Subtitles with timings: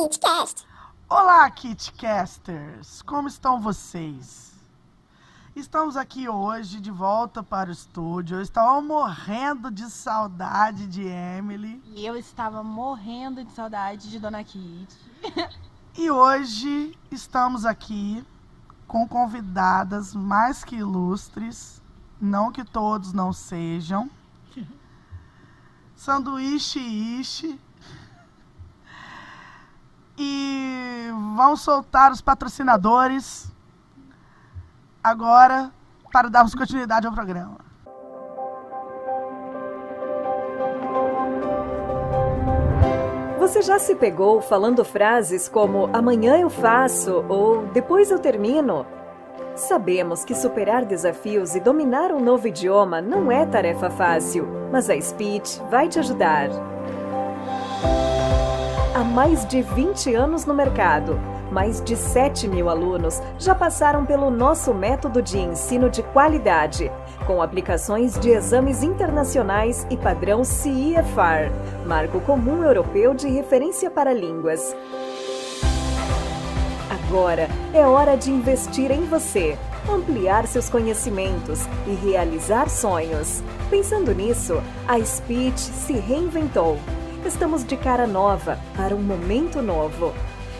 [0.00, 0.66] KitCast.
[1.10, 3.02] Olá, KitCasters!
[3.02, 4.54] Como estão vocês?
[5.54, 8.38] Estamos aqui hoje de volta para o estúdio.
[8.38, 11.82] Eu estava morrendo de saudade de Emily.
[11.94, 14.96] E eu estava morrendo de saudade de Dona Kit.
[15.98, 18.24] E hoje estamos aqui
[18.86, 21.82] com convidadas mais que ilustres,
[22.18, 24.08] não que todos não sejam.
[25.94, 27.60] Sanduíche Ishi.
[30.22, 33.50] E vamos soltar os patrocinadores
[35.02, 35.72] agora
[36.12, 37.56] para darmos continuidade ao programa.
[43.38, 48.84] Você já se pegou falando frases como amanhã eu faço ou depois eu termino?
[49.56, 55.00] Sabemos que superar desafios e dominar um novo idioma não é tarefa fácil, mas a
[55.00, 56.50] Speech vai te ajudar.
[59.10, 61.18] Mais de 20 anos no mercado,
[61.50, 66.92] mais de 7 mil alunos já passaram pelo nosso método de ensino de qualidade,
[67.26, 71.50] com aplicações de exames internacionais e padrão CIFAR,
[71.84, 74.76] Marco Comum Europeu de Referência para Línguas.
[76.88, 79.58] Agora é hora de investir em você,
[79.92, 83.42] ampliar seus conhecimentos e realizar sonhos.
[83.68, 86.78] Pensando nisso, a Speech se reinventou.
[87.24, 90.12] Estamos de cara nova para um momento novo.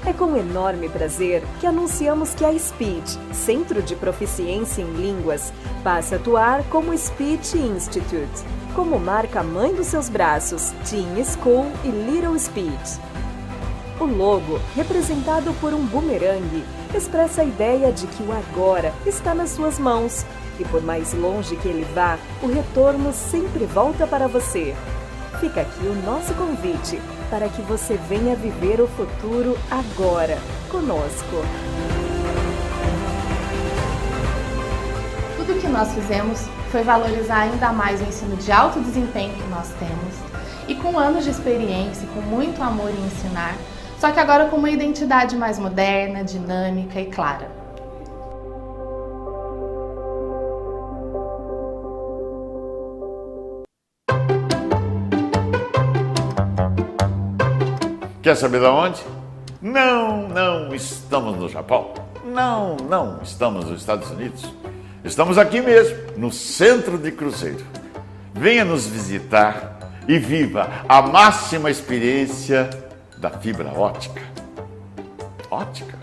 [0.05, 5.52] É com enorme prazer que anunciamos que a Speech, Centro de Proficiência em Línguas,
[5.83, 8.44] passa a atuar como Speech Institute,
[8.75, 13.00] como marca mãe dos seus braços, Teen School e Little Speech.
[13.98, 16.64] O logo, representado por um bumerangue,
[16.95, 20.24] expressa a ideia de que o agora está nas suas mãos
[20.58, 24.74] e, por mais longe que ele vá, o retorno sempre volta para você.
[25.41, 30.36] Fica aqui o nosso convite para que você venha viver o futuro agora,
[30.69, 31.42] conosco.
[35.39, 39.70] Tudo que nós fizemos foi valorizar ainda mais o ensino de alto desempenho que nós
[39.79, 40.14] temos
[40.68, 43.56] e com anos de experiência, com muito amor em ensinar,
[43.98, 47.60] só que agora com uma identidade mais moderna, dinâmica e clara.
[58.23, 59.01] Quer saber de onde?
[59.63, 61.95] Não, não estamos no Japão.
[62.25, 64.53] Não, não estamos nos Estados Unidos.
[65.03, 67.64] Estamos aqui mesmo, no centro de Cruzeiro.
[68.35, 72.69] Venha nos visitar e viva a máxima experiência
[73.17, 74.20] da fibra ótica.
[75.51, 75.98] Ótica?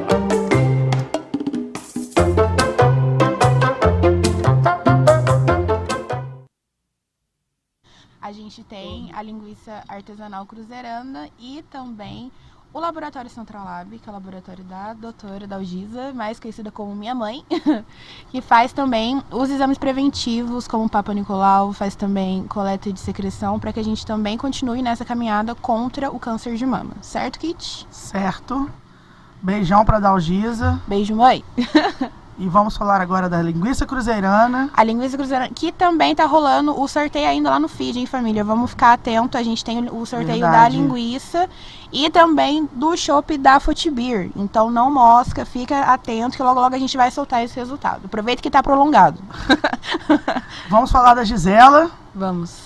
[8.30, 12.30] A gente tem a linguiça artesanal cruzeirana e também
[12.72, 17.12] o Laboratório Central Lab, que é o laboratório da doutora Dalgisa, mais conhecida como minha
[17.12, 17.44] mãe,
[18.30, 23.58] que faz também os exames preventivos, como o Papa Nicolau, faz também coleta de secreção,
[23.58, 26.92] para que a gente também continue nessa caminhada contra o câncer de mama.
[27.02, 27.84] Certo, Kit?
[27.90, 28.70] Certo?
[29.42, 30.80] Beijão para Dalgisa.
[30.86, 31.44] Beijo, mãe!
[32.42, 34.70] E vamos falar agora da linguiça cruzeirana.
[34.74, 38.42] A linguiça cruzeirana, que também tá rolando o sorteio ainda lá no feed, hein, família?
[38.42, 39.36] Vamos ficar atento.
[39.36, 40.76] A gente tem o sorteio da Verdade.
[40.78, 41.46] linguiça
[41.92, 44.30] e também do chopp da Futibir.
[44.34, 48.06] Então não mosca, fica atento que logo logo a gente vai soltar esse resultado.
[48.06, 49.20] Aproveita que tá prolongado.
[50.70, 52.56] Vamos falar da Gisela, Vamos.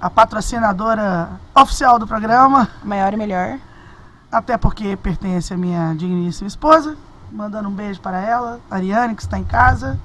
[0.00, 3.58] a patrocinadora oficial do programa, Maior e melhor.
[4.30, 6.96] até porque pertence à minha digníssima esposa.
[7.32, 9.98] Mandando um beijo para ela, Ariane, que está em casa,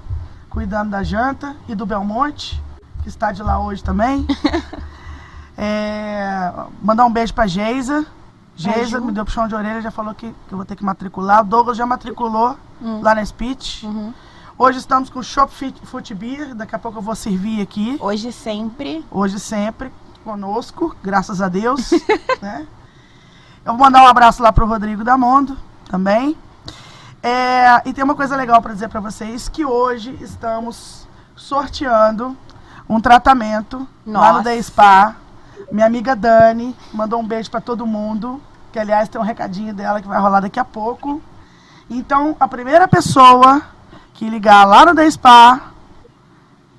[0.49, 2.61] cuidando da janta, e do Belmonte,
[3.03, 4.25] que está de lá hoje também.
[5.59, 8.05] É, mandar um beijo para Geisa.
[8.55, 11.41] Geisa me deu puxão de orelha, já falou que, que eu vou ter que matricular.
[11.41, 12.55] O Douglas já matriculou
[13.01, 13.83] lá na Speech.
[13.83, 14.13] Uhum.
[14.55, 15.51] Hoje estamos com o Shop
[15.83, 16.53] Foot Beer.
[16.53, 17.97] Daqui a pouco eu vou servir aqui.
[17.99, 19.03] Hoje sempre.
[19.09, 19.91] Hoje sempre
[20.23, 21.89] conosco, graças a Deus.
[22.41, 22.68] né?
[23.65, 25.57] Eu vou mandar um abraço lá pro Rodrigo Damondo
[25.89, 26.38] também.
[27.22, 32.38] É, e tem uma coisa legal para dizer para vocês que hoje estamos sorteando
[32.88, 34.44] um tratamento lá no Nossa.
[34.44, 35.16] The Spa.
[35.72, 38.42] Minha amiga Dani mandou um beijo para todo mundo,
[38.72, 41.22] que aliás tem um recadinho dela que vai rolar daqui a pouco.
[41.90, 43.62] Então, a primeira pessoa
[44.14, 45.62] que ligar lá no The Spa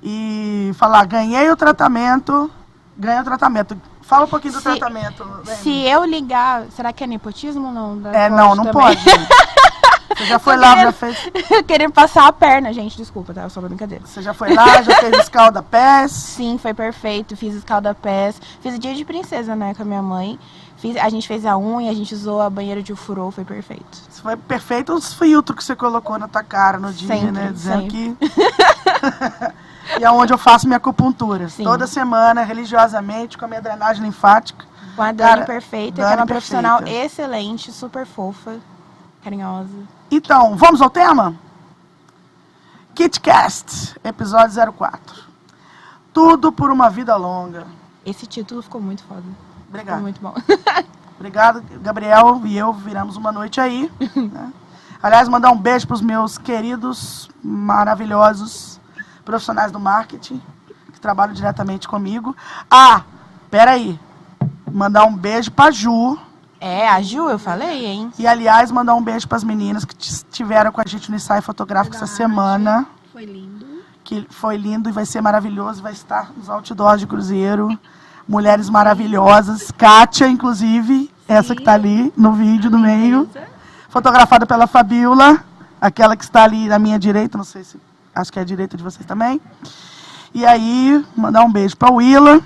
[0.01, 2.49] e falar ganhei o tratamento,
[2.97, 3.79] ganha o tratamento.
[4.01, 5.23] Fala um pouquinho do Se- tratamento.
[5.45, 5.57] Dani.
[5.57, 8.01] Se eu ligar, será que é nepotismo ou não?
[8.11, 8.73] É, não, não também.
[8.73, 9.03] pode.
[10.15, 11.17] Você já foi lá, já fez.
[11.67, 13.47] Querer passar a perna, gente, desculpa, tá?
[13.49, 14.05] Só brincadeira.
[14.05, 16.11] Você já foi lá, já fez escalda-pés.
[16.35, 17.37] Sim, foi perfeito.
[17.37, 18.41] Fiz escalda-pés.
[18.61, 20.39] Fiz o dia de princesa, né, com a minha mãe.
[20.77, 24.09] Fiz, a gente fez a unha, a gente usou a banheira de furou, foi perfeito.
[24.21, 27.51] Foi perfeito os filtros que você colocou na tua cara no dia, Sempre, né?
[27.53, 28.17] Dizendo sempre.
[28.17, 29.99] que.
[29.99, 31.49] e é onde eu faço minha acupuntura.
[31.49, 31.63] Sim.
[31.63, 34.65] Toda semana, religiosamente, com a minha drenagem linfática.
[34.95, 37.05] Com a Dani Cara, perfeita, que Dani é uma profissional perfeita.
[37.05, 38.57] excelente, super fofa,
[39.21, 39.98] carinhosa.
[40.11, 41.35] Então, vamos ao tema?
[42.95, 45.23] KitCast, episódio 04.
[46.11, 47.67] Tudo por uma vida longa.
[48.03, 49.23] Esse título ficou muito foda.
[49.67, 49.97] Obrigado.
[49.97, 50.33] Ficou muito bom.
[51.15, 53.91] Obrigado, Gabriel e eu viramos uma noite aí.
[54.15, 54.51] né?
[55.01, 58.81] Aliás, mandar um beijo para os meus queridos, maravilhosos
[59.23, 60.41] profissionais do marketing
[60.91, 62.35] que trabalham diretamente comigo.
[62.69, 63.03] Ah,
[63.51, 63.99] peraí.
[64.71, 66.17] Mandar um beijo para Ju.
[66.59, 68.11] É, a Ju, eu falei, hein?
[68.19, 71.41] E, aliás, mandar um beijo para as meninas que estiveram com a gente no ensaio
[71.41, 72.85] fotográfico essa semana.
[73.13, 73.65] Foi lindo.
[74.03, 75.81] Que foi lindo e vai ser maravilhoso.
[75.81, 77.79] Vai estar nos outdoors de Cruzeiro.
[78.27, 79.71] Mulheres maravilhosas.
[79.71, 81.09] Kátia, inclusive.
[81.27, 83.29] Essa que está ali no vídeo do meio.
[83.87, 85.43] Fotografada pela Fabiola.
[85.79, 87.37] Aquela que está ali na minha direita.
[87.37, 87.79] Não sei se...
[88.13, 89.39] Acho que é a direita de vocês também.
[90.33, 92.41] E aí, mandar um beijo para Willa,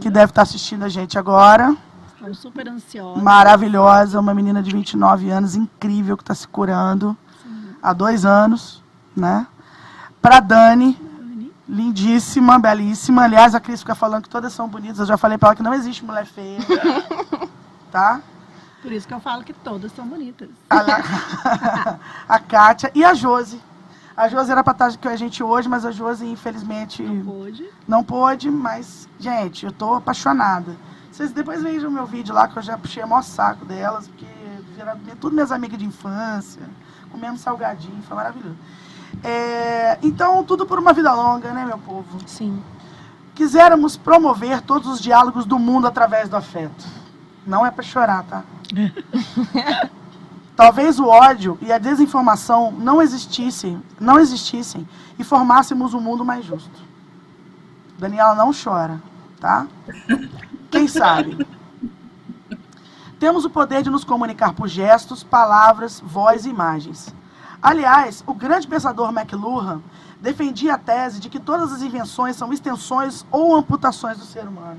[0.00, 1.76] que deve estar assistindo a gente agora.
[2.18, 3.22] Estamos super ansiosos.
[3.22, 7.16] Maravilhosa, uma menina de 29 anos, incrível, que está se curando
[7.80, 8.82] há dois anos,
[9.16, 9.46] né?
[10.20, 10.98] Pra Dani,
[11.68, 13.22] lindíssima, belíssima.
[13.22, 14.98] Aliás, a Cris fica falando que todas são bonitas.
[14.98, 16.58] Eu já falei pra ela que não existe mulher feia,
[17.92, 18.20] tá?
[18.82, 20.48] Por isso que eu falo que todas são bonitas.
[20.68, 21.98] A,
[22.34, 23.60] a Kátia e a Josi.
[24.16, 27.70] A Josi era pra estar com a gente hoje, mas a Josi, infelizmente, Hoje.
[27.86, 28.50] não pôde.
[28.50, 30.76] Mas, gente, eu tô apaixonada.
[31.18, 34.24] Vocês depois vejam meu vídeo lá, que eu já puxei o maior saco delas, porque
[34.76, 36.62] viraram tudo minhas amigas de infância,
[37.10, 38.54] comendo salgadinho, foi maravilhoso.
[39.24, 42.20] É, então, tudo por uma vida longa, né, meu povo?
[42.24, 42.62] Sim.
[43.34, 46.86] Quiséramos promover todos os diálogos do mundo através do afeto.
[47.44, 48.44] Não é pra chorar, tá?
[50.54, 54.88] Talvez o ódio e a desinformação não existissem, não existissem
[55.18, 56.80] e formássemos um mundo mais justo.
[57.98, 59.02] Daniela não chora,
[59.40, 59.66] tá?
[60.70, 61.46] Quem sabe?
[63.18, 67.12] Temos o poder de nos comunicar por gestos, palavras, voz e imagens.
[67.60, 69.82] Aliás, o grande pensador McLuhan
[70.20, 74.78] defendia a tese de que todas as invenções são extensões ou amputações do ser humano.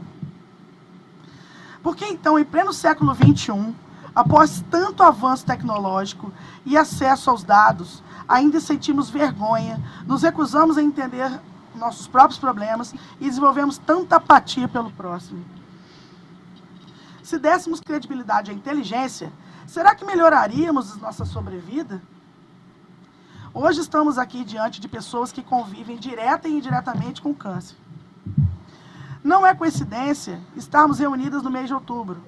[1.84, 3.74] Por que então, em pleno século XXI,
[4.16, 6.32] após tanto avanço tecnológico
[6.66, 11.30] e acesso aos dados, ainda sentimos vergonha, nos recusamos a entender
[11.76, 15.44] nossos próprios problemas e desenvolvemos tanta apatia pelo próximo?
[17.30, 19.32] Se dessemos credibilidade à inteligência,
[19.68, 22.02] será que melhoraríamos nossa sobrevida?
[23.54, 27.78] Hoje estamos aqui diante de pessoas que convivem direta e indiretamente com câncer.
[29.24, 32.20] Não é coincidência estarmos reunidas no mês de outubro.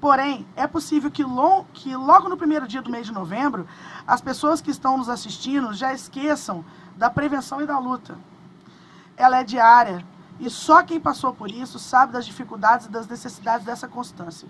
[0.00, 1.24] Porém, é possível que,
[1.72, 3.66] que logo no primeiro dia do mês de novembro,
[4.06, 6.64] as pessoas que estão nos assistindo já esqueçam
[6.96, 8.16] da prevenção e da luta.
[9.16, 10.06] Ela é diária
[10.44, 14.46] e só quem passou por isso sabe das dificuldades e das necessidades dessa constância.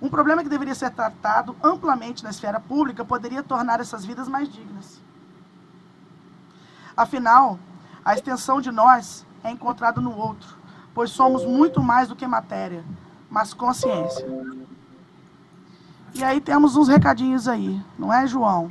[0.00, 4.52] Um problema que deveria ser tratado amplamente na esfera pública poderia tornar essas vidas mais
[4.52, 5.00] dignas.
[6.96, 7.60] Afinal,
[8.04, 10.58] a extensão de nós é encontrada no outro,
[10.92, 12.84] pois somos muito mais do que matéria,
[13.30, 14.26] mas consciência.
[16.12, 18.68] E aí temos uns recadinhos aí, não é, João?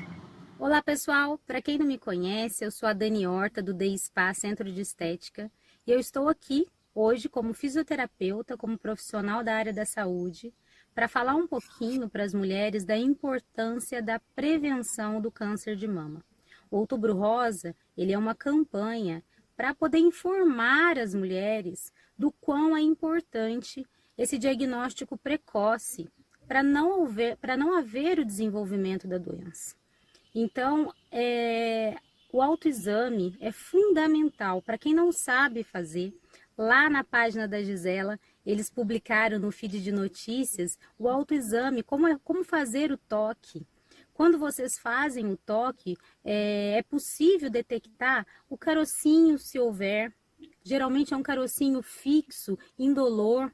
[0.59, 1.39] Olá, pessoal.
[1.47, 4.81] Para quem não me conhece, eu sou a Dani Horta do Day Spa Centro de
[4.81, 5.49] Estética
[5.85, 10.53] e eu estou aqui hoje como fisioterapeuta, como profissional da área da saúde,
[10.93, 16.23] para falar um pouquinho para as mulheres da importância da prevenção do câncer de mama.
[16.69, 19.23] O Outubro Rosa, ele é uma campanha
[19.55, 23.85] para poder informar as mulheres do quão é importante
[24.17, 26.09] esse diagnóstico precoce
[26.47, 29.75] para não haver, para não haver o desenvolvimento da doença.
[30.33, 31.95] Então, é,
[32.31, 34.61] o autoexame é fundamental.
[34.61, 36.13] Para quem não sabe fazer,
[36.57, 42.17] lá na página da Gisela, eles publicaram no feed de notícias o autoexame, como, é,
[42.23, 43.65] como fazer o toque.
[44.13, 50.13] Quando vocês fazem o toque, é, é possível detectar o carocinho, se houver.
[50.63, 53.51] Geralmente é um carocinho fixo, indolor.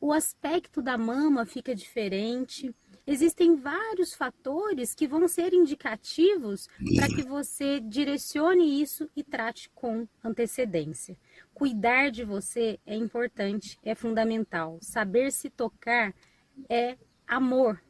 [0.00, 2.74] O aspecto da mama fica diferente.
[3.06, 10.06] Existem vários fatores que vão ser indicativos para que você direcione isso e trate com
[10.22, 11.16] antecedência.
[11.52, 14.78] Cuidar de você é importante, é fundamental.
[14.80, 16.14] Saber se tocar
[16.68, 17.82] é amor,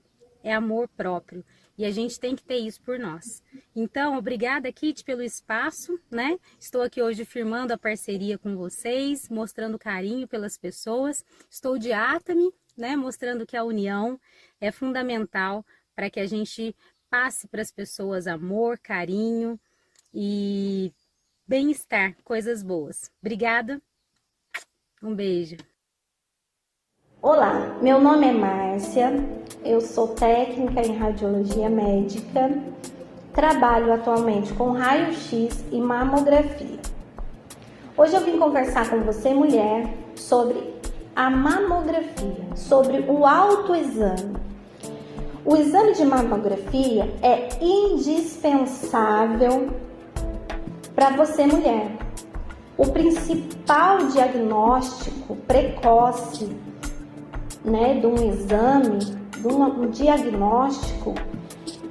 [0.42, 1.44] é amor próprio.
[1.76, 3.42] E a gente tem que ter isso por nós.
[3.74, 6.38] Então, obrigada, Kit, pelo espaço, né?
[6.60, 11.24] Estou aqui hoje firmando a parceria com vocês, mostrando carinho pelas pessoas.
[11.50, 12.96] Estou de Atami, né?
[12.96, 14.18] Mostrando que a união
[14.60, 15.64] é fundamental
[15.94, 16.74] para que a gente
[17.10, 19.60] passe para as pessoas amor, carinho
[20.14, 20.92] e
[21.46, 23.10] bem-estar, coisas boas.
[23.20, 23.80] Obrigada.
[25.02, 25.56] Um beijo.
[27.20, 29.12] Olá, meu nome é Márcia,
[29.64, 32.50] eu sou técnica em radiologia médica,
[33.32, 36.80] trabalho atualmente com raio-x e mamografia.
[37.96, 39.86] Hoje eu vim conversar com você, mulher,
[40.16, 40.71] sobre
[41.14, 44.36] a mamografia, sobre o autoexame.
[45.44, 49.70] O exame de mamografia é indispensável
[50.94, 51.96] para você, mulher.
[52.76, 56.56] O principal diagnóstico precoce
[57.64, 61.14] né, de um exame, de um, diagnóstico,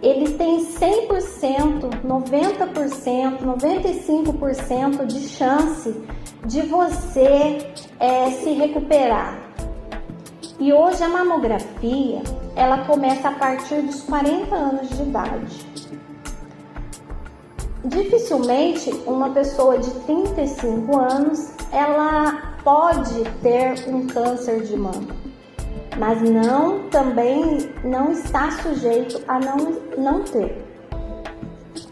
[0.02, 5.94] ele tem 100%, 90%, 95% de chance
[6.46, 9.38] de você é, se recuperar.
[10.60, 12.22] E hoje a mamografia,
[12.56, 15.66] ela começa a partir dos 40 anos de idade.
[17.84, 25.22] Dificilmente uma pessoa de 35 anos, ela pode ter um câncer de mama
[25.98, 29.58] mas não também não está sujeito a não,
[29.98, 30.66] não ter.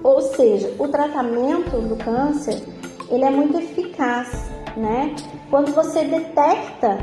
[0.04, 2.62] Ou seja, o tratamento do câncer
[3.10, 4.30] ele é muito eficaz,
[4.78, 5.16] né?
[5.50, 6.98] Quando você detecta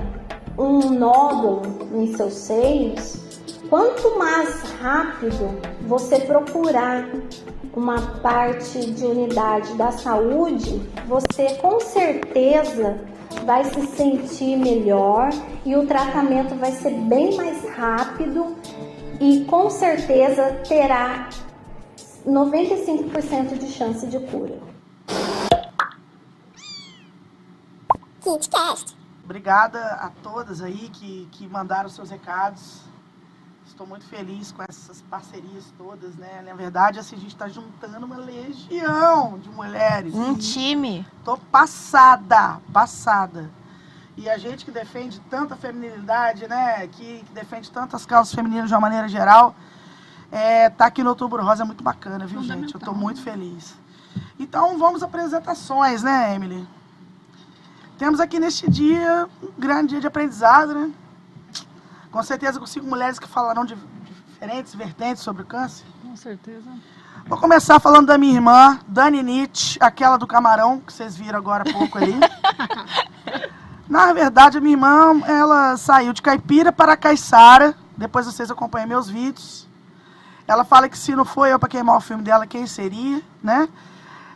[0.59, 3.17] um nódulo em seus seios,
[3.69, 7.09] quanto mais rápido você procurar
[7.75, 12.99] uma parte de unidade da saúde, você com certeza
[13.45, 15.31] vai se sentir melhor
[15.65, 18.57] e o tratamento vai ser bem mais rápido
[19.21, 21.29] e com certeza terá
[22.27, 24.59] 95% de chance de cura.
[28.27, 28.97] KitCast.
[29.25, 32.81] Obrigada a todas aí que, que mandaram seus recados.
[33.67, 36.43] Estou muito feliz com essas parcerias todas, né?
[36.45, 40.15] Na verdade, assim, a gente está juntando uma legião de mulheres.
[40.15, 41.07] Um time.
[41.25, 43.51] Tô passada, passada.
[44.17, 46.87] E a gente que defende tanta feminilidade, né?
[46.89, 49.55] Que, que defende tantas causas femininas de uma maneira geral,
[50.33, 52.75] é, tá aqui no Outubro Rosa é muito bacana, viu, gente?
[52.75, 53.75] Eu tô muito feliz.
[54.39, 56.67] Então, vamos às apresentações, né, Emily?
[57.99, 60.91] Temos aqui neste dia um grande dia de aprendizado, né?
[62.11, 63.77] Com certeza com cinco mulheres que falarão de
[64.27, 65.85] diferentes vertentes sobre o câncer.
[66.03, 66.71] Com certeza.
[67.27, 71.65] Vou começar falando da minha irmã, Dani Nietzsche, aquela do camarão, que vocês viram agora
[71.69, 72.15] há pouco ali.
[73.89, 77.75] Na verdade, a minha irmã, ela saiu de Caipira para Caiçara.
[77.97, 79.67] Depois vocês acompanham meus vídeos.
[80.47, 83.69] Ela fala que se não foi eu para queimar o filme dela, quem seria, né?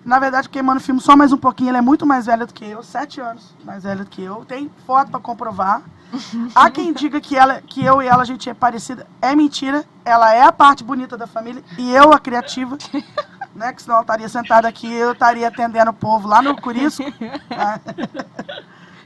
[0.04, 2.54] Na verdade, queimando o filme só mais um pouquinho, ela é muito mais velha do
[2.54, 4.44] que eu, sete anos mais velha do que eu.
[4.44, 5.82] Tem foto para comprovar.
[6.54, 9.06] Há quem diga que, ela, que eu e ela a gente é parecida.
[9.20, 9.84] É mentira.
[10.04, 12.76] Ela é a parte bonita da família e eu a criativa.
[13.52, 13.72] Né?
[13.72, 17.02] Que senão ela estaria sentada aqui eu estaria atendendo o povo lá no Curisco.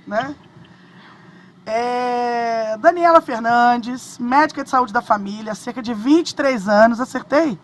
[0.07, 0.35] né?
[1.65, 7.01] É, Daniela Fernandes, médica de saúde da família, cerca de 23 anos.
[7.01, 7.59] Acertei?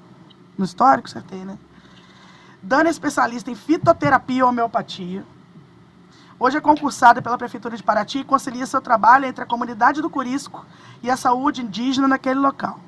[0.56, 1.58] No histórico, acertei, né?
[2.62, 5.24] Dani é especialista em fitoterapia e homeopatia.
[6.38, 10.10] Hoje é concursada pela Prefeitura de Paraty e concilia seu trabalho entre a comunidade do
[10.10, 10.66] Curisco
[11.02, 12.78] e a saúde indígena naquele local.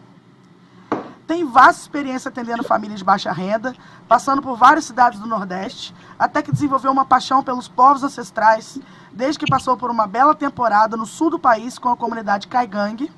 [1.26, 3.74] Tem vasta experiência atendendo famílias de baixa renda,
[4.06, 8.78] passando por várias cidades do Nordeste, até que desenvolveu uma paixão pelos povos ancestrais,
[9.10, 13.10] desde que passou por uma bela temporada no sul do país com a comunidade Caigangue,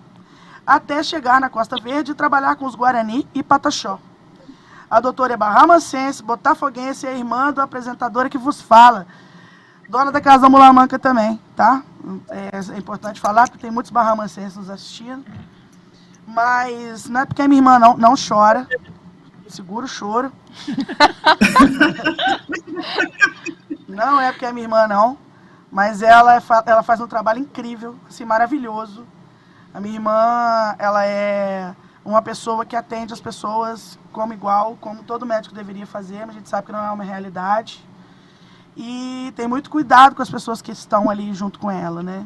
[0.65, 3.99] até chegar na Costa Verde e trabalhar com os Guarani e Pataxó.
[4.95, 9.09] A doutora é barramancense, botafoguense e a irmã do apresentadora que vos fala,
[9.89, 11.83] dona da Casa da Mulamanca também, tá?
[12.29, 15.25] É, é, importante falar, porque tem muitos barramancenses nos assistindo.
[16.25, 18.69] Mas não é porque a minha irmã não, não chora.
[19.49, 20.33] Segura o choro.
[23.89, 25.19] não é porque a minha irmã não.
[25.73, 29.05] Mas ela, é, ela faz um trabalho incrível, assim, maravilhoso.
[29.75, 31.75] A minha irmã, ela é
[32.05, 36.38] uma pessoa que atende as pessoas como igual, como todo médico deveria fazer, mas a
[36.38, 37.85] gente sabe que não é uma realidade
[38.76, 42.25] e tem muito cuidado com as pessoas que estão ali junto com ela, né?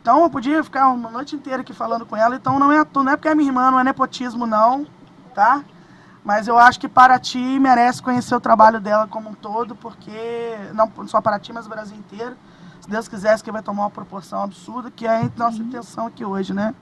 [0.00, 3.10] Então eu podia ficar uma noite inteira aqui falando com ela, então não é, não
[3.10, 4.86] é porque é minha irmã, não é nepotismo não,
[5.34, 5.64] tá?
[6.24, 10.90] Mas eu acho que Paraty merece conhecer o trabalho dela como um todo, porque não
[11.08, 12.36] só Paraty, mas o Brasil inteiro.
[12.80, 16.24] Se Deus quiser, que vai tomar uma proporção absurda, que é a nossa intenção aqui
[16.24, 16.74] hoje, né?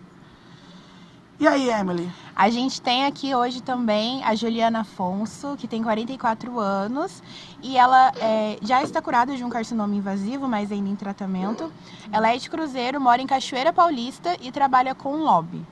[1.38, 2.11] E aí, Emily?
[2.35, 7.23] A gente tem aqui hoje também a Juliana Afonso, que tem 44 anos
[7.61, 11.73] e ela é, já está curada de um carcinoma invasivo, mas ainda em tratamento.
[12.12, 15.64] Ela é de Cruzeiro, mora em Cachoeira Paulista e trabalha com lobby.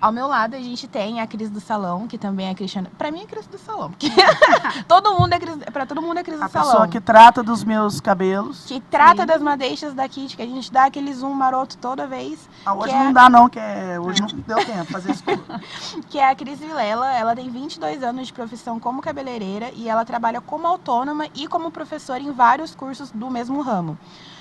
[0.00, 2.90] Ao meu lado a gente tem a Cris do Salão, que também é Cristiana.
[2.98, 4.08] Pra mim é Cris do Salão, porque
[4.86, 6.70] todo mundo é Cris, pra todo mundo é Cris A do Salão.
[6.70, 8.64] pessoa que trata dos meus cabelos.
[8.66, 12.48] Que trata das madeixas da Kit, que a gente dá aquele zoom maroto toda vez.
[12.64, 15.24] Ah, hoje é- não dá não, que é, hoje não deu tempo fazer isso.
[16.10, 17.12] que é a Cris Vilela.
[17.12, 21.70] Ela tem 22 anos de profissão como cabeleireira e ela trabalha como autônoma e como
[21.70, 23.96] professora em vários cursos do mesmo ramo.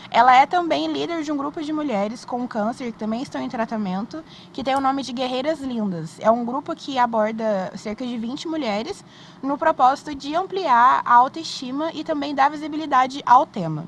[0.10, 3.50] Ela é também líder de um grupo de mulheres com câncer que também estão em
[3.50, 6.20] tratamento, que tem o nome de Guerreiras Lindas.
[6.20, 9.04] É um grupo que aborda cerca de 20 mulheres
[9.42, 13.86] no propósito de ampliar a autoestima e também dar visibilidade ao tema.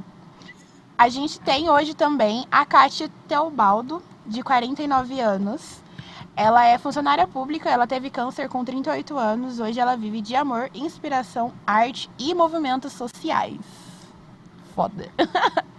[0.98, 5.82] A gente tem hoje também a Kátia Teobaldo, de 49 anos.
[6.36, 9.60] Ela é funcionária pública, ela teve câncer com 38 anos.
[9.60, 13.60] Hoje ela vive de amor, inspiração, arte e movimentos sociais.
[14.76, 15.10] Foda.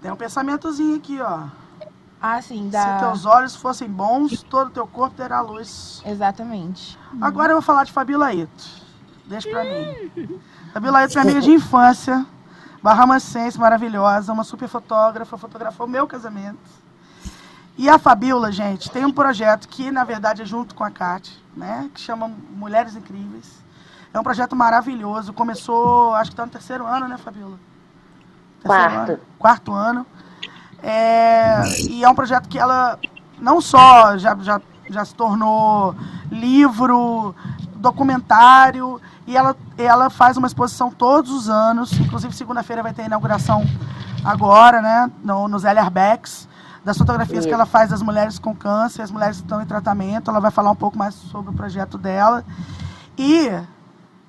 [0.00, 1.44] Tem um pensamentozinho aqui, ó.
[2.20, 2.98] Ah, sim, Se da...
[2.98, 6.02] teus olhos fossem bons, todo teu corpo terá luz.
[6.04, 6.98] Exatamente.
[7.20, 8.64] Agora eu vou falar de Fabi Laito.
[9.26, 10.40] Deixa pra mim.
[10.72, 12.26] Fabi Laito é minha amiga de infância,
[12.82, 16.58] barramancense maravilhosa, uma super fotógrafa, fotografou meu casamento.
[17.78, 21.34] E a Fabiola, gente, tem um projeto que, na verdade, é junto com a Kátia,
[21.56, 21.90] né?
[21.94, 23.64] Que chama Mulheres Incríveis.
[24.12, 25.32] É um projeto maravilhoso.
[25.32, 27.58] Começou, acho que tá no terceiro ano, né, Fabiola?
[28.62, 29.10] Terceiro Quarto.
[29.10, 29.20] ano.
[29.38, 30.06] Quarto ano.
[30.82, 32.98] É, e é um projeto que ela
[33.38, 35.94] não só já, já, já se tornou
[36.30, 37.34] livro,
[37.76, 41.92] documentário, e ela, ela faz uma exposição todos os anos.
[41.92, 43.64] Inclusive, segunda-feira vai ter a inauguração
[44.24, 45.10] agora, né?
[45.22, 46.48] No, nos Ellerbecks,
[46.84, 50.30] das fotografias que ela faz das mulheres com câncer, as mulheres que estão em tratamento.
[50.30, 52.44] Ela vai falar um pouco mais sobre o projeto dela.
[53.16, 53.50] E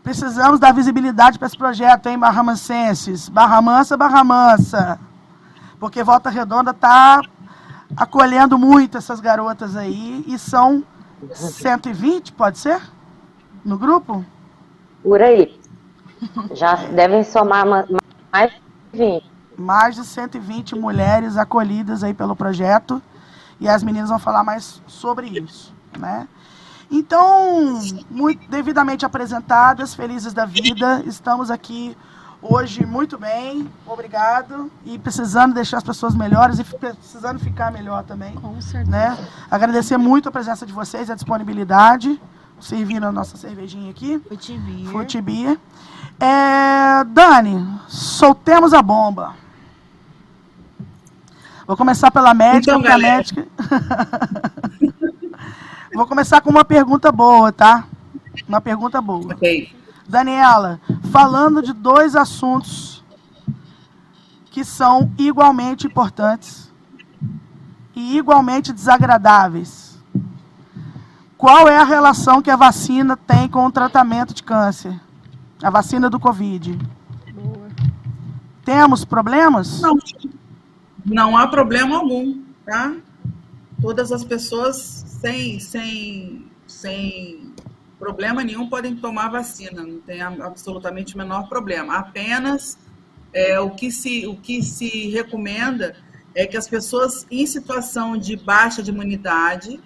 [0.04, 3.30] precisamos dar visibilidade para esse projeto, hein, Barra Mansenses?
[3.30, 5.00] Barra Mansa, Barra Mansa.
[5.80, 7.22] Porque Volta Redonda está
[7.96, 10.24] acolhendo muito essas garotas aí.
[10.28, 10.84] E são
[11.34, 12.82] 120, pode ser?
[13.64, 14.26] No grupo?
[15.04, 15.60] Por aí.
[16.54, 18.00] Já devem somar ma- ma-
[18.32, 18.60] mais de
[18.98, 19.32] 20.
[19.58, 23.02] mais de 120 mulheres acolhidas aí pelo projeto
[23.60, 26.28] e as meninas vão falar mais sobre isso, né?
[26.92, 31.96] Então, muito devidamente apresentadas, felizes da vida, estamos aqui
[32.42, 38.34] hoje muito bem, obrigado e precisando deixar as pessoas melhores e precisando ficar melhor também,
[38.34, 38.92] Com certeza.
[38.92, 39.18] né?
[39.50, 42.20] Agradecer muito a presença de vocês, a disponibilidade,
[42.60, 44.20] servindo a nossa cervejinha aqui.
[44.28, 44.90] Futibir.
[44.90, 45.58] Futibia.
[46.20, 49.34] É, Dani, soltemos a bomba.
[51.66, 53.48] Vou começar pela médica, Então, porque a médica.
[55.94, 57.86] Vou começar com uma pergunta boa, tá?
[58.48, 59.34] Uma pergunta boa.
[59.34, 59.76] Ok.
[60.08, 60.80] Daniela,
[61.12, 63.04] falando de dois assuntos
[64.50, 66.72] que são igualmente importantes
[67.96, 69.98] e igualmente desagradáveis.
[71.38, 75.00] Qual é a relação que a vacina tem com o tratamento de câncer?
[75.62, 76.78] A vacina do Covid.
[77.34, 77.68] Boa.
[78.64, 79.82] Temos problemas?
[79.82, 79.98] Não,
[81.04, 82.94] não há problema algum, tá?
[83.82, 87.54] Todas as pessoas sem, sem, sem
[88.00, 91.98] problema nenhum podem tomar vacina, não tem absolutamente o menor problema.
[91.98, 92.78] Apenas
[93.32, 95.96] é, o, que se, o que se recomenda
[96.34, 99.80] é que as pessoas em situação de baixa de imunidade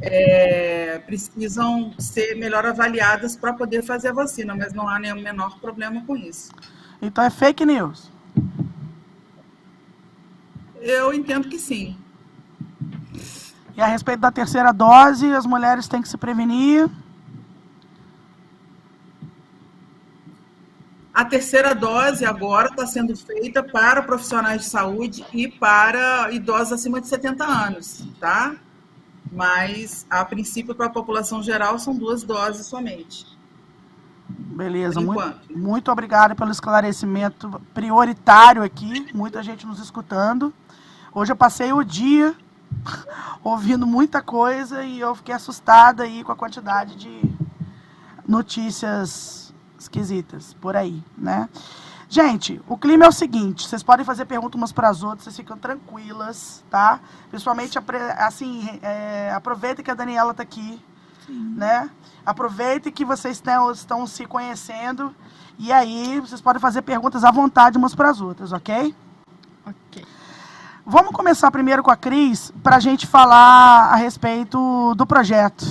[0.00, 5.58] é, precisam ser melhor avaliadas para poder fazer a vacina, mas não há nenhum menor
[5.58, 6.52] problema com isso.
[7.02, 8.12] Então é fake news.
[10.80, 11.96] Eu entendo que sim.
[13.78, 16.90] E a respeito da terceira dose, as mulheres têm que se prevenir.
[21.14, 27.00] A terceira dose agora está sendo feita para profissionais de saúde e para idosos acima
[27.00, 28.56] de 70 anos, tá?
[29.30, 33.26] Mas, a princípio, para a população geral, são duas doses somente.
[34.28, 39.06] Beleza, muito, muito obrigado pelo esclarecimento prioritário aqui.
[39.14, 40.52] Muita gente nos escutando.
[41.14, 42.34] Hoje eu passei o dia
[43.42, 47.22] ouvindo muita coisa e eu fiquei assustada aí com a quantidade de
[48.26, 51.48] notícias esquisitas por aí, né?
[52.10, 55.36] Gente, o clima é o seguinte, vocês podem fazer perguntas umas para as outras, vocês
[55.36, 57.00] ficam tranquilas, tá?
[57.28, 57.78] Principalmente,
[58.16, 60.82] assim, é, aproveitem que a Daniela tá aqui,
[61.28, 61.90] né?
[62.24, 65.14] Aproveitem que vocês tão- estão se conhecendo
[65.58, 68.94] e aí vocês podem fazer perguntas à vontade umas para as outras, ok?
[69.66, 70.04] Ok.
[70.90, 75.62] Vamos começar primeiro com a Cris para a gente falar a respeito do projeto.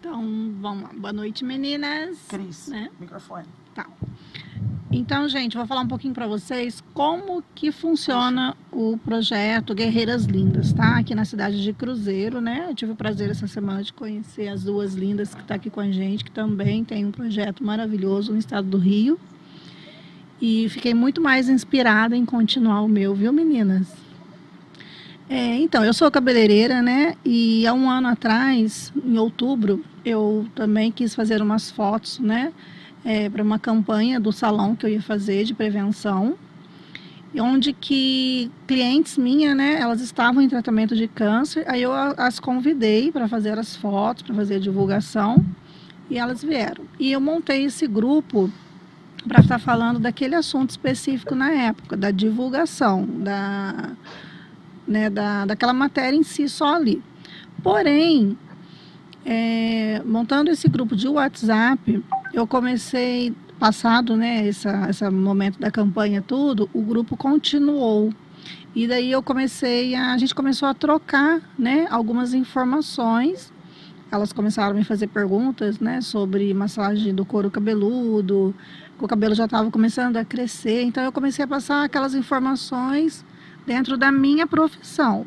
[0.00, 0.20] Então,
[0.60, 0.90] vamos lá.
[0.96, 2.18] Boa noite, meninas.
[2.26, 2.90] Cris, Né?
[2.98, 3.46] microfone.
[3.76, 3.86] Tá.
[4.90, 10.72] Então, gente, vou falar um pouquinho para vocês como que funciona o projeto Guerreiras Lindas,
[10.72, 10.98] tá?
[10.98, 12.66] Aqui na cidade de Cruzeiro, né?
[12.68, 15.78] Eu tive o prazer essa semana de conhecer as duas lindas que estão aqui com
[15.78, 19.16] a gente, que também tem um projeto maravilhoso no estado do Rio.
[20.40, 23.88] E fiquei muito mais inspirada em continuar o meu, viu, meninas?
[25.28, 27.14] É, então, eu sou cabeleireira, né?
[27.24, 32.52] E há um ano atrás, em outubro, eu também quis fazer umas fotos, né?
[33.04, 36.36] É, para uma campanha do salão que eu ia fazer de prevenção,
[37.38, 39.78] onde que clientes minhas, né?
[39.80, 44.34] Elas estavam em tratamento de câncer, aí eu as convidei para fazer as fotos, para
[44.34, 45.44] fazer a divulgação,
[46.10, 46.84] e elas vieram.
[46.98, 48.50] E eu montei esse grupo
[49.26, 53.90] para estar falando daquele assunto específico na época, da divulgação, da
[54.90, 57.00] né, da, daquela matéria em si só ali.
[57.62, 58.36] Porém,
[59.24, 62.04] é, montando esse grupo de WhatsApp,
[62.34, 68.12] eu comecei, passado né, essa, esse momento da campanha tudo, o grupo continuou.
[68.74, 73.52] E daí eu comecei, a, a gente começou a trocar né, algumas informações.
[74.10, 78.52] Elas começaram a me fazer perguntas né, sobre massagem do couro cabeludo,
[79.04, 80.82] o cabelo já estava começando a crescer.
[80.82, 83.24] Então eu comecei a passar aquelas informações
[83.66, 85.26] dentro da minha profissão.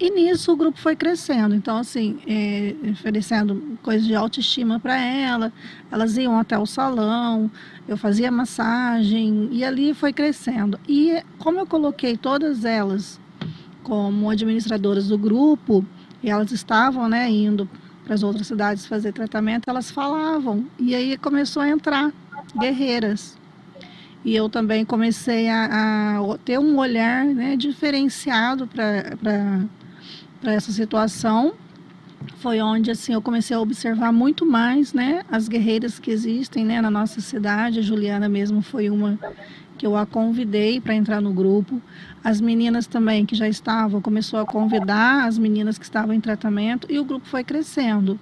[0.00, 1.56] E nisso o grupo foi crescendo.
[1.56, 5.52] Então, assim, é, oferecendo coisas de autoestima para ela.
[5.90, 7.50] Elas iam até o salão,
[7.88, 10.78] eu fazia massagem, e ali foi crescendo.
[10.88, 13.20] E como eu coloquei todas elas
[13.82, 15.84] como administradoras do grupo,
[16.22, 17.68] e elas estavam né, indo
[18.04, 20.64] para as outras cidades fazer tratamento, elas falavam.
[20.78, 22.12] E aí começou a entrar
[22.56, 23.36] guerreiras.
[24.24, 31.54] E eu também comecei a, a ter um olhar né, diferenciado para essa situação.
[32.38, 36.80] Foi onde assim eu comecei a observar muito mais né, as guerreiras que existem né,
[36.80, 37.78] na nossa cidade.
[37.78, 39.18] A Juliana mesmo foi uma
[39.78, 41.80] que eu a convidei para entrar no grupo.
[42.22, 46.86] As meninas também que já estavam, começou a convidar as meninas que estavam em tratamento
[46.90, 48.18] e o grupo foi crescendo.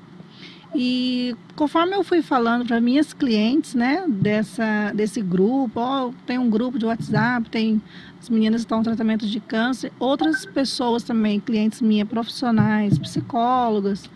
[0.79, 6.51] E conforme eu fui falando para minhas clientes, né, dessa, desse grupo, ó, tem um
[6.51, 7.81] grupo de WhatsApp, tem
[8.21, 14.11] as meninas estão em tratamento de câncer, outras pessoas também, clientes minhas, profissionais, psicólogas,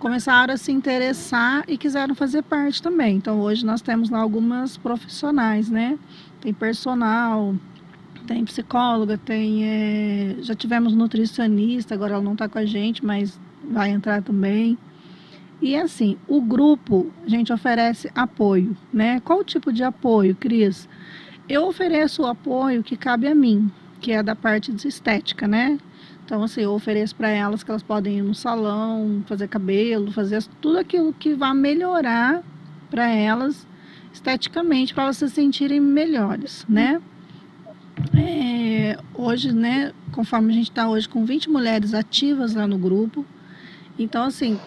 [0.00, 3.16] começaram a se interessar e quiseram fazer parte também.
[3.16, 5.98] Então hoje nós temos lá algumas profissionais, né?
[6.40, 7.54] Tem personal,
[8.26, 9.64] tem psicóloga, tem.
[9.64, 14.78] é, já tivemos nutricionista, agora ela não está com a gente, mas vai entrar também.
[15.60, 19.20] E assim, o grupo, a gente oferece apoio, né?
[19.20, 20.88] Qual o tipo de apoio, Cris?
[21.48, 23.70] Eu ofereço o apoio que cabe a mim,
[24.00, 25.78] que é da parte de estética, né?
[26.24, 30.42] Então, assim, eu ofereço para elas que elas podem ir no salão, fazer cabelo, fazer
[30.60, 32.42] tudo aquilo que vai melhorar
[32.88, 33.66] para elas
[34.12, 37.02] esteticamente, para elas se sentirem melhores, né?
[38.16, 43.26] É, hoje, né, conforme a gente está hoje com 20 mulheres ativas lá no grupo,
[43.98, 44.58] então, assim,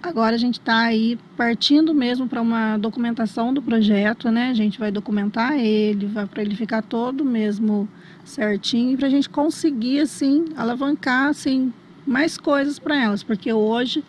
[0.00, 4.50] Agora a gente está aí partindo mesmo para uma documentação do projeto, né?
[4.50, 7.88] A gente vai documentar ele, vai para ele ficar todo mesmo
[8.24, 11.72] certinho para a gente conseguir assim alavancar assim
[12.06, 14.04] mais coisas para elas, porque hoje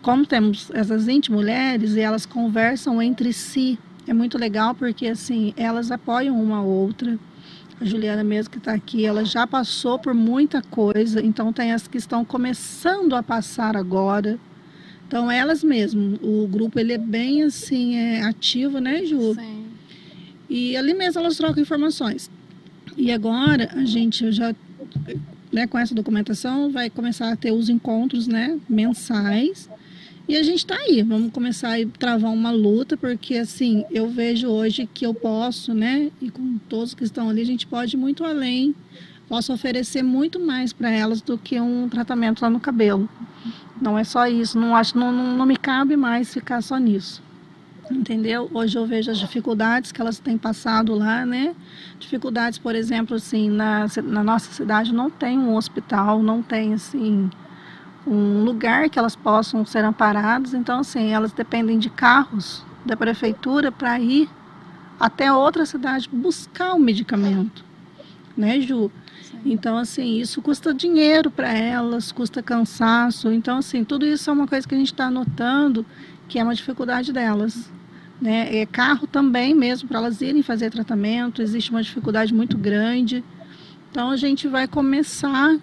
[0.00, 5.52] como temos essas 20 mulheres e elas conversam entre si, é muito legal porque assim
[5.56, 7.18] elas apoiam uma a outra.
[7.80, 11.86] A Juliana mesmo que está aqui, ela já passou por muita coisa, então tem as
[11.86, 14.38] que estão começando a passar agora.
[15.06, 19.34] Então elas mesmo, o grupo ele é bem assim é, ativo, né, Ju?
[19.34, 19.66] Sim.
[20.48, 22.30] E ali mesmo elas trocam informações.
[22.96, 24.54] E agora a gente já,
[25.52, 29.68] né, com essa documentação, vai começar a ter os encontros, né, mensais.
[30.28, 34.48] E a gente está aí, vamos começar a travar uma luta, porque assim, eu vejo
[34.48, 37.96] hoje que eu posso, né, e com todos que estão ali, a gente pode ir
[37.96, 38.74] muito além,
[39.28, 43.08] posso oferecer muito mais para elas do que um tratamento lá no cabelo.
[43.80, 47.22] Não é só isso, não acho, não, não, me cabe mais ficar só nisso.
[47.88, 48.50] Entendeu?
[48.52, 51.54] Hoje eu vejo as dificuldades que elas têm passado lá, né?
[52.00, 57.30] Dificuldades, por exemplo, assim, na, na nossa cidade não tem um hospital, não tem, assim,
[58.06, 60.54] um lugar que elas possam ser amparadas.
[60.54, 64.28] Então, assim, elas dependem de carros da prefeitura para ir
[64.98, 67.64] até outra cidade buscar o medicamento,
[68.36, 68.90] né, Ju?
[69.44, 73.30] Então, assim, isso custa dinheiro para elas, custa cansaço.
[73.30, 75.84] Então, assim, tudo isso é uma coisa que a gente está notando
[76.28, 77.70] que é uma dificuldade delas.
[78.20, 78.56] né?
[78.56, 83.22] É, carro também mesmo para elas irem fazer tratamento, existe uma dificuldade muito grande.
[83.90, 85.56] Então a gente vai começar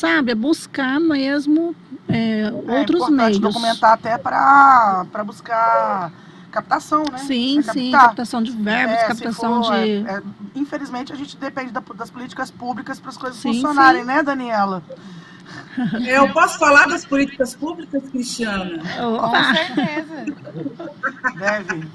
[0.00, 1.74] sabe, a buscar mesmo
[2.08, 3.38] é, É outros meios.
[3.38, 6.10] documentar até para buscar
[6.50, 7.18] captação, né?
[7.18, 10.02] Sim, sim, captação de verbos, É, captação for, de.
[10.08, 10.22] é, é,
[10.54, 14.06] infelizmente, a gente depende da- das políticas públicas para as coisas Sim, funcionarem, sim.
[14.06, 14.82] né, Daniela?
[16.08, 18.82] Eu posso falar das políticas públicas, Cristiana?
[19.18, 20.24] Com certeza.
[21.38, 21.88] Deve.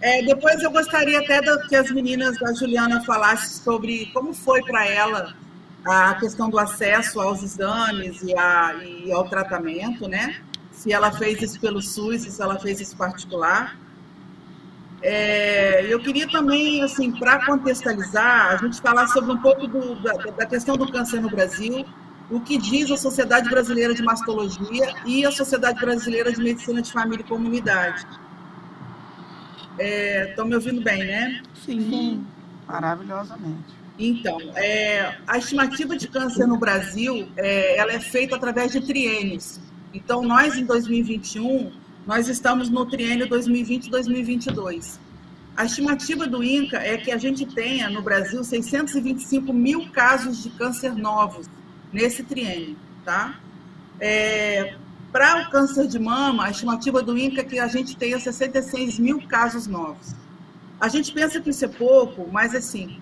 [0.00, 4.60] É, depois eu gostaria até da- que as meninas da Juliana falassem sobre como foi
[4.62, 5.34] para ela
[5.84, 10.36] a questão do acesso aos exames e, a- e ao tratamento, né?
[10.72, 13.76] Se ela fez isso pelo SUS, se ela fez isso particular.
[15.02, 20.12] É, eu queria também, assim, para contextualizar, a gente falar sobre um pouco do- da,
[20.14, 21.84] da questão do câncer no Brasil,
[22.30, 26.90] o que diz a Sociedade Brasileira de Mastologia e a Sociedade Brasileira de Medicina de
[26.90, 28.06] Família e Comunidade.
[29.78, 31.42] Estão me ouvindo bem, né?
[31.64, 32.24] Sim.
[32.66, 33.83] Maravilhosamente.
[33.98, 39.60] Então, é, a estimativa de câncer no Brasil, é, ela é feita através de triênios.
[39.92, 41.72] Então, nós, em 2021,
[42.06, 44.98] nós estamos no triênio 2020-2022.
[45.56, 50.50] A estimativa do INCA é que a gente tenha, no Brasil, 625 mil casos de
[50.50, 51.48] câncer novos
[51.92, 53.38] nesse triênio, tá?
[54.00, 54.74] É,
[55.12, 58.98] Para o câncer de mama, a estimativa do INCA é que a gente tenha 66
[58.98, 60.12] mil casos novos.
[60.80, 63.00] A gente pensa que isso é pouco, mas assim,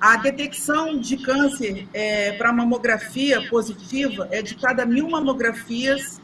[0.00, 6.20] a detecção de câncer é, para mamografia positiva é de cada mil mamografias,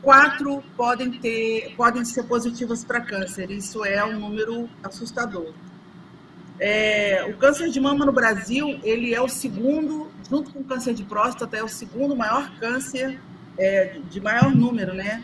[0.00, 3.50] quatro podem ter, podem ser positivas para câncer.
[3.50, 5.52] Isso é um número assustador.
[6.58, 10.94] É, o câncer de mama no Brasil, ele é o segundo, junto com o câncer
[10.94, 13.20] de próstata, é o segundo maior câncer
[13.58, 15.22] é, de maior número, né?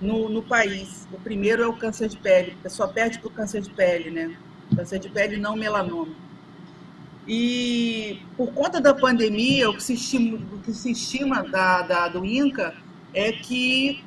[0.00, 1.08] No, no país.
[1.10, 2.54] O primeiro é o câncer de pele.
[2.60, 4.36] A pessoa perde para o câncer de pele, né?
[4.76, 6.27] Câncer de pele não melanoma.
[7.28, 12.24] E por conta da pandemia, o que se estima, que se estima da, da, do
[12.24, 12.74] INCA
[13.12, 14.02] é que,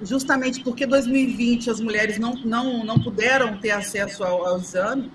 [0.00, 5.12] justamente porque 2020 as mulheres não, não, não puderam ter acesso ao, ao exame,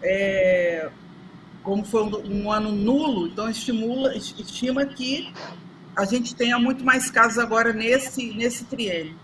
[0.00, 0.88] é,
[1.64, 5.32] como foi um, um, ano nulo, então estimula, estima que
[5.96, 9.16] a gente tenha muito mais casos agora nesse, nesse triênio.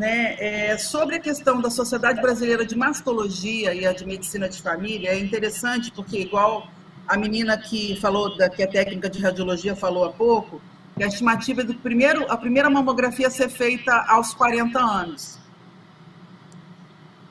[0.00, 0.34] Né?
[0.38, 5.10] É, sobre a questão da Sociedade Brasileira de Mastologia e a de Medicina de Família,
[5.10, 6.66] é interessante porque, igual
[7.06, 10.58] a menina que falou, da, que é técnica de radiologia falou há pouco,
[10.96, 15.38] que a estimativa é do primeiro, a primeira mamografia ser feita aos 40 anos.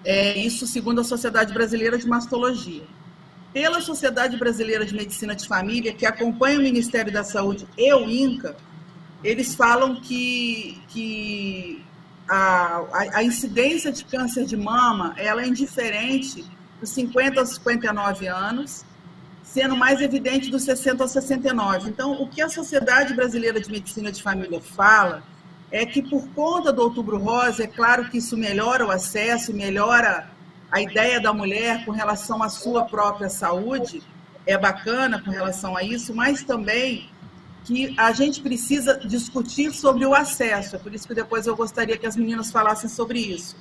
[0.06, 2.84] É, isso segundo a Sociedade Brasileira de Mastologia.
[3.52, 8.08] Pela Sociedade Brasileira de Medicina de Família, que acompanha o Ministério da Saúde e o
[8.08, 8.56] INCA,
[9.24, 11.79] eles falam que, que
[12.30, 12.84] a,
[13.16, 16.46] a, incidência de câncer de mama ela é indiferente
[16.80, 18.86] dos 50 aos 59 anos,
[19.44, 21.90] sendo mais evidente dos 60 aos 69.
[21.90, 25.24] Então, o que a Sociedade Brasileira de Medicina de Família fala
[25.72, 30.30] é que, por conta do Outubro Rosa, é claro que isso melhora o acesso, melhora
[30.72, 34.04] a ideia da mulher com relação à sua própria saúde,
[34.46, 37.10] é bacana com relação a isso, mas também
[37.66, 40.76] que a gente precisa discutir sobre o acesso.
[40.76, 43.56] É por isso que depois eu gostaria que as meninas falassem sobre isso.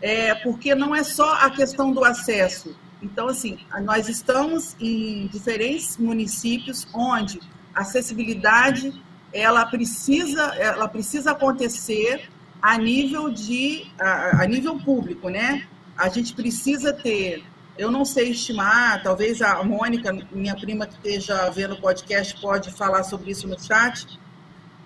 [0.00, 2.74] É, porque não é só a questão do acesso.
[3.02, 7.40] Então, assim, nós estamos em diferentes municípios onde
[7.74, 8.92] a acessibilidade
[9.32, 12.28] ela precisa, ela precisa acontecer
[12.60, 15.66] a nível de a, a nível público, né?
[15.96, 17.44] A gente precisa ter
[17.78, 22.72] eu não sei estimar, talvez a Mônica, minha prima que esteja vendo o podcast, pode
[22.72, 24.18] falar sobre isso no chat,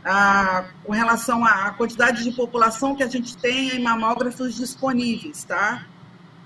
[0.04, 5.86] ah, com relação à quantidade de população que a gente tem em mamógrafos disponíveis, tá?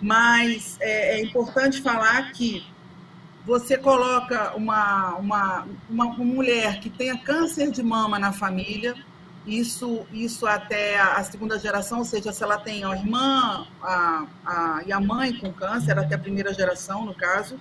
[0.01, 2.65] Mas é, é importante falar que
[3.45, 8.95] você coloca uma, uma, uma mulher que tenha câncer de mama na família,
[9.47, 14.83] isso, isso até a segunda geração, ou seja, se ela tem a irmã a, a,
[14.85, 17.59] e a mãe com câncer, até a primeira geração, no caso,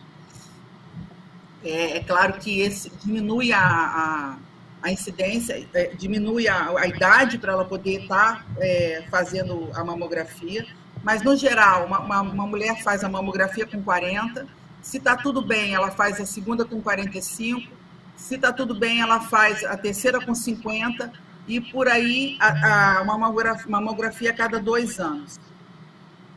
[1.63, 4.37] é, é claro que esse diminui a, a,
[4.81, 9.83] a incidência, é, diminui a, a idade para ela poder estar tá, é, fazendo a
[9.83, 10.65] mamografia,
[11.03, 14.47] mas, no geral, uma, uma, uma mulher faz a mamografia com 40,
[14.81, 17.71] se está tudo bem, ela faz a segunda com 45,
[18.15, 21.11] se está tudo bem, ela faz a terceira com 50,
[21.47, 25.39] e por aí a, a, uma mamografia, mamografia a cada dois anos.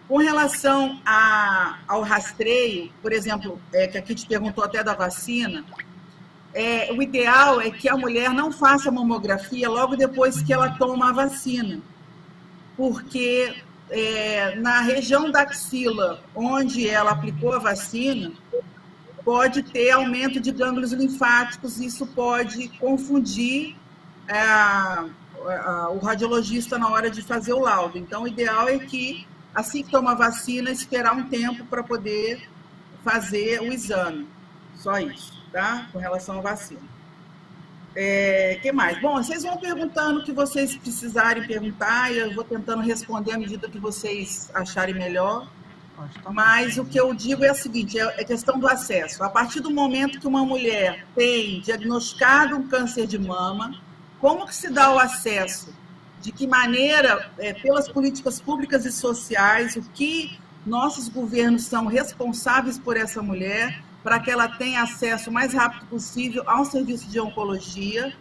[0.06, 5.64] Com relação a, ao rastreio, por exemplo, é, que aqui te perguntou até da vacina,
[6.54, 11.10] é, o ideal é que a mulher não faça mamografia logo depois que ela toma
[11.10, 11.80] a vacina,
[12.76, 13.54] porque
[13.90, 18.32] é, na região da axila, onde ela aplicou a vacina,
[19.24, 23.76] pode ter aumento de gânglios linfáticos, isso pode confundir
[24.28, 25.06] é, a,
[25.46, 27.98] a, o radiologista na hora de fazer o laudo.
[27.98, 32.48] Então, o ideal é que, assim que toma a vacina, esperar um tempo para poder
[33.02, 34.28] fazer o exame.
[34.74, 35.88] Só isso, tá?
[35.92, 36.98] Com relação à vacina.
[37.96, 39.00] É, que mais?
[39.00, 43.38] Bom, vocês vão perguntando o que vocês precisarem perguntar e eu vou tentando responder à
[43.38, 45.48] medida que vocês acharem melhor.
[46.30, 49.24] Mas o que eu digo é o seguinte: é, é questão do acesso.
[49.24, 53.74] A partir do momento que uma mulher tem diagnosticado um câncer de mama,
[54.20, 55.74] como que se dá o acesso?
[56.20, 62.78] De que maneira, é, pelas políticas públicas e sociais, o que nossos governos são responsáveis
[62.78, 67.08] por essa mulher para que ela tenha acesso o mais rápido possível a um serviço
[67.08, 68.12] de oncologia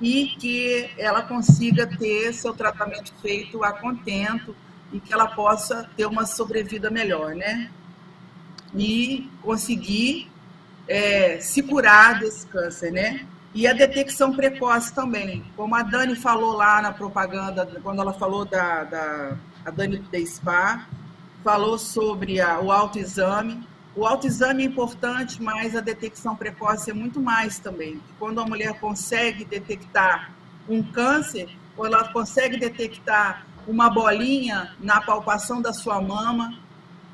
[0.00, 4.54] e que ela consiga ter seu tratamento feito a contento
[4.92, 7.70] e que ela possa ter uma sobrevida melhor, né?
[8.74, 10.30] E conseguir
[10.88, 13.26] é, se curar desse câncer, né?
[13.52, 18.44] E a detecção precoce também, como a Dani falou lá na propaganda, quando ela falou
[18.44, 20.86] da, da a Dani da SPA,
[21.42, 23.66] falou sobre a, o autoexame.
[23.96, 28.00] O autoexame é importante, mas a detecção precoce é muito mais também.
[28.18, 30.30] Quando a mulher consegue detectar
[30.68, 36.56] um câncer, ou ela consegue detectar uma bolinha na palpação da sua mama,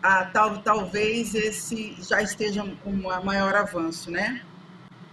[0.02, 4.42] a, tal, talvez esse já esteja com um maior avanço, né?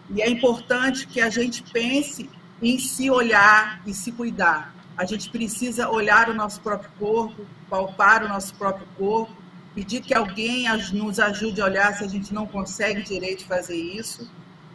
[0.10, 2.30] E é importante que a gente pense
[2.62, 4.74] em se olhar e se cuidar.
[4.98, 9.34] A gente precisa olhar o nosso próprio corpo, palpar o nosso próprio corpo,
[9.74, 14.30] pedir que alguém nos ajude a olhar se a gente não consegue direito fazer isso,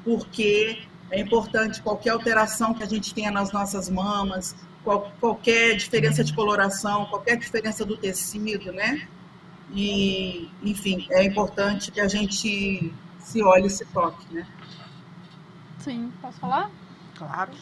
[0.04, 6.24] porque é importante qualquer alteração que a gente tenha nas nossas mamas, qual, qualquer diferença
[6.24, 9.08] de coloração, qualquer diferença do tecido, né?
[9.72, 14.46] E, enfim, é importante que a gente se olhe e se toque, né?
[15.78, 16.70] Sim, posso falar?
[17.16, 17.52] Claro.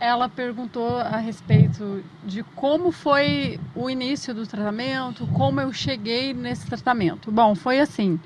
[0.00, 6.66] Ela perguntou a respeito de como foi o início do tratamento, como eu cheguei nesse
[6.66, 7.32] tratamento.
[7.32, 8.20] Bom, foi assim.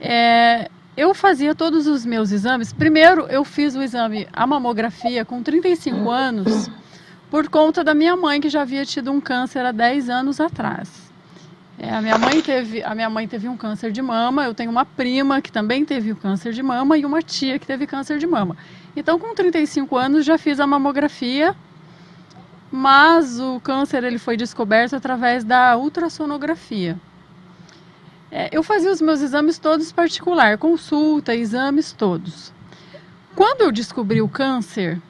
[0.00, 2.72] É, eu fazia todos os meus exames.
[2.72, 6.68] Primeiro, eu fiz o exame, a mamografia, com 35 anos,
[7.30, 11.09] por conta da minha mãe, que já havia tido um câncer há 10 anos atrás.
[11.82, 14.70] É, a, minha mãe teve, a minha mãe teve um câncer de mama, eu tenho
[14.70, 18.18] uma prima que também teve o câncer de mama e uma tia que teve câncer
[18.18, 18.54] de mama.
[18.94, 21.56] Então, com 35 anos, já fiz a mamografia,
[22.70, 26.98] mas o câncer ele foi descoberto através da ultrassonografia.
[28.30, 32.52] É, eu fazia os meus exames todos particular, consulta, exames todos.
[33.34, 35.00] Quando eu descobri o câncer,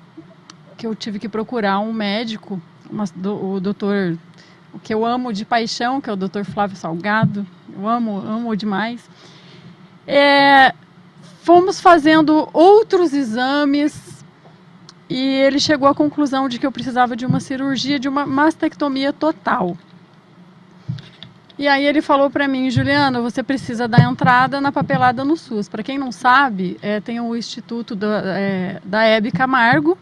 [0.78, 4.16] que eu tive que procurar um médico, uma, do, o doutor
[4.72, 6.44] o que eu amo de paixão, que é o Dr.
[6.44, 7.46] Flávio Salgado.
[7.72, 9.08] Eu amo, amo demais.
[10.06, 10.74] É,
[11.42, 14.24] fomos fazendo outros exames
[15.08, 19.12] e ele chegou à conclusão de que eu precisava de uma cirurgia, de uma mastectomia
[19.12, 19.76] total.
[21.58, 25.68] E aí ele falou para mim, Juliana, você precisa dar entrada na papelada no SUS.
[25.68, 29.98] Para quem não sabe, é, tem o Instituto da, é, da Hebe Camargo,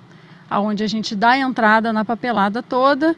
[0.51, 3.17] onde a gente dá entrada na papelada toda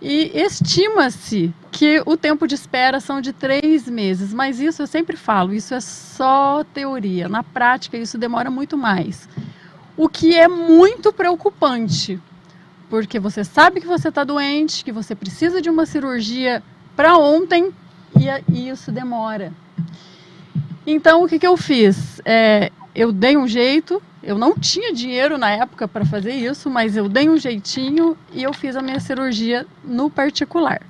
[0.00, 5.16] e estima-se que o tempo de espera são de três meses, mas isso eu sempre
[5.16, 7.28] falo, isso é só teoria.
[7.28, 9.28] Na prática, isso demora muito mais.
[9.96, 12.18] O que é muito preocupante,
[12.88, 16.62] porque você sabe que você está doente, que você precisa de uma cirurgia
[16.96, 17.70] para ontem
[18.16, 19.52] e, isso demora.
[20.86, 22.20] Então, o que, que eu fiz?
[22.24, 26.96] É, eu dei um jeito, eu não tinha dinheiro na época para fazer isso, mas
[26.96, 30.82] eu dei um jeitinho e eu fiz a minha cirurgia no particular.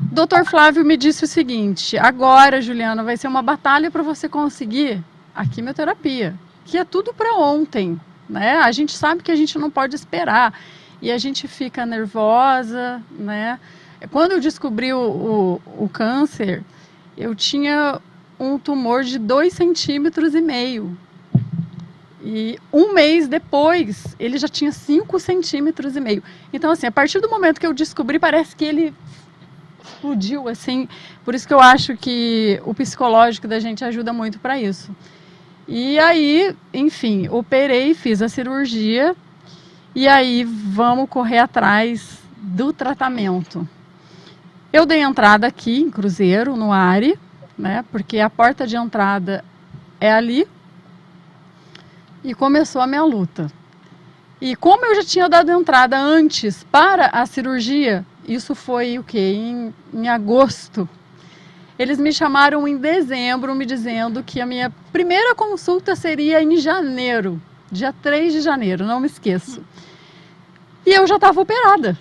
[0.00, 5.02] Doutor Flávio me disse o seguinte: agora, Juliana, vai ser uma batalha para você conseguir
[5.34, 8.56] a quimioterapia, que é tudo para ontem, né?
[8.58, 10.52] A gente sabe que a gente não pode esperar
[11.00, 13.58] e a gente fica nervosa, né?
[14.10, 16.62] Quando eu descobri o, o, o câncer,
[17.16, 18.00] eu tinha
[18.38, 20.96] um tumor de 2 centímetros e meio
[22.22, 26.22] e um mês depois, ele já tinha 5 centímetros e meio.
[26.52, 28.94] Então, assim, a partir do momento que eu descobri, parece que ele
[29.82, 30.88] explodiu, assim.
[31.24, 34.94] Por isso que eu acho que o psicológico da gente ajuda muito para isso.
[35.66, 39.14] E aí, enfim, operei, fiz a cirurgia.
[39.94, 43.66] E aí, vamos correr atrás do tratamento.
[44.72, 47.18] Eu dei entrada aqui em Cruzeiro, no ARE,
[47.58, 47.84] né?
[47.90, 49.44] Porque a porta de entrada
[50.00, 50.46] é ali,
[52.22, 53.50] e começou a minha luta.
[54.40, 59.18] E como eu já tinha dado entrada antes para a cirurgia, isso foi o que?
[59.18, 60.88] Em, em agosto.
[61.78, 67.40] Eles me chamaram em dezembro, me dizendo que a minha primeira consulta seria em janeiro,
[67.70, 69.62] dia 3 de janeiro, não me esqueço.
[70.84, 71.96] E eu já estava operada.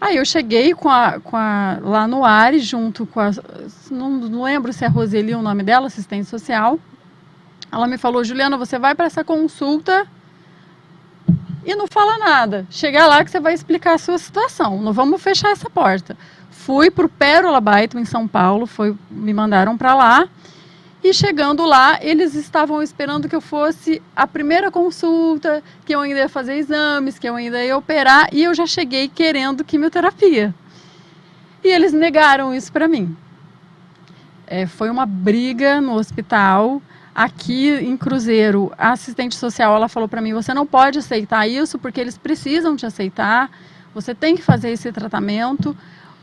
[0.00, 3.30] Aí eu cheguei com a, com a, lá no Ares, junto com a.
[3.90, 6.78] Não, não lembro se é Roseli o nome dela, assistente social.
[7.70, 10.06] Ela me falou: Juliana, você vai para essa consulta
[11.64, 12.66] e não fala nada.
[12.70, 14.80] Chega lá que você vai explicar a sua situação.
[14.80, 16.16] Não vamos fechar essa porta.
[16.50, 20.28] Fui para o Pérola Baito, em São Paulo, foi, me mandaram para lá.
[21.02, 26.20] E chegando lá, eles estavam esperando que eu fosse a primeira consulta, que eu ainda
[26.20, 30.52] ia fazer exames, que eu ainda ia operar, e eu já cheguei querendo quimioterapia.
[31.62, 33.16] E eles negaram isso para mim.
[34.46, 36.82] É, foi uma briga no hospital.
[37.14, 41.78] Aqui em Cruzeiro, a assistente social ela falou para mim: você não pode aceitar isso
[41.78, 43.50] porque eles precisam te aceitar.
[43.94, 45.76] Você tem que fazer esse tratamento.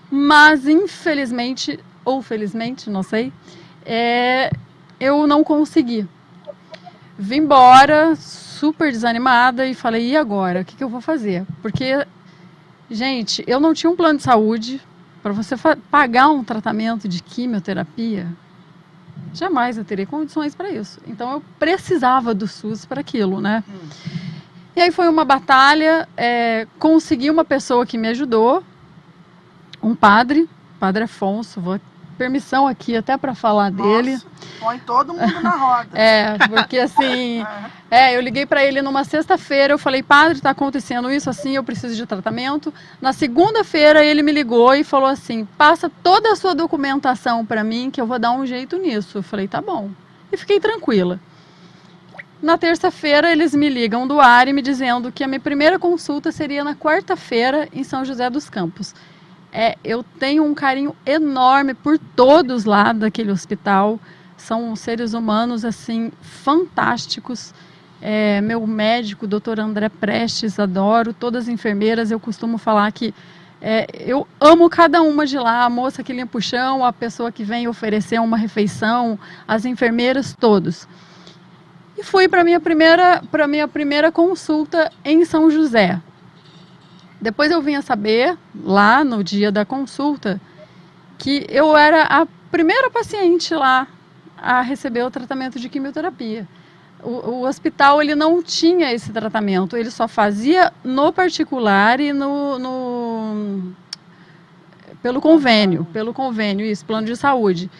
[0.09, 3.33] Mas infelizmente ou felizmente, não sei,
[3.83, 4.51] é,
[4.99, 6.07] eu não consegui.
[7.17, 10.61] Vim embora, super desanimada, e falei: e agora?
[10.61, 11.45] O que, que eu vou fazer?
[11.61, 12.05] Porque,
[12.89, 14.81] gente, eu não tinha um plano de saúde.
[15.23, 15.55] Para você
[15.89, 18.27] pagar um tratamento de quimioterapia,
[19.33, 20.99] jamais eu teria condições para isso.
[21.07, 23.63] Então eu precisava do SUS para aquilo, né?
[23.67, 23.89] Hum.
[24.75, 28.63] E aí foi uma batalha, é, consegui uma pessoa que me ajudou,
[29.81, 30.47] um padre,
[30.79, 31.79] Padre Afonso, vou
[32.15, 34.19] permissão aqui até para falar Nossa, dele.
[34.59, 35.89] Põe todo mundo na roda.
[35.93, 37.45] é, porque assim,
[37.91, 41.63] é, eu liguei para ele numa sexta-feira, eu falei, padre, está acontecendo isso assim, eu
[41.63, 42.73] preciso de tratamento.
[43.01, 47.91] Na segunda-feira ele me ligou e falou assim, passa toda a sua documentação para mim
[47.91, 49.19] que eu vou dar um jeito nisso.
[49.19, 49.91] Eu falei, tá bom.
[50.31, 51.19] E fiquei tranquila.
[52.41, 56.31] Na terça-feira eles me ligam do ar e me dizendo que a minha primeira consulta
[56.31, 58.93] seria na quarta-feira em São José dos Campos.
[59.57, 63.97] É, eu tenho um carinho enorme por todos lá daquele hospital.
[64.35, 67.53] São seres humanos assim fantásticos.
[68.01, 71.13] É, meu médico, doutor André Prestes, adoro.
[71.13, 73.13] Todas as enfermeiras, eu costumo falar que
[73.61, 77.31] é, eu amo cada uma de lá, a moça que limpa o chão, a pessoa
[77.31, 80.85] que vem oferecer uma refeição, as enfermeiras, todos.
[81.97, 85.97] E fui para minha primeira para minha primeira consulta em São José.
[87.25, 90.39] Depois eu vim a saber, lá no dia da consulta,
[91.17, 93.87] que eu era a primeira paciente lá
[94.37, 96.47] a receber o tratamento de quimioterapia.
[97.01, 102.59] O, o, hospital ele não tinha esse tratamento, ele só fazia no particular e no,
[102.59, 103.73] no
[105.01, 107.71] pelo convênio, pelo convênio, isso, plano de saúde.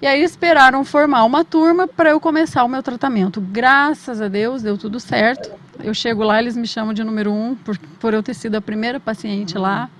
[0.00, 3.40] E aí esperaram formar uma turma para eu começar o meu tratamento.
[3.40, 5.50] Graças a Deus deu tudo certo.
[5.82, 8.60] Eu chego lá, eles me chamam de número um, por, por eu ter sido a
[8.60, 9.90] primeira paciente lá.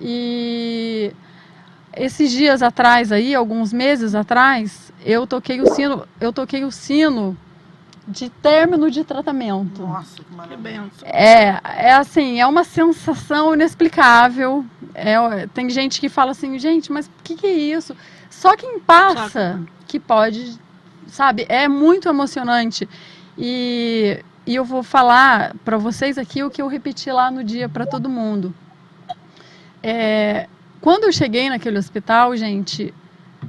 [0.00, 1.12] E
[1.96, 7.36] esses dias atrás aí, alguns meses atrás, eu toquei o sino, eu toquei o sino
[8.06, 9.82] de término de tratamento.
[9.82, 10.84] Nossa, que maravilha.
[11.04, 14.64] É, é assim, é uma sensação inexplicável.
[14.94, 17.94] É, tem gente que fala assim, gente, mas o que, que é isso?
[18.30, 20.58] Só quem passa que pode,
[21.06, 21.46] sabe?
[21.48, 22.88] É muito emocionante.
[23.36, 27.68] E, e eu vou falar para vocês aqui o que eu repeti lá no dia
[27.68, 28.54] para todo mundo.
[29.82, 30.48] É,
[30.80, 32.92] quando eu cheguei naquele hospital, gente,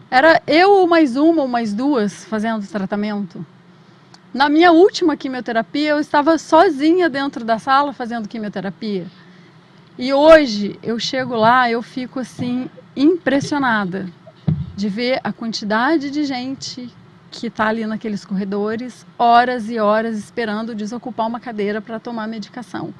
[0.09, 3.45] era eu ou mais uma ou mais duas fazendo tratamento.
[4.33, 9.07] Na minha última quimioterapia, eu estava sozinha dentro da sala fazendo quimioterapia.
[9.97, 14.07] E hoje eu chego lá, eu fico assim impressionada
[14.79, 16.89] de ver a quantidade de gente
[17.29, 22.93] que está ali naqueles corredores, horas e horas esperando desocupar uma cadeira para tomar medicação.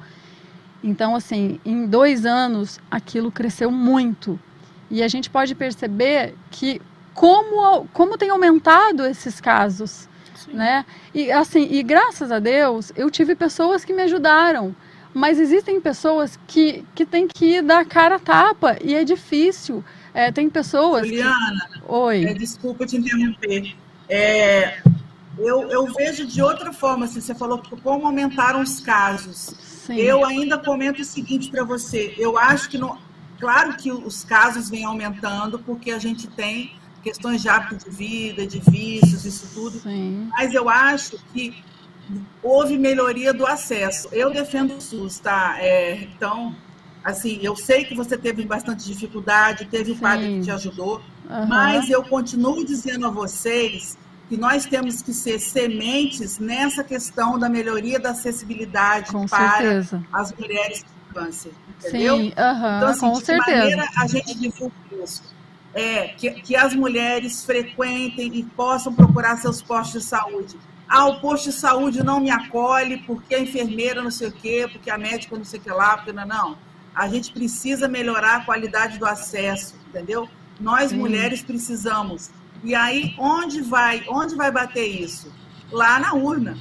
[0.84, 4.38] Então, assim, em dois anos, aquilo cresceu muito.
[4.90, 6.82] E a gente pode perceber que
[7.14, 10.52] como, como tem aumentado esses casos, Sim.
[10.52, 10.84] né?
[11.14, 14.76] E, assim, e graças a Deus, eu tive pessoas que me ajudaram.
[15.14, 19.82] Mas existem pessoas que, que têm que dar cara a tapa e é difícil.
[20.12, 21.06] É, tem pessoas.
[21.06, 21.80] Juliana, que...
[21.86, 22.24] Oi.
[22.24, 23.74] É, desculpa te interromper.
[24.08, 24.82] É,
[25.38, 29.54] eu, eu vejo de outra forma, assim, você falou como aumentaram os casos.
[29.86, 29.96] Sim.
[29.96, 32.14] Eu ainda comento o seguinte para você.
[32.18, 32.98] Eu acho que, no,
[33.38, 38.46] claro que os casos vêm aumentando, porque a gente tem questões de hábito de vida,
[38.46, 39.80] de vícios, isso tudo.
[39.80, 40.28] Sim.
[40.30, 41.54] Mas eu acho que
[42.42, 44.08] houve melhoria do acesso.
[44.12, 45.56] Eu defendo o SUS, tá?
[45.58, 46.54] É, então,
[47.04, 50.00] assim, eu sei que você teve bastante dificuldade, teve Sim.
[50.00, 51.46] padre que te ajudou, uhum.
[51.46, 53.96] mas eu continuo dizendo a vocês
[54.28, 60.04] que nós temos que ser sementes nessa questão da melhoria da acessibilidade Com para certeza.
[60.12, 62.16] as mulheres câncer, entendeu?
[62.16, 63.58] Sim, aham, então, assim, com de certeza.
[63.58, 65.22] maneira a gente divulga isso?
[65.74, 70.56] É, que, que as mulheres frequentem e possam procurar seus postos de saúde.
[70.88, 74.68] Ah, o posto de saúde não me acolhe porque a enfermeira não sei o quê,
[74.70, 76.58] porque a médica não sei o que lá, porque não, não.
[76.94, 80.28] A gente precisa melhorar a qualidade do acesso, entendeu?
[80.58, 80.96] Nós Sim.
[80.98, 82.30] mulheres precisamos.
[82.62, 85.32] E aí, onde vai, onde vai bater isso?
[85.72, 86.58] Lá na urna,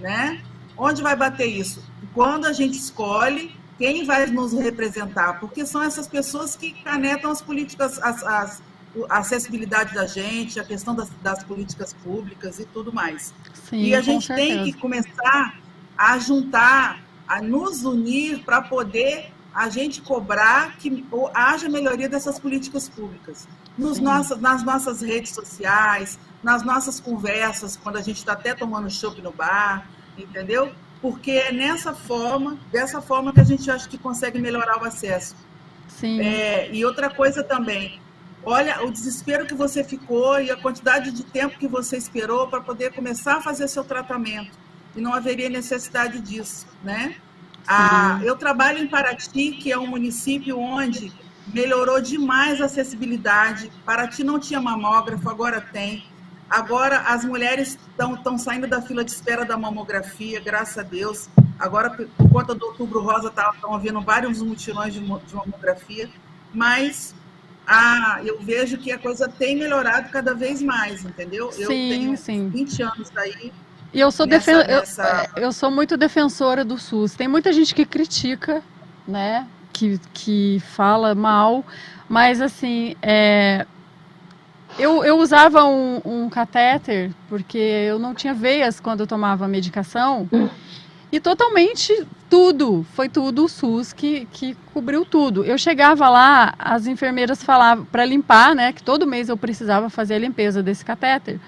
[0.00, 0.40] né?
[0.76, 1.84] Onde vai bater isso?
[2.14, 7.42] Quando a gente escolhe quem vai nos representar, porque são essas pessoas que canetam as
[7.42, 8.62] políticas, as, as-
[9.08, 13.34] a acessibilidade da gente, a questão das, das políticas públicas e tudo mais.
[13.68, 14.64] Sim, e a gente tem certeza.
[14.64, 15.58] que começar
[15.96, 22.88] a juntar, a nos unir para poder a gente cobrar que haja melhoria dessas políticas
[22.88, 23.46] públicas.
[23.76, 24.04] Nos Sim.
[24.04, 29.20] nossas, nas nossas redes sociais, nas nossas conversas, quando a gente está até tomando chopp
[29.20, 29.86] no bar,
[30.16, 30.72] entendeu?
[31.00, 35.36] Porque é nessa forma, dessa forma que a gente acha que consegue melhorar o acesso.
[35.88, 36.20] Sim.
[36.20, 38.00] É, e outra coisa também,
[38.44, 42.60] olha o desespero que você ficou e a quantidade de tempo que você esperou para
[42.60, 44.58] poder começar a fazer seu tratamento.
[44.96, 47.16] E não haveria necessidade disso, né?
[47.66, 51.12] Ah, eu trabalho em Paraty, que é um município onde
[51.46, 53.70] melhorou demais a acessibilidade.
[53.84, 56.04] Paraty não tinha mamógrafo, agora tem.
[56.48, 61.28] Agora as mulheres estão saindo da fila de espera da mamografia, graças a Deus.
[61.58, 66.10] Agora, por conta do Outubro Rosa, estão havendo vários mutirões de, de mamografia,
[66.52, 67.14] mas
[67.66, 71.46] ah, eu vejo que a coisa tem melhorado cada vez mais, entendeu?
[71.56, 72.48] eu Sim, tenho sim.
[72.48, 73.52] 20 anos daí.
[73.92, 77.14] E eu sou, nessa- defen- eu- nessa- é, eu, sou muito defensora do SUS.
[77.14, 78.62] Tem muita gente que critica,
[79.06, 79.46] né?
[79.72, 81.64] Que, que fala mal,
[82.08, 83.66] mas assim, é,
[84.78, 89.48] eu, eu usava um, um catéter porque eu não tinha veias quando eu tomava a
[89.48, 90.28] medicação.
[91.10, 95.44] E totalmente tudo, foi tudo o SUS que, que cobriu tudo.
[95.44, 98.72] Eu chegava lá, as enfermeiras falavam para limpar, né?
[98.72, 101.38] Que todo mês eu precisava fazer a limpeza desse catéter.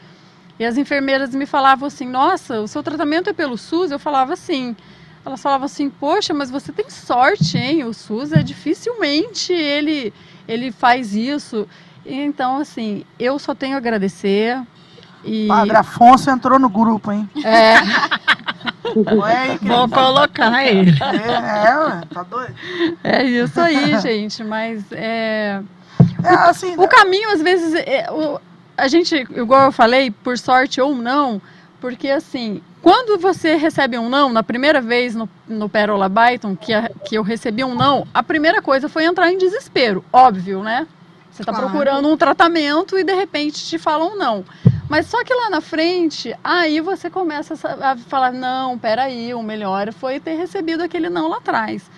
[0.59, 3.91] E as enfermeiras me falavam assim: Nossa, o seu tratamento é pelo SUS?
[3.91, 4.77] Eu falava assim.
[5.25, 7.85] Elas falavam assim: Poxa, mas você tem sorte, hein?
[7.85, 10.13] O SUS é dificilmente ele,
[10.47, 11.67] ele faz isso.
[12.05, 14.61] E Então, assim, eu só tenho a agradecer.
[15.25, 15.49] E...
[15.49, 17.29] Padre Afonso entrou no grupo, hein?
[17.43, 17.77] É.
[19.17, 20.91] Ué, Vou colocar ele.
[21.01, 22.55] É, é, ué, tá doido?
[23.03, 24.45] É isso aí, gente.
[24.45, 25.63] Mas é.
[26.23, 28.39] É, assim, O caminho, às vezes, é, o-
[28.77, 31.41] a gente, igual eu falei, por sorte ou não,
[31.81, 36.73] porque assim, quando você recebe um não, na primeira vez no, no Pérola Byton, que,
[36.73, 40.87] a- que eu recebi um não, a primeira coisa foi entrar em desespero, óbvio, né?
[41.31, 41.69] Você está Claro.
[41.69, 44.45] procurando um tratamento e de repente te falam não.
[44.89, 49.93] Mas só que lá na frente, aí você começa a falar, não, peraí, o melhor
[49.93, 51.91] foi ter recebido aquele não lá atrás.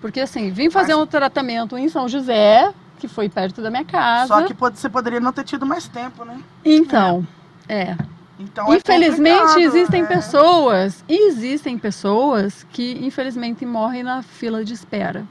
[0.00, 2.70] Porque assim, vim fazer um tratamento em São José,
[3.02, 4.28] que foi perto da minha casa.
[4.28, 6.40] Só que pode- você poderia não ter tido mais tempo, né?
[6.64, 7.26] Então,
[7.68, 7.96] é.
[8.38, 10.06] Então é Infelizmente complicado, existem é.
[10.06, 15.26] pessoas, existem pessoas que infelizmente morrem na fila de espera.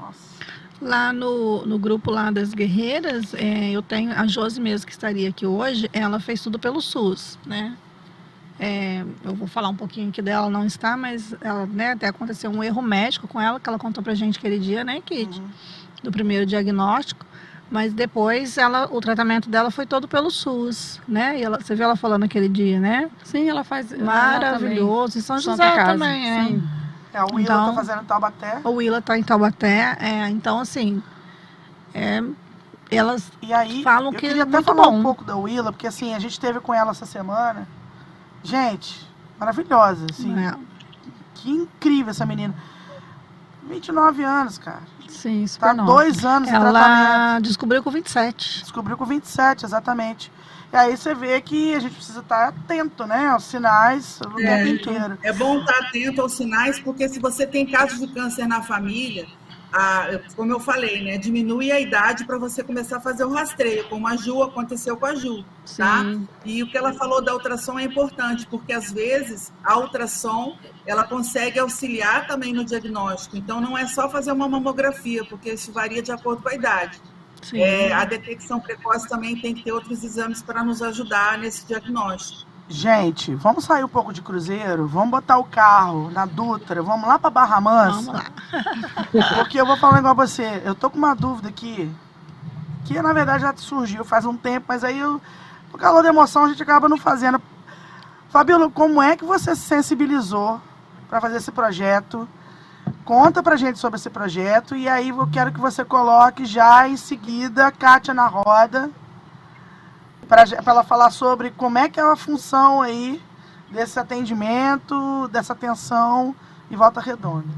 [0.82, 5.30] Lá no, no grupo lá das guerreiras, é, eu tenho a Josi mesmo que estaria
[5.30, 7.74] aqui hoje, ela fez tudo pelo SUS, né?
[8.59, 12.51] É, eu vou falar um pouquinho aqui dela, não está, mas ela, né, até aconteceu
[12.51, 15.39] um erro médico com ela, que ela contou pra gente aquele dia, né, Kit?
[15.39, 15.47] Uhum.
[16.03, 17.26] Do primeiro diagnóstico.
[17.72, 21.39] Mas depois ela, o tratamento dela foi todo pelo SUS, né?
[21.39, 23.09] E ela, você viu ela falando aquele dia, né?
[23.24, 25.17] Sim, ela faz Maravilhoso.
[25.17, 26.43] Em São Santa José Casa, também, é.
[26.47, 26.63] sim.
[27.13, 28.61] É, o Willa Então- tá fazendo Taubaté.
[28.65, 31.01] O Willa tá em Taubaté, é, então assim,
[31.93, 32.22] é,
[32.89, 34.97] elas E aí, falam eu que queria é até falar bom.
[34.99, 37.65] um pouco da Willa, porque assim, a gente teve com ela essa semana.
[38.43, 39.07] Gente,
[39.39, 40.38] maravilhosa, assim.
[40.38, 40.53] É.
[41.36, 42.53] Que incrível essa menina.
[43.63, 44.82] 29 anos, cara.
[45.12, 45.91] Sim, super Tá nova.
[45.91, 46.78] dois anos de tratamento.
[46.78, 48.62] Ela descobriu com 27.
[48.62, 50.32] Descobriu com 27, exatamente.
[50.74, 53.28] E aí você vê que a gente precisa estar atento, né?
[53.28, 55.18] Aos sinais o É, tempo inteiro.
[55.22, 59.28] É bom estar atento aos sinais, porque se você tem casos de câncer na família,
[59.72, 63.88] a- como eu falei, né, diminui a idade para você começar a fazer o rastreio,
[63.89, 65.45] como a Ju aconteceu com a Ju,
[65.78, 66.01] tá?
[66.03, 66.28] Sim.
[66.45, 71.03] E o que ela falou da ultrassom é importante, porque às vezes a ultrassom ela
[71.03, 73.38] consegue auxiliar também no diagnóstico.
[73.38, 76.99] Então não é só fazer uma mamografia, porque isso varia de acordo com a idade.
[77.41, 77.59] Sim.
[77.61, 82.51] É, a detecção precoce também tem que ter outros exames para nos ajudar nesse diagnóstico.
[82.72, 87.19] Gente, vamos sair um pouco de cruzeiro, vamos botar o carro na Dutra, vamos lá
[87.19, 88.13] pra Barra Mansa.
[88.13, 88.24] Vamos
[89.11, 89.36] lá.
[89.36, 90.61] Porque eu vou falar um negócio pra você.
[90.63, 91.93] Eu tô com uma dúvida aqui,
[92.86, 95.19] que na verdade já surgiu faz um tempo, mas aí eu,
[95.69, 97.41] por calor da emoção a gente acaba não fazendo.
[98.30, 100.61] Fabíola, como é que você se sensibilizou
[101.09, 102.26] para fazer esse projeto?
[103.03, 106.95] Conta pra gente sobre esse projeto e aí eu quero que você coloque já em
[106.95, 108.89] seguida a Kátia na roda
[110.32, 113.21] para ela falar sobre como é que é a função aí
[113.69, 116.34] desse atendimento, dessa atenção
[116.71, 117.49] em Volta Redonda.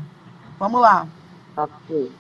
[0.58, 1.06] Vamos lá.
[1.56, 2.12] Ok.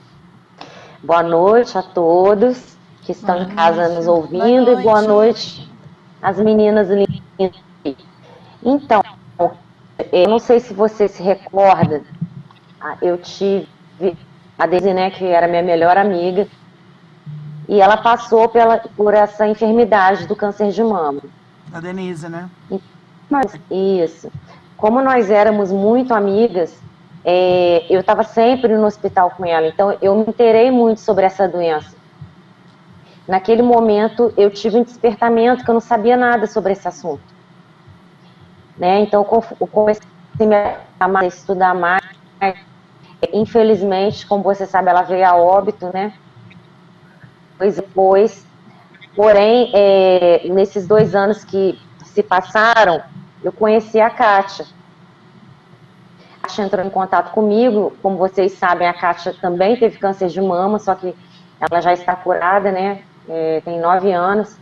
[1.01, 3.95] Boa noite a todos que estão boa em casa noite.
[3.95, 5.67] nos ouvindo boa e boa noite
[6.21, 7.59] às meninas lindas.
[8.63, 9.01] Então,
[10.11, 12.03] eu não sei se você se recorda,
[13.01, 13.67] eu tive
[14.59, 16.47] a Deise, né, que era minha melhor amiga,
[17.67, 21.21] e ela passou pela, por essa enfermidade do câncer de mama.
[21.71, 22.49] A Denise, né?
[23.71, 24.31] Isso.
[24.77, 26.77] Como nós éramos muito amigas,
[27.23, 31.47] é, eu estava sempre no hospital com ela, então eu me interei muito sobre essa
[31.47, 31.95] doença.
[33.27, 37.23] Naquele momento, eu tive um despertamento que eu não sabia nada sobre esse assunto.
[38.77, 38.99] Né?
[38.99, 39.25] Então,
[39.61, 40.05] eu comecei
[40.99, 42.03] a estudar mais.
[43.31, 46.13] Infelizmente, como você sabe, ela veio a óbito, né?
[47.57, 48.45] Depois.
[49.15, 53.01] Porém, é, nesses dois anos que se passaram,
[53.43, 54.65] eu conheci a Kátia.
[56.41, 60.41] A Kátia entrou em contato comigo, como vocês sabem, a Kátia também teve câncer de
[60.41, 61.15] mama, só que
[61.59, 63.03] ela já está curada, né?
[63.29, 64.57] É, tem nove anos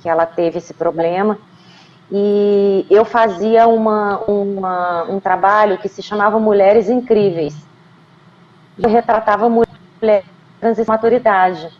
[0.00, 1.38] que ela teve esse problema.
[2.10, 7.56] E eu fazia uma, uma, um trabalho que se chamava Mulheres Incríveis.
[8.78, 10.24] Eu retratava mulheres
[10.60, 11.70] transição maturidade.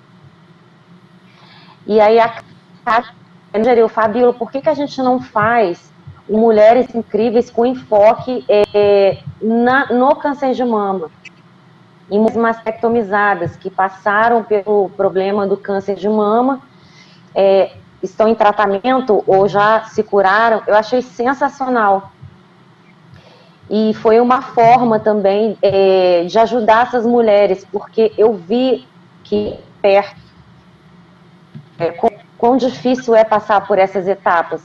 [1.87, 2.43] E aí a
[2.85, 3.15] Kátia
[3.55, 5.93] sugeriu, Fabíola, por que, que a gente não faz
[6.29, 11.11] mulheres incríveis com enfoque é, na, no câncer de mama?
[12.11, 16.61] Em mastectomizadas que passaram pelo problema do câncer de mama,
[17.35, 17.73] é,
[18.03, 22.11] estão em tratamento ou já se curaram, eu achei sensacional.
[23.69, 28.87] E foi uma forma também é, de ajudar essas mulheres, porque eu vi
[29.25, 30.26] que perto
[31.79, 31.95] é,
[32.39, 34.63] quão difícil é passar por essas etapas.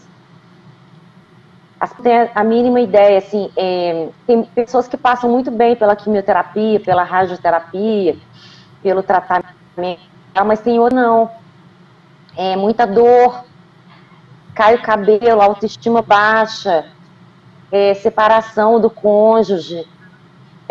[1.80, 6.80] As, tem a mínima ideia, assim, é, tem pessoas que passam muito bem pela quimioterapia,
[6.80, 8.16] pela radioterapia,
[8.84, 9.55] pelo tratamento,
[10.45, 11.30] mas tem ou não.
[12.38, 13.43] É muita dor,
[14.53, 16.86] cai o cabelo, autoestima baixa,
[17.72, 19.88] é, separação do cônjuge,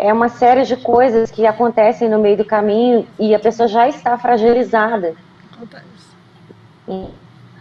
[0.01, 3.87] é uma série de coisas que acontecem no meio do caminho e a pessoa já
[3.87, 5.13] está fragilizada.
[5.53, 5.90] Acontece.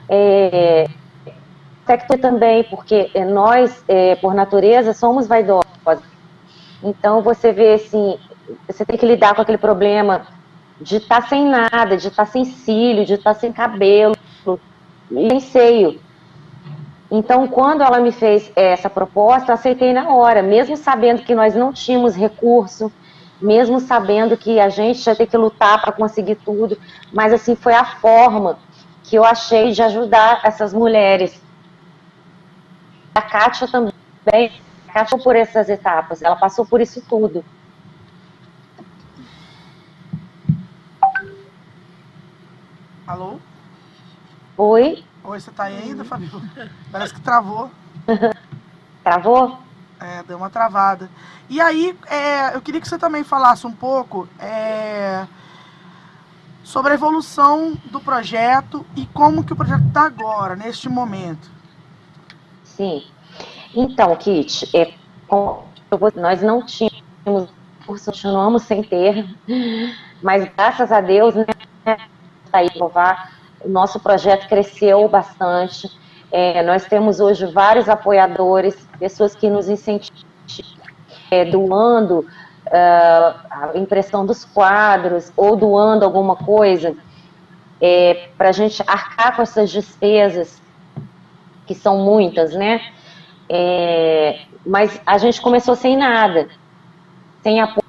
[0.09, 0.89] É,
[1.91, 5.64] aspecto também, porque nós, é, por natureza, somos vaidosos.
[6.83, 8.18] Então, você vê, assim,
[8.66, 10.27] você tem que lidar com aquele problema
[10.81, 14.16] de estar tá sem nada, de estar tá sem cílio, de estar tá sem cabelo,
[15.09, 16.01] sem seio.
[17.11, 21.55] Então, quando ela me fez essa proposta, eu aceitei na hora, mesmo sabendo que nós
[21.55, 22.91] não tínhamos recurso,
[23.43, 26.79] mesmo sabendo que a gente ia ter que lutar para conseguir tudo,
[27.12, 28.59] mas assim foi a forma
[29.11, 31.43] que eu achei de ajudar essas mulheres.
[33.13, 33.93] A Kátia também,
[34.89, 37.45] a Kátia por essas etapas, ela passou por isso tudo.
[43.05, 43.41] Alô?
[44.57, 45.05] Oi?
[45.25, 46.41] Oi, você tá aí ainda, Fabio?
[46.93, 47.69] Parece que travou.
[49.03, 49.59] Travou?
[49.99, 51.11] É, deu uma travada.
[51.49, 55.27] E aí, é, eu queria que você também falasse um pouco é,
[56.63, 61.51] sobre a evolução do projeto e como que o projeto está agora, neste momento.
[62.65, 63.05] Sim.
[63.75, 64.95] Então, Kit, é,
[66.17, 67.49] nós não tínhamos
[67.87, 69.27] curso, continuamos sem ter,
[70.23, 71.47] mas graças a Deus, né,
[72.53, 73.33] aí provar,
[73.65, 75.91] o nosso projeto cresceu bastante.
[76.33, 80.25] É, nós temos hoje vários apoiadores, pessoas que nos incentivam,
[81.31, 82.27] é, doando
[82.73, 86.95] a impressão dos quadros ou doando alguma coisa
[87.81, 90.61] é, para a gente arcar com essas despesas,
[91.66, 92.81] que são muitas, né?
[93.49, 96.49] É, mas a gente começou sem nada,
[97.43, 97.85] sem apoio.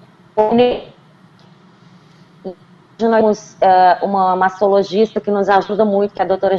[3.00, 6.56] Nós temos uh, uma mastologista que nos ajuda muito, que é a doutora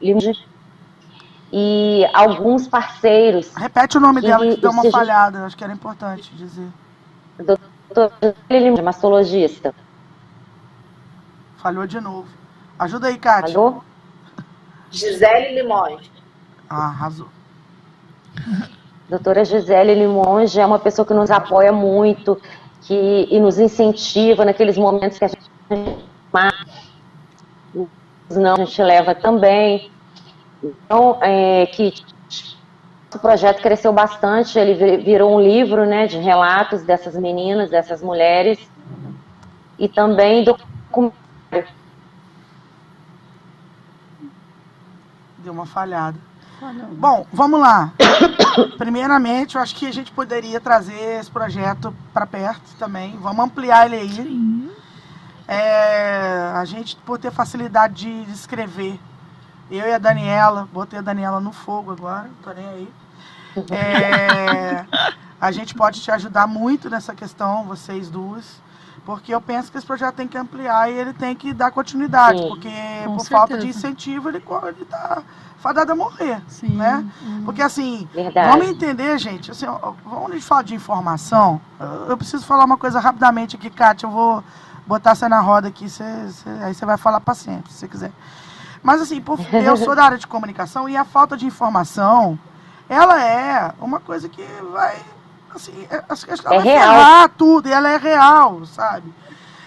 [0.00, 0.32] Limge,
[1.52, 3.52] e alguns parceiros.
[3.54, 6.68] Repete o nome dela que deu uma falhada, acho que era importante dizer
[7.38, 9.74] doutor Gisele mastologista.
[11.56, 12.28] Falhou de novo.
[12.78, 13.54] Ajuda aí, Kátia.
[13.54, 13.84] Falhou?
[14.90, 16.10] Gisele Limões.
[16.68, 17.28] Ah, arrasou.
[19.08, 22.40] Doutora Gisele Limões é uma pessoa que nos apoia muito
[22.82, 25.50] que, e nos incentiva naqueles momentos que a gente
[28.30, 29.90] não, a gente leva também.
[30.62, 31.92] Então, é, que
[33.18, 38.58] projeto cresceu bastante, ele virou um livro né, de relatos dessas meninas, dessas mulheres,
[39.78, 41.68] e também documentário.
[45.38, 46.18] Deu uma falhada.
[46.92, 47.92] Bom, vamos lá.
[48.78, 53.18] Primeiramente, eu acho que a gente poderia trazer esse projeto para perto também.
[53.18, 54.70] Vamos ampliar ele aí.
[55.46, 58.98] É, a gente, por ter facilidade de escrever,
[59.70, 62.88] eu e a Daniela, botei a Daniela no fogo agora, não tô nem aí.
[63.70, 64.84] É,
[65.40, 68.62] a gente pode te ajudar muito nessa questão, vocês duas.
[69.04, 72.38] Porque eu penso que esse projeto tem que ampliar e ele tem que dar continuidade.
[72.40, 72.48] Sim.
[72.48, 72.70] porque
[73.04, 73.78] Com por falta de certeza.
[73.78, 75.22] incentivo ele, co- ele tá
[75.58, 76.40] fadado a morrer.
[76.48, 76.68] Sim.
[76.70, 77.04] Né?
[77.22, 77.42] Uhum.
[77.44, 78.48] Porque assim, Verdade.
[78.48, 79.66] vamos entender, gente, assim,
[80.04, 84.06] quando a gente fala de informação, eu- eu preciso falar uma coisa rapidamente aqui, Kátia,
[84.06, 84.42] eu vou
[84.86, 87.88] botar você na roda aqui, você- você- aí você vai falar para sempre, se você
[87.88, 88.12] quiser.
[88.82, 92.38] Mas assim, por- eu sou da área de comunicação e a falta de informação,
[92.88, 94.96] ela é uma coisa que vai,
[95.54, 97.28] assim, é, acho que ela É vai real.
[97.36, 99.12] tudo, e ela é real, sabe?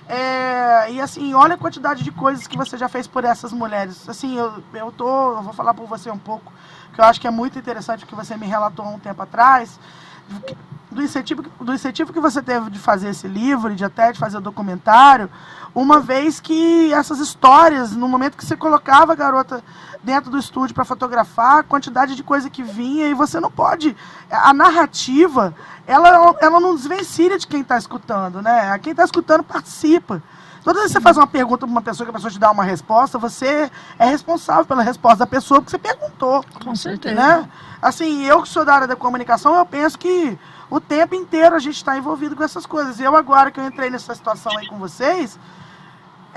[0.09, 4.07] É, e assim, olha a quantidade de coisas que você já fez por essas mulheres.
[4.07, 6.51] Assim, eu, eu tô, eu vou falar por você um pouco,
[6.93, 9.21] que eu acho que é muito interessante o que você me relatou há um tempo
[9.21, 9.77] atrás,
[10.89, 14.11] do incentivo, que- do incentivo que você teve de fazer esse livro, e de até
[14.13, 15.29] de fazer o documentário,
[15.79, 19.63] uma vez que essas histórias, no momento que você colocava a garota
[20.03, 23.95] dentro do estúdio para fotografar, a quantidade de coisa que vinha, e você não pode.
[24.31, 25.53] A narrativa,
[25.85, 28.75] ela, ela não desvencilha de quem está escutando, né?
[28.79, 30.23] Quem está escutando participa.
[30.63, 32.49] Toda vez que você faz uma pergunta para uma pessoa que a pessoa te dá
[32.49, 33.69] uma resposta, você
[33.99, 36.43] é responsável pela resposta da pessoa que você perguntou.
[36.63, 37.13] Com certeza.
[37.13, 37.47] Né?
[37.79, 40.37] Assim, eu que sou da área da comunicação, eu penso que
[40.71, 42.99] o tempo inteiro a gente está envolvido com essas coisas.
[42.99, 45.37] E eu agora que eu entrei nessa situação aí com vocês,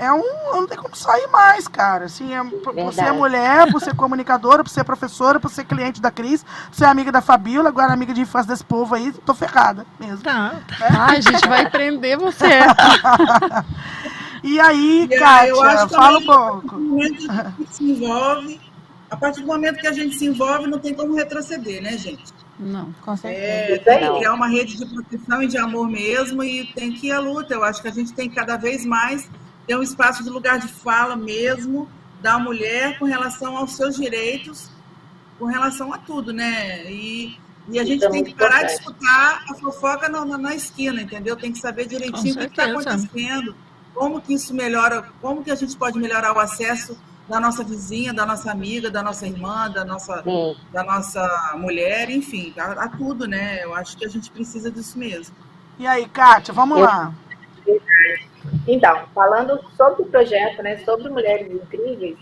[0.01, 0.51] é um.
[0.51, 2.05] Não tem como sair mais, cara.
[2.05, 3.17] Assim, é, por, por ser Verdade.
[3.17, 7.11] mulher, por ser comunicadora, por ser professora, por ser cliente da Cris, por ser amiga
[7.11, 10.23] da Fabiola, agora amiga de infância desse povo aí, tô ferrada mesmo.
[10.23, 10.55] Tá.
[10.81, 12.47] Ai, a gente vai prender você.
[14.43, 16.75] E aí, E aí, Kátia, eu acho fala um pouco.
[16.75, 18.59] No momento que a gente se envolve,
[19.11, 22.33] a partir do momento que a gente se envolve, não tem como retroceder, né, gente?
[22.59, 22.91] Não.
[23.03, 23.43] Com certeza.
[23.43, 23.79] É, aí.
[23.79, 27.11] tem que criar uma rede de proteção e de amor mesmo e tem que ir
[27.11, 27.53] à luta.
[27.53, 29.29] Eu acho que a gente tem que cada vez mais
[29.71, 31.87] ter um espaço de lugar de fala mesmo
[32.21, 34.69] da mulher com relação aos seus direitos,
[35.39, 36.91] com relação a tudo, né?
[36.91, 37.37] E,
[37.69, 41.01] e a gente é tem que parar de escutar a fofoca na, na- na esquina,
[41.01, 41.37] entendeu?
[41.37, 43.55] Tem que saber direitinho o que está acontecendo,
[43.95, 46.97] como que isso melhora, como que a gente pode melhorar o acesso
[47.29, 50.53] da nossa vizinha, da nossa amiga, da nossa irmã, da nossa Sim.
[50.73, 53.63] da nossa mulher, enfim, a, a tudo, né?
[53.63, 55.33] Eu acho que a gente precisa disso mesmo.
[55.79, 57.13] E aí, Kátia, vamos Eu- lá.
[58.67, 62.17] Então, falando sobre o projeto, né, sobre Mulheres Incríveis,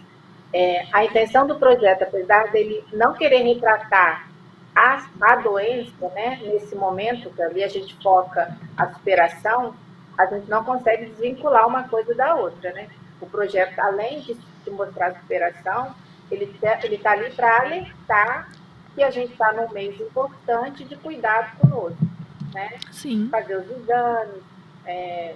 [0.53, 4.29] é, a intenção do projeto, apesar dele não querer retratar
[4.75, 9.75] a, a doença, né, nesse momento, que ali a gente foca a superação,
[10.17, 12.89] a gente não consegue desvincular uma coisa da outra, né?
[13.21, 15.95] O projeto, além de, de mostrar a superação,
[16.29, 18.49] ele está ali para alertar
[18.95, 22.05] que a gente está num mês importante de cuidado conosco,
[22.53, 22.77] né?
[22.91, 23.29] Sim.
[23.29, 24.43] fazer os exames
[24.85, 25.35] é,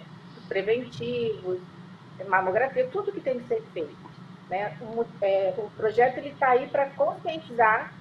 [0.54, 1.60] preventivos,
[2.28, 3.98] mamografia, tudo que tem que ser feito.
[4.50, 4.78] Né?
[4.82, 7.92] O, é, o projeto está aí para conscientizar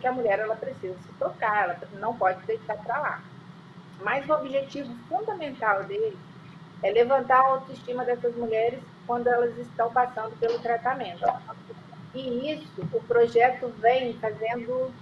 [0.00, 3.22] que a, mulher ela precisa se tocar, ela não pode deixar para lá.
[4.02, 6.16] Mas o objetivo fundamental dele
[6.82, 11.24] é levantar a autoestima dessas mulheres quando elas estão passando pelo tratamento.
[12.14, 14.92] E isso, o projeto vem fazendo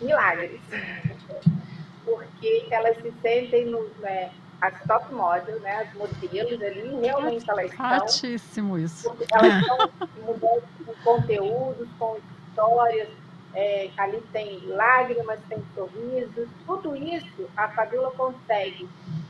[0.00, 0.60] milagres
[2.04, 7.70] porque elas se sentem no, né, as top models, né, as modelos ali, realmente elas
[7.70, 9.14] estão, Ratíssimo isso.
[9.32, 9.90] elas estão
[10.24, 13.08] mulheres com conteúdos, com histórias,
[13.54, 18.88] é, ali tem lágrimas, tem sorrisos, tudo isso a Fabiola consegue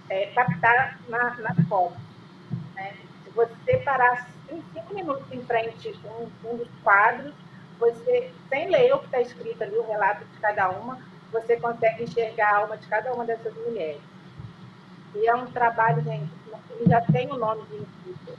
[0.08, 1.96] é, captar na, na foto.
[2.74, 2.94] Né?
[3.24, 7.34] Se você parar em cinco minutos em frente a um, um dos quadros,
[7.78, 10.98] você, sem ler o que está escrito ali, o relato de cada uma,
[11.32, 14.00] você consegue enxergar a alma de cada uma dessas mulheres.
[15.16, 16.30] E é um trabalho, gente,
[16.70, 18.36] ele já tem o nome de incrível.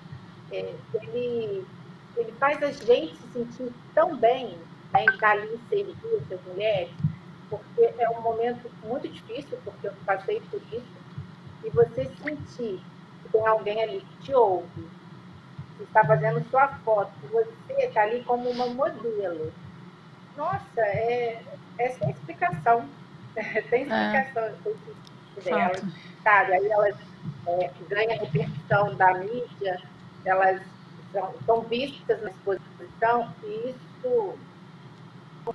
[0.51, 1.65] É, ele,
[2.15, 4.57] ele faz a gente se sentir tão bem
[4.93, 6.89] né, em estar ali servir essas mulheres,
[7.49, 10.97] porque é um momento muito difícil, porque eu passei por isso,
[11.63, 12.80] e você sentir
[13.23, 14.88] que tem alguém ali que te ouve,
[15.78, 19.51] que está fazendo sua foto, que você está ali como uma modelo.
[20.36, 21.41] Nossa, é,
[21.80, 22.89] essa é a explicação.
[23.69, 24.43] tem explicação
[25.43, 25.88] dela, Fato.
[26.28, 26.95] Aí elas
[27.47, 29.82] é, ganham repercussão da mídia,
[30.25, 30.61] elas
[31.11, 34.38] são, são vistas na exposição, e isso,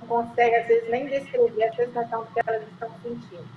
[0.07, 3.47] consegue, às vezes, nem descrever a sensação que elas estão sentindo.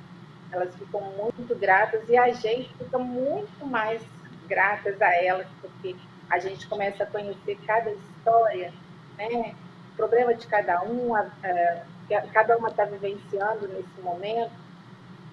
[0.52, 4.02] Elas ficam muito gratas e a gente fica muito mais
[4.46, 5.96] gratas a elas, porque
[6.30, 8.72] a gente começa a conhecer cada história,
[9.16, 9.54] né?
[9.92, 14.52] o problema de cada um, a, a, cada uma está vivenciando nesse momento,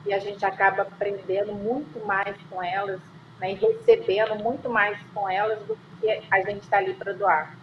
[0.06, 3.00] e a gente acaba aprendendo muito mais com elas,
[3.40, 3.52] né?
[3.52, 7.56] e recebendo muito mais com elas do que a gente está ali para doar.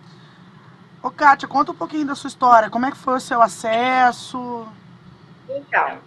[1.02, 2.68] Ô, Kátia, conta um pouquinho da sua história.
[2.68, 4.66] Como é que foi o seu acesso?
[5.48, 5.98] Então,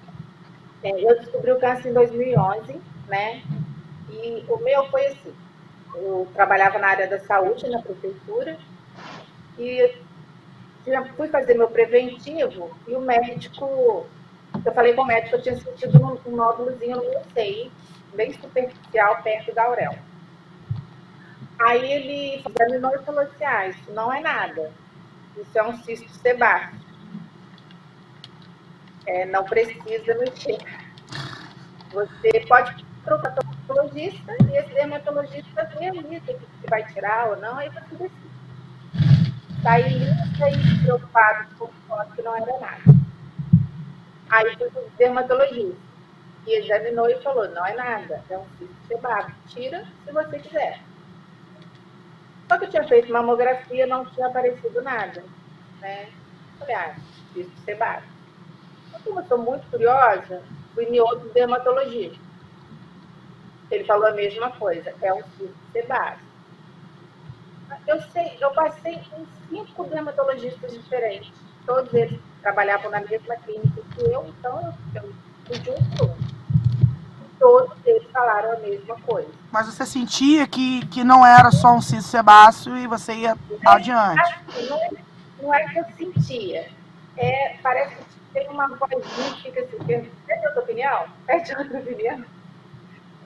[0.84, 3.42] é, eu descobri o câncer em 2011, né?
[4.10, 5.34] E o meu foi assim.
[5.96, 8.58] Eu trabalhava na área da saúde, na prefeitura,
[9.58, 9.96] e
[11.16, 14.06] fui fazer meu preventivo e o médico,
[14.66, 17.72] eu falei com o médico que eu tinha sentido um, um nódulozinho meu seio,
[18.16, 20.00] bem superficial, perto da auréola.
[21.60, 24.72] Aí ele examinou e falou assim, ah, isso não é nada.
[25.38, 26.80] Isso é um cisto sebáceo.
[29.06, 30.58] É, não precisa mexer.
[31.92, 37.58] Você pode procurar um dermatologista e esse dermatologista ali se você vai tirar ou não,
[37.58, 38.34] aí você decide.
[39.62, 43.03] Saí lista e preocupado com foto que não era nada.
[44.30, 45.94] Aí o dermatologista
[46.46, 49.34] e examinou e falou, não é nada, é um cisto sebáceo.
[49.48, 50.82] Tira se você quiser.
[52.48, 55.24] Só que eu tinha feito mamografia, não tinha aparecido nada.
[55.80, 56.10] Né?
[56.60, 56.96] Falei, ah,
[57.36, 58.12] isso ser básico.
[59.04, 60.44] Como eu sou muito curiosa,
[60.74, 62.20] fui em outro dermatologista.
[63.72, 66.34] Ele falou a mesma coisa, é um cisto sebáceo.
[67.88, 71.34] Eu sei, eu passei em cinco dermatologistas diferentes.
[71.66, 75.14] Todos eles trabalhavam na mesma clínica que eu, então eu
[75.46, 76.34] fui junto
[77.44, 79.28] todos eles falaram a mesma coisa.
[79.52, 83.36] Mas você sentia que, que não era só um cisto sebáceo e você ia é,
[83.66, 84.22] adiante?
[84.22, 84.90] Assim, não, é,
[85.42, 86.70] não, é, que eu sentia.
[87.18, 88.04] É, parece que
[88.34, 91.06] tem uma vozinha que fica assim, pede outra opinião?
[91.28, 92.26] Pede outra opinião?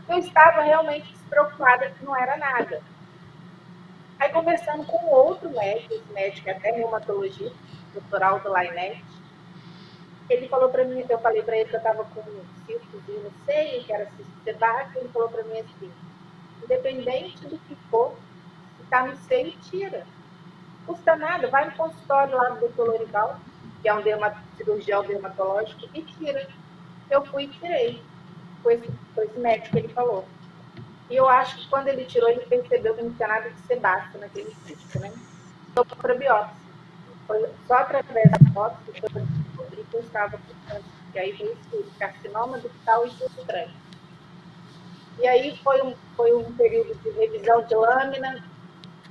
[0.10, 2.82] Eu estava realmente despreocupada que não era nada.
[4.20, 7.56] Aí conversando com outro médico, esse médico é até reumatologista,
[8.02, 9.04] doutor Aldo Lainete,
[10.30, 13.32] ele falou para mim, eu falei para ele que eu estava com um cistozinho no
[13.46, 15.92] seio, que era cisto sebáceo, ele falou para mim assim,
[16.64, 18.16] independente do que for,
[18.78, 20.06] se está no seio, tira.
[20.86, 23.40] Custa nada, vai no consultório lá do doutor Lorival,
[23.82, 26.48] que é um dermat cirurgião dermatológico, e tira.
[27.10, 28.04] Eu fui e tirei.
[28.64, 30.26] Foi esse, foi esse médico que ele falou.
[31.10, 34.20] E eu acho que quando ele tirou, ele percebeu que não tinha nada de sebáceo
[34.20, 35.14] naquele cisto, né?
[35.72, 35.86] Então,
[36.18, 36.67] biópsia.
[37.28, 39.28] Foi só através da biópsia que eu
[39.90, 43.74] que eu estava com que aí veio estudo, carcinoma ductal e filtrante.
[45.20, 48.44] E aí foi um, foi um período de revisão de lâmina,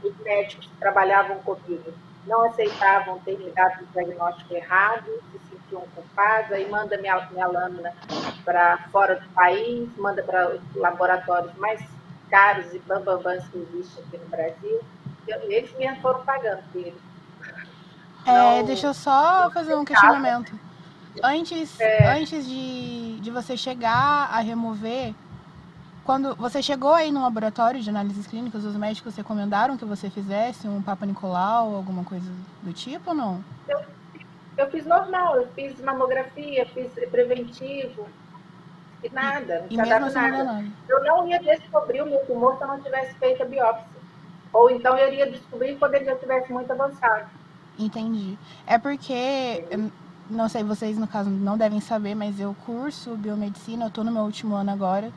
[0.03, 1.93] os médicos que trabalhavam comigo
[2.27, 7.47] não aceitavam ter me dado o diagnóstico errado, se sentiam culpados, aí manda minha, minha
[7.47, 7.93] lâmina
[8.45, 11.81] para fora do país, manda para os laboratórios mais
[12.29, 14.81] caros e bambambãs que existem aqui no Brasil.
[15.27, 17.06] Eles mesmo foram pagando por eles.
[18.27, 20.59] É, deixa eu só fazer um questionamento.
[21.23, 22.19] Antes, é...
[22.19, 25.15] antes de, de você chegar a remover,
[26.05, 30.69] quando você chegou aí no laboratório de análises clínicas, os médicos recomendaram que você fizesse
[30.69, 32.31] um Papa Nicolau, alguma coisa
[32.63, 33.45] do tipo ou não?
[33.69, 33.81] Eu,
[34.59, 38.07] eu fiz normal, eu fiz mamografia, fiz preventivo,
[39.03, 40.45] e nada, não e tinha dado nada.
[40.45, 40.67] nada.
[40.89, 43.97] Eu não ia descobrir o meu tumor se eu não tivesse feito a biópsia.
[44.53, 47.27] Ou então eu iria descobrir quando ele já estivesse muito avançado.
[47.79, 48.39] Entendi.
[48.67, 49.65] É porque
[50.29, 54.11] não sei, vocês no caso não devem saber, mas eu curso biomedicina, eu tô no
[54.11, 55.13] meu último ano agora.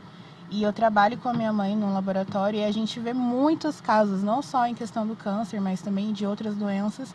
[0.52, 4.24] E eu trabalho com a minha mãe no laboratório e a gente vê muitos casos,
[4.24, 7.14] não só em questão do câncer, mas também de outras doenças,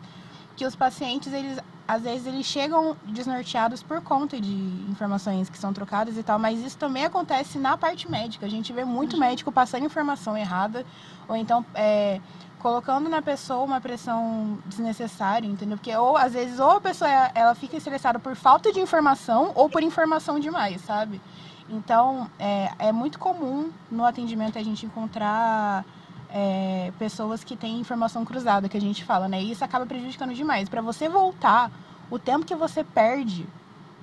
[0.55, 4.53] que os pacientes, eles às vezes eles chegam desnorteados por conta de
[4.89, 8.45] informações que são trocadas e tal, mas isso também acontece na parte médica.
[8.45, 10.83] A gente vê muito médico passando informação errada,
[11.27, 12.19] ou então é,
[12.65, 15.77] colocando na pessoa uma pressão desnecessária, entendeu?
[15.77, 19.69] Porque ou às vezes ou a pessoa ela fica estressada por falta de informação ou
[19.69, 21.21] por informação demais, sabe?
[21.69, 25.85] Então é, é muito comum no atendimento a gente encontrar
[26.31, 29.43] é, pessoas que têm informação cruzada, que a gente fala, né?
[29.43, 30.67] E isso acaba prejudicando demais.
[30.67, 31.69] Para você voltar,
[32.09, 33.45] o tempo que você perde,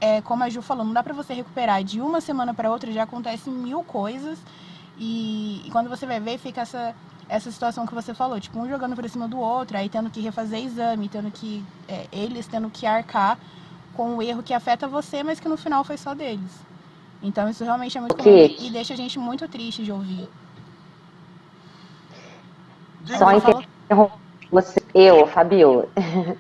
[0.01, 2.93] é, como a Ju falou, não dá para você recuperar de uma semana para outra,
[2.93, 4.39] já acontecem mil coisas.
[4.97, 6.95] E, e quando você vai ver, fica essa
[7.29, 10.21] essa situação que você falou, tipo, um jogando por cima do outro, aí tendo que
[10.21, 11.65] refazer exame, tendo que.
[11.89, 13.39] É, eles tendo que arcar
[13.95, 16.61] com o erro que afeta você, mas que no final foi só deles.
[17.23, 20.29] Então isso realmente é muito comum e deixa a gente muito triste de ouvir.
[23.07, 25.89] Só interromper você, eu, Fabio.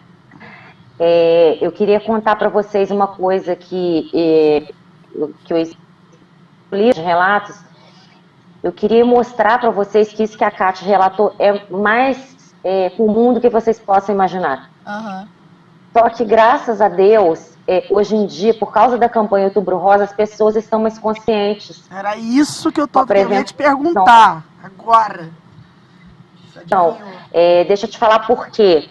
[1.05, 4.72] É, eu queria contar para vocês uma coisa que, é,
[5.45, 5.57] que eu
[6.70, 7.57] li os relatos.
[8.62, 13.34] Eu queria mostrar para vocês que isso que a Kátia relatou é mais é, comum
[13.34, 14.70] do que vocês possam imaginar.
[14.86, 15.28] Aham.
[15.92, 20.04] Só que, graças a Deus, é, hoje em dia, por causa da campanha Outubro Rosa,
[20.04, 21.84] as pessoas estão mais conscientes.
[21.90, 25.28] Era isso que eu tô querendo te perguntar agora.
[26.64, 26.96] Então,
[27.32, 28.88] é, deixa eu te falar por quê.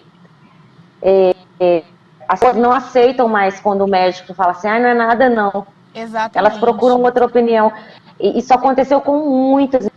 [1.00, 1.82] É, é,
[2.28, 5.66] as pessoas não aceitam mais quando o médico fala assim, ah, não é nada não.
[5.94, 6.38] Exatamente.
[6.38, 7.72] Elas procuram outra opinião.
[8.22, 9.90] E isso aconteceu com muitas,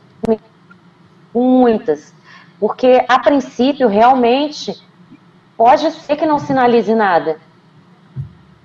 [1.31, 2.11] muitas.
[2.59, 4.75] Porque, a princípio, realmente,
[5.55, 7.39] pode ser que não sinalize nada.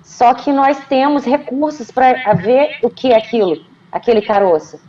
[0.03, 4.79] Só que nós temos recursos para ver o que é aquilo, aquele caroço.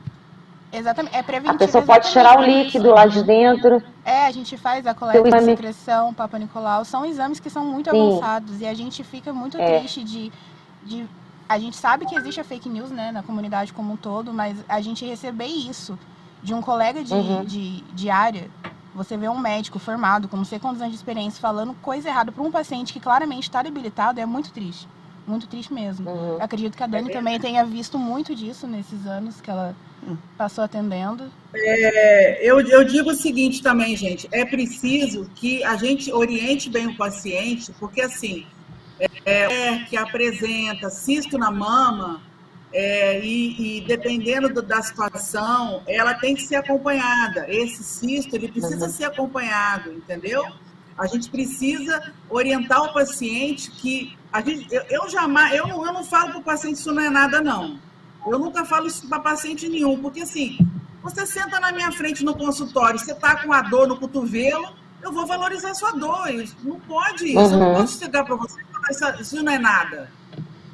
[0.73, 1.15] Exatamente.
[1.15, 1.55] É preventivo.
[1.55, 3.83] A pessoa pode tirar o líquido lá de dentro.
[4.05, 6.83] É, a gente faz a coleta de secreção, Papa Nicolau.
[6.85, 8.09] São exames que são muito Sim.
[8.09, 9.81] avançados e a gente fica muito É.
[9.81, 10.33] triste de,
[10.83, 11.07] de.
[11.49, 14.57] A gente sabe que existe a fake news, né, na comunidade como um todo, mas
[14.69, 15.99] a gente receber isso
[16.43, 17.45] de um colega de, Uhum.
[17.45, 18.49] de, de área.
[18.95, 22.31] Você vê um médico formado, com não sei quantos anos de experiência, falando coisa errada
[22.33, 24.89] para um paciente que claramente está debilitado, é muito triste.
[25.27, 26.11] Muito triste mesmo.
[26.11, 26.33] Uhum.
[26.35, 29.75] Eu acredito que a Dani também tenha visto muito disso nesses anos que ela
[30.37, 31.31] passou atendendo.
[31.55, 36.89] É, eu, eu digo o seguinte também, gente, é preciso que a gente oriente bem
[36.89, 38.45] o paciente, porque assim,
[39.25, 42.21] é, é que apresenta cisto na mama,
[42.73, 47.45] é, e, e dependendo do- da situação, ela tem que ser acompanhada.
[47.49, 48.91] Esse cisto, ele precisa Uhum.
[48.93, 50.43] ser acompanhado, entendeu?
[50.97, 55.93] A gente precisa orientar o paciente que a gente, eu, eu jamais, eu não, eu
[55.93, 57.79] não falo para o paciente isso não é nada não.
[58.27, 60.57] Eu nunca falo isso para paciente nenhum, porque assim,
[61.03, 65.13] você senta na minha frente no consultório, você está com a dor no cotovelo, eu
[65.13, 66.29] vou valorizar sua dor.
[66.63, 67.53] Não pode isso.
[67.53, 67.75] Eu não Uhum.
[67.75, 68.63] posso chegar para você
[68.93, 70.11] e isso, isso não é nada.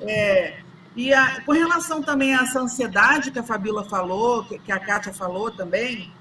[0.00, 0.58] É,
[0.96, 4.78] e a- com relação também a essa ansiedade que a Fabíola falou, que, que a
[4.78, 6.12] Kátia falou também,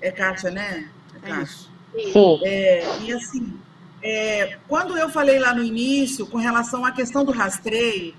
[0.00, 0.88] é Kátia, né?
[1.22, 1.46] É Kátia.
[1.94, 2.40] Sim.
[2.44, 3.58] É, e assim,
[4.02, 8.14] é, quando eu falei lá no início, com relação à questão do rastreio,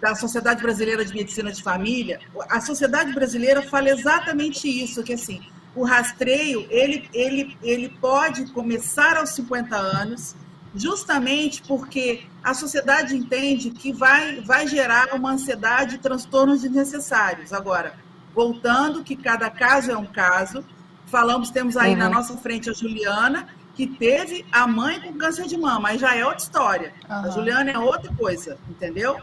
[0.00, 2.18] da Sociedade Brasileira de Medicina de Família,
[2.50, 5.40] a Sociedade Brasileira fala exatamente isso, que assim,
[5.76, 10.34] o rastreio, ele, ele, ele pode começar aos 50 anos,
[10.74, 17.52] justamente porque a sociedade entende que vai, vai gerar uma ansiedade e transtornos desnecessários.
[17.52, 17.94] Agora,
[18.34, 20.64] voltando, que cada caso é um caso,
[21.06, 21.98] falamos, temos aí Uhum.
[21.98, 26.14] na nossa frente a Juliana, que teve a mãe com câncer de mama, aí já
[26.14, 26.92] é outra história.
[27.08, 27.32] A Aham.
[27.32, 29.18] Juliana é outra coisa, entendeu?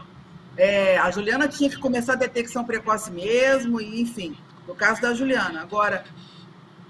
[0.56, 4.36] É, a Juliana tinha que começar a detecção precoce mesmo, e enfim,
[4.66, 5.62] no caso da Juliana.
[5.62, 6.04] Agora,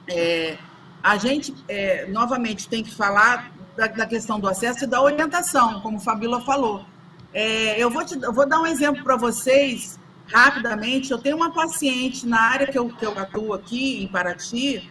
[0.08, 0.58] é,
[1.02, 5.80] a gente, é, novamente, tem que falar da, da questão do acesso e da orientação,
[5.80, 6.84] como Fabíola falou.
[7.32, 11.10] É, eu, vou te- eu vou dar um exemplo para vocês, rapidamente.
[11.10, 14.90] Eu tenho uma paciente na área que eu, que eu atuo aqui, em Paraty,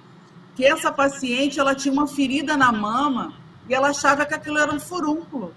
[0.56, 3.34] que essa paciente ela tinha uma ferida na mama
[3.68, 5.54] e ela achava que aquilo era um furúnculo.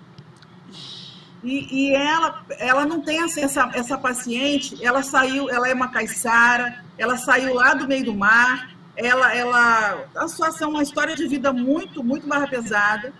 [1.42, 5.88] E, e ela, ela não tem essa, essa, essa paciente, ela saiu, ela é uma
[5.88, 11.26] caiçara, ela saiu lá do meio do mar, ela, ela, a situação, uma história de
[11.26, 13.12] vida muito, muito barra pesada,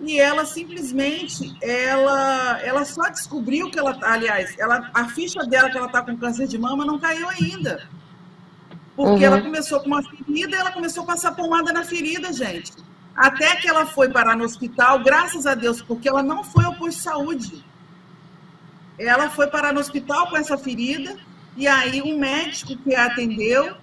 [0.00, 5.76] e ela simplesmente, ela, ela só descobriu que ela, aliás, ela, a ficha dela que
[5.76, 7.88] ela está com câncer de mama não caiu ainda,
[8.96, 9.22] porque Uhum.
[9.22, 12.72] ela começou com uma ferida, ela começou a passar pomada na ferida, gente.
[13.14, 16.74] Até que ela foi parar no hospital, graças a Deus, porque ela não foi ao
[16.74, 17.64] posto de saúde.
[18.98, 21.16] Ela foi parar no hospital com essa ferida,
[21.56, 23.76] e aí um médico que a atendeu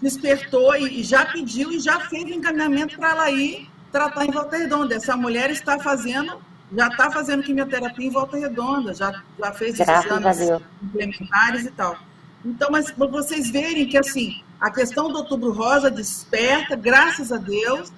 [0.00, 4.56] despertou e já pediu e já fez o encaminhamento para ela ir tratar em Volta
[4.56, 4.94] Redonda.
[4.94, 6.40] Essa mulher está fazendo,
[6.76, 11.96] já está fazendo quimioterapia em Volta Redonda, já, já fez exames complementares e tal.
[12.44, 17.36] Então, mas para vocês verem que assim, a questão do outubro rosa desperta, graças a
[17.36, 17.92] Deus,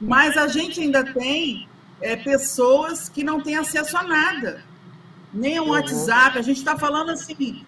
[0.00, 1.68] mas a gente ainda tem
[2.00, 4.62] é, pessoas que não têm acesso a nada.
[5.32, 5.70] Nem um Uhum.
[5.70, 6.38] WhatsApp.
[6.38, 7.64] A gente está falando assim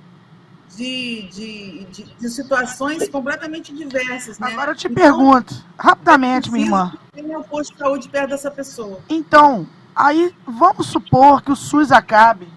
[0.76, 4.38] de, de, de, de situações completamente diversas.
[4.38, 4.48] Né?
[4.52, 6.92] Agora eu te Então, pergunto, rapidamente, minha irmã.
[7.12, 9.00] Tem um posto de saúde perto dessa pessoa.
[9.08, 12.48] Então, aí vamos supor que o SUS acabe.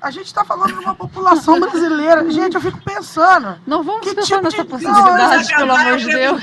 [0.00, 2.30] A gente está falando de uma população brasileira.
[2.30, 3.58] Gente, eu fico pensando.
[3.66, 6.42] Não vamos Que pensar tipo nessa de- possibilidade, Não, pelo acabar, amor de Deus.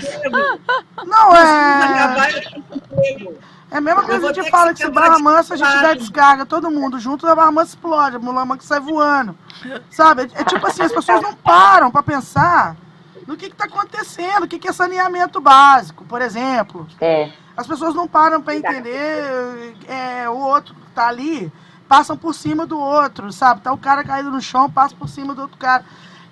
[1.05, 2.51] Não, é.
[3.71, 3.75] Eu.
[3.75, 5.57] É a mesma Eu coisa que a gente que fala que se Barra Mansa a
[5.57, 9.37] gente der descarga, todo mundo junto, a Barra Mansa explode, a Mula Mansa sai voando.
[9.89, 10.23] Sabe?
[10.33, 12.75] É, é tipo assim, as pessoas não param pra pensar
[13.27, 16.87] no que está acontecendo, o que, que é saneamento básico, por exemplo.
[16.99, 17.31] É.
[17.55, 21.51] As pessoas não param para entender é, o outro que tá ali,
[21.87, 23.61] passam por cima do outro, sabe?
[23.61, 25.83] Tá o cara caído no chão, passa por cima do outro cara.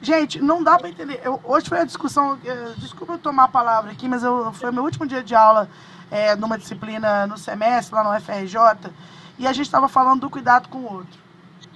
[0.01, 1.19] Gente, não dá para entender.
[1.23, 2.37] Eu, hoje foi a discussão.
[2.45, 5.69] eh, desculpa eu tomar a palavra aqui, mas eu, foi meu último dia de aula
[6.11, 8.91] eh, numa disciplina no semestre, lá no FRJ,
[9.37, 11.19] e a gente estava falando do cuidado com o outro.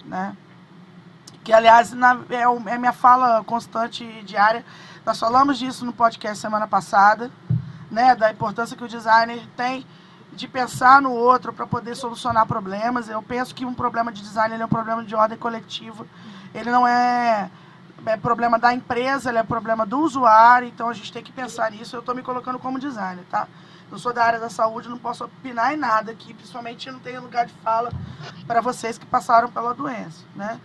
[0.06, 0.36] Né?
[1.44, 4.66] Que, aliás, na, é, é minha fala constante e diária.
[5.06, 7.30] Nós falamos disso no podcast semana passada,
[7.92, 8.16] né?
[8.16, 9.86] Da importância que o designer tem
[10.32, 13.10] de pensar no outro para poder solucionar problemas.
[13.10, 16.06] Eu penso que um problema de design é um problema de ordem coletiva.
[16.54, 17.52] Ele não é,
[18.06, 20.68] é problema da empresa, ele é problema do usuário.
[20.68, 21.96] Então a gente tem que pensar nisso.
[21.96, 23.48] Eu estou me colocando como designer, tá?
[23.92, 27.22] Eu sou da área da saúde, não posso opinar em nada aqui, principalmente não tenho
[27.22, 27.92] lugar de fala
[28.48, 30.60] para vocês que passaram pela doença, né?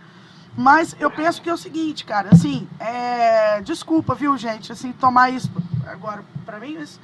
[0.57, 3.61] Mas eu penso que é o seguinte, cara, assim, é...
[3.61, 5.49] desculpa, viu, gente, assim, tomar isso
[5.85, 6.99] agora para mim, mas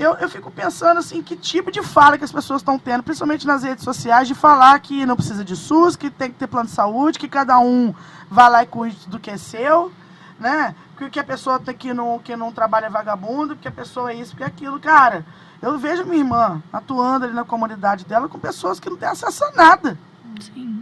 [0.00, 3.46] eu, eu fico pensando assim, que tipo de fala que as pessoas estão tendo, principalmente
[3.46, 6.68] nas redes sociais, de falar que não precisa de SUS, que tem que ter plano
[6.68, 7.94] de saúde, que cada um
[8.30, 9.92] vai lá e cuide do que é seu,
[10.40, 10.74] né?
[10.96, 14.10] Que, que a pessoa tem que não, que não trabalha é vagabundo, que a pessoa
[14.10, 14.80] é isso, que é aquilo.
[14.80, 15.24] Cara,
[15.60, 19.44] eu vejo minha irmã atuando ali na comunidade dela com pessoas que não têm acesso
[19.44, 19.98] a nada.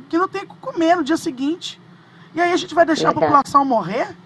[0.08, 1.80] Que não tem o que comer no dia seguinte.
[2.34, 4.16] E aí a gente vai deixar a população morrer?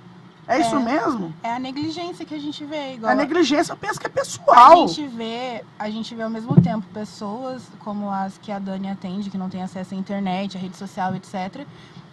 [0.47, 0.79] É isso É.
[0.81, 1.33] mesmo?
[1.43, 2.95] É a negligência que a gente vê.
[2.95, 4.85] Igual A negligência eu penso que é pessoal.
[4.85, 8.91] A gente vê, a gente vê ao mesmo tempo pessoas como as que a Dani
[8.91, 11.65] atende, que não tem acesso à internet, à rede social, etc.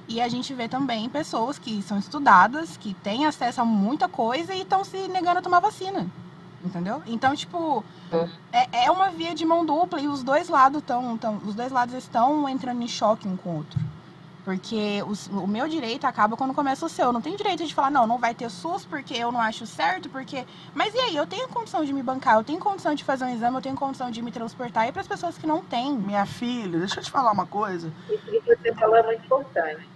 [0.09, 4.53] E a gente vê também pessoas que são estudadas, que têm acesso a muita coisa
[4.55, 6.07] e estão se negando a tomar vacina.
[6.65, 7.01] Entendeu?
[7.05, 7.85] Então, tipo,
[8.51, 11.15] é, é uma via de mão dupla e os dois lados estão.
[11.17, 13.79] Tão, os dois lados estão entrando em choque um com o outro.
[14.43, 17.05] Porque os- o meu direito acaba quando começa o seu.
[17.05, 19.67] Eu não tenho direito de falar, não, não vai ter SUS porque eu não acho
[19.67, 20.43] certo, porque.
[20.73, 23.29] Mas e aí, eu tenho condição de me bancar, eu tenho condição de fazer um
[23.29, 24.87] exame, eu tenho condição de me transportar.
[24.87, 25.93] E para as pessoas que não têm.
[25.93, 27.93] Minha filha, deixa eu te falar uma coisa.
[28.09, 29.87] Isso que você falou é muito importante.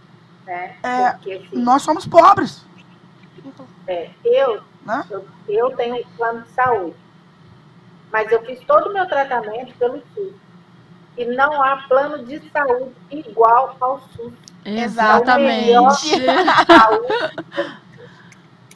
[0.46, 0.76] Né?
[0.84, 2.66] É, Porque, assim, nós somos pobres.
[3.88, 5.04] É, eu, Né?
[5.10, 6.96] eu, eu tenho um plano de saúde,
[8.12, 10.34] mas eu fiz todo o meu tratamento pelo SUS.
[11.18, 14.34] E não há plano de saúde igual ao SUS.
[14.66, 15.72] Exatamente.
[15.72, 17.36] É o saúde,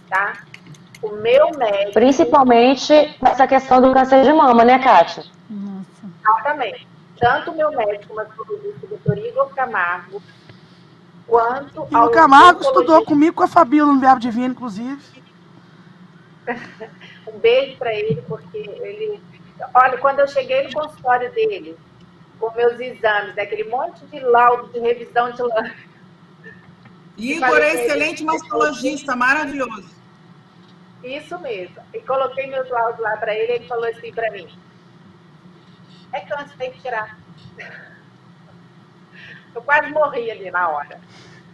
[0.09, 0.33] tá?
[1.01, 1.93] O meu médico.
[1.93, 2.93] Principalmente
[3.23, 5.23] essa questão do câncer de mama, né, Kátia?
[6.19, 6.87] Exatamente.
[7.19, 10.21] Tanto o meu médico mastologista, o doutor Igor Camargo,
[11.27, 15.23] quanto E ao o Camargo estudou comigo com a Fabíola no Verbo Divino, inclusive.
[17.27, 19.21] Um beijo para ele, porque ele.
[19.73, 21.77] Olha, quando eu cheguei no consultório dele,
[22.39, 25.73] com meus exames, né, aquele monte de laudo de revisão de laudo.
[27.17, 29.89] Igor é excelente mastologista, maravilhoso.
[31.03, 31.75] Isso mesmo.
[31.93, 34.47] E coloquei meus laudos lá para ele, ele falou assim para mim:
[36.13, 37.17] é câncer, tem que tirar.
[39.57, 41.01] Eu quase morri ali na hora.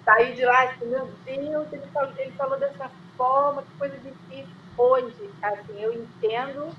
[0.03, 4.53] Saí de lá disse, meu Deus, ele falou, ele falou dessa forma, que coisa difícil.
[4.77, 6.69] Hoje, assim, eu entendo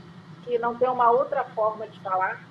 [0.43, 2.45] que não tem uma outra forma de falar.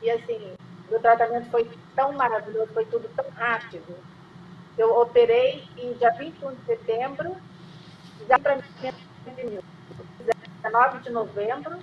[0.00, 0.52] E assim,
[0.88, 3.96] meu tratamento foi tão maravilhoso, foi tudo tão rápido.
[4.78, 7.36] Eu operei em dia 21 de setembro,
[8.28, 8.62] já para mim,
[10.62, 11.76] 19 de novembro,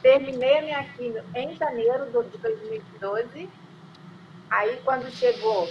[0.00, 3.50] terminei a minha quimio em janeiro de 2012.
[4.50, 5.68] Aí, quando chegou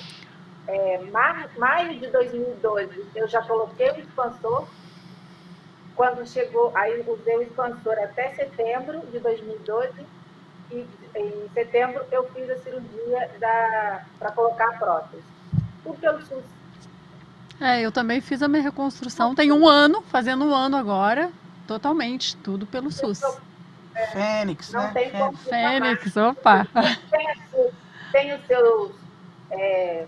[0.67, 4.67] é, mar- maio de 2012, eu já coloquei o expansor.
[5.95, 10.05] Quando chegou, aí usei o expansor até setembro de 2012.
[10.71, 13.29] E em setembro eu fiz a cirurgia
[14.19, 15.23] para colocar a prótese.
[15.83, 16.43] Tudo pelo SUS.
[17.61, 19.33] É, eu também fiz a minha reconstrução.
[19.33, 21.31] Tem um ano, fazendo um ano agora.
[21.65, 23.19] Totalmente, tudo pelo SUS.
[24.11, 24.91] Fênix, Não né?
[24.93, 26.67] tem como Fênix, opa.
[28.15, 28.91] Tem, os seus,
[29.51, 30.05] é,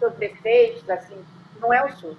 [0.00, 1.16] seus defeitos, assim,
[1.60, 2.16] não é o SUS.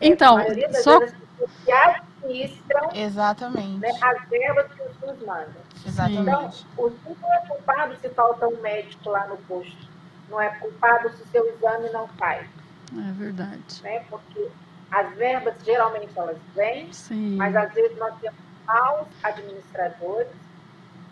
[0.00, 3.78] Então, a maioria das só- que administram Exatamente.
[3.78, 5.54] né, as verbas que o SUS manda.
[5.86, 6.20] Exatamente.
[6.22, 6.46] Então,
[6.76, 9.88] o SUS não é culpado se falta um médico lá no posto.
[10.28, 12.44] Não é culpado se o seu exame não faz.
[12.92, 13.82] É verdade.
[13.82, 14.04] Né?
[14.10, 14.48] Porque
[14.90, 17.36] as verbas, geralmente, elas vêm, Sim.
[17.36, 18.36] mas às vezes nós temos
[18.66, 20.28] maus administradores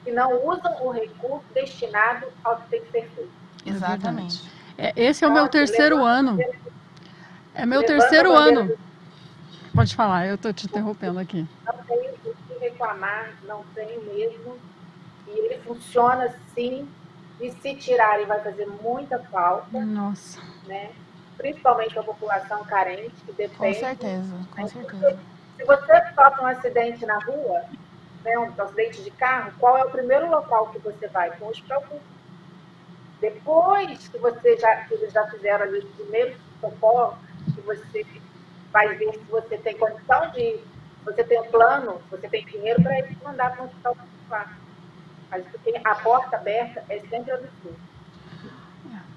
[0.07, 3.31] que não usam o recurso destinado ao que tem que ser feito.
[3.67, 4.49] Exatamente.
[4.79, 6.39] É, esse é o meu Nossa, terceiro ano.
[7.53, 8.79] É meu terceiro ano.
[9.75, 11.45] Pode falar, eu tô te interrompendo aqui.
[11.67, 14.57] não tenho o que reclamar, não tenho mesmo.
[15.27, 16.89] E ele funciona sim.
[17.41, 20.41] E se tirarem vai fazer muita falta, Nossa.
[20.69, 20.91] né?
[21.37, 23.57] principalmente a população carente, que depende.
[23.57, 24.69] Com certeza, com né?
[24.69, 25.19] certeza.
[25.57, 27.65] Se você sofre um acidente na rua,
[28.27, 31.31] né, um acidente de carro, qual é o primeiro local que você vai?
[31.39, 32.01] Com os público.
[33.21, 37.17] Depois que você já, que eles já fizeram ali os primeiros socorros,
[37.55, 38.05] que você
[38.73, 40.61] vai ver se você tem condição de.
[41.05, 44.59] Você tem um plano, você tem dinheiro para eles mandar para um hospital particular.
[45.31, 45.45] Mas
[45.85, 47.96] a porta aberta é sempre absurdo.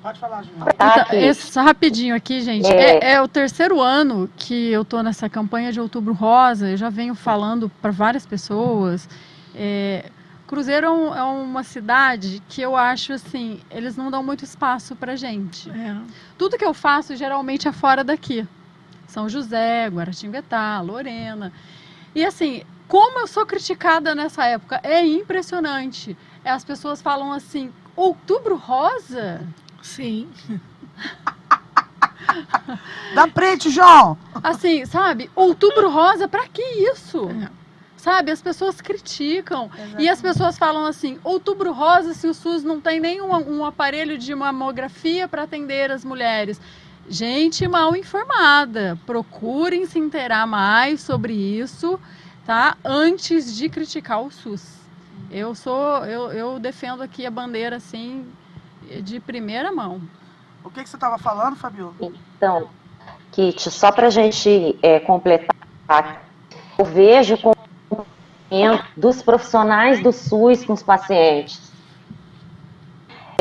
[0.01, 0.71] Pode falar, Juliana.
[0.73, 2.65] Então, esse, só rapidinho aqui, gente.
[2.71, 2.99] É.
[3.03, 6.69] É, é o terceiro ano que eu tô nessa campanha de Outubro Rosa.
[6.69, 9.09] Eu já venho falando para várias pessoas.
[9.53, 10.09] É,
[10.47, 14.95] Cruzeiro é, um- é uma cidade que eu acho assim, eles não dão muito espaço
[14.95, 15.69] pra gente.
[15.69, 15.95] É.
[16.37, 18.47] Tudo que eu faço geralmente é fora daqui.
[19.05, 21.51] São José, Guaratinguetá, Lorena.
[22.15, 26.17] E assim, como eu sou criticada nessa época, é impressionante.
[26.43, 29.41] É, As pessoas falam assim, outubro rosa?
[29.81, 30.29] Sim.
[33.13, 34.17] Dá print, João!
[34.43, 35.29] Assim, sabe?
[35.35, 37.29] Outubro rosa, pra que isso?
[37.29, 37.49] É.
[37.97, 39.69] Sabe, as pessoas criticam.
[39.97, 44.17] E as pessoas falam assim: outubro rosa, se o SUS não tem nenhum um aparelho
[44.17, 46.61] de mamografia para atender as mulheres.
[47.09, 48.97] Gente mal informada.
[49.05, 51.99] Procurem se inteirar mais sobre isso,
[52.45, 52.77] tá?
[52.85, 54.79] Antes de criticar o SUS.
[55.29, 58.25] Eu sou, eu, eu defendo aqui a bandeira assim
[59.01, 60.01] de primeira mão.
[60.63, 61.93] O que, que você estava falando, Fabiola?
[62.37, 62.69] Então,
[63.31, 66.23] Kit, só para a gente é, completar,
[66.77, 71.69] eu vejo o comportamento dos profissionais do SUS com os pacientes.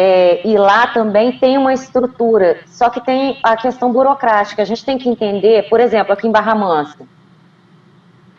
[0.00, 4.62] É, e lá também tem uma estrutura, só que tem a questão burocrática.
[4.62, 7.04] A gente tem que entender, por exemplo, aqui em Barra Mansa,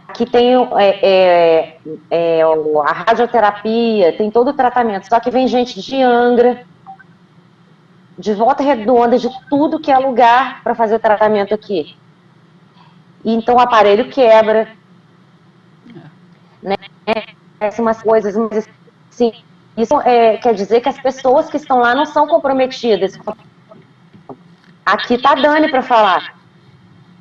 [0.08, 1.78] aqui tem é, é,
[2.10, 6.66] é, a radioterapia, tem todo o tratamento, só que vem gente de Angra,
[8.20, 11.96] de volta redonda, de tudo que é lugar para fazer o tratamento aqui.
[13.24, 14.68] E então o aparelho quebra.
[16.62, 16.76] Né?
[17.08, 18.68] Acontecem umas coisas, mas
[19.12, 19.32] assim,
[19.78, 23.18] isso é, quer dizer que as pessoas que estão lá não são comprometidas.
[24.86, 26.36] Aqui tá a Dani para falar.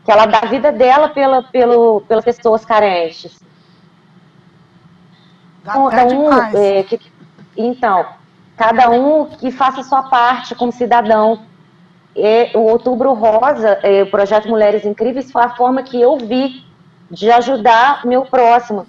[0.04, 3.40] Que ela dá a vida dela pela, pelo, pelas pessoas carentes.
[5.64, 6.54] Dá Então, demais.
[6.54, 7.00] é, que-
[7.56, 8.06] então,
[8.58, 11.40] cada um que faça a sua parte como cidadão.
[12.14, 16.66] E o Outubro Rosa, é, o projeto Mulheres Incríveis, foi a forma que eu vi
[17.08, 18.84] de ajudar meu próximo,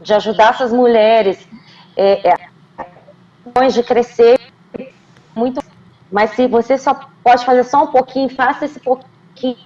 [0.00, 1.46] de ajudar essas mulheres
[1.96, 4.38] é, é, de crescer
[5.34, 5.60] muito.
[6.10, 6.94] Mas se você só
[7.24, 9.56] pode fazer só um pouquinho, faça esse pouquinho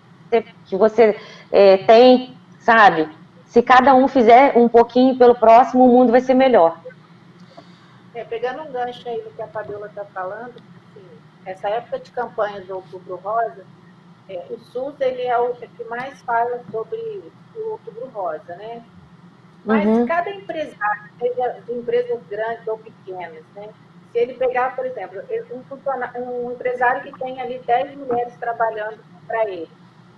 [0.67, 1.21] que você
[1.53, 3.09] é, tem, sabe?
[3.45, 6.79] Se cada um fizer um pouquinho pelo próximo, o mundo vai ser melhor.
[8.15, 11.09] É, pegando um gancho aí do que a Fabiola está falando, assim,
[11.45, 13.65] essa época de campanha do Outubro Rosa,
[14.29, 16.97] é, o SUS ele é o que mais fala sobre
[17.55, 18.85] o Outubro Rosa, né?
[19.65, 20.07] Mas Uhum.
[20.07, 23.69] cada empresário, seja de empresas grandes ou pequenas, né?
[24.11, 25.21] Se ele pegar, por exemplo,
[25.53, 29.71] um, um empresário que tem ali 10 mulheres trabalhando para ele,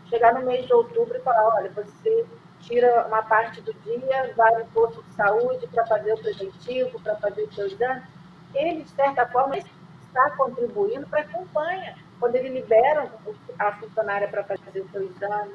[0.06, 2.26] chegar no mês de outubro e falar, olha, você
[2.62, 7.16] tira uma parte do dia, vai no posto de saúde para fazer o preventivo, para
[7.16, 8.02] fazer o seu exame,
[8.54, 11.96] ele, de certa forma, está contribuindo para a campanha.
[12.20, 13.10] Quando ele libera
[13.58, 15.54] a funcionária para fazer o seu exame,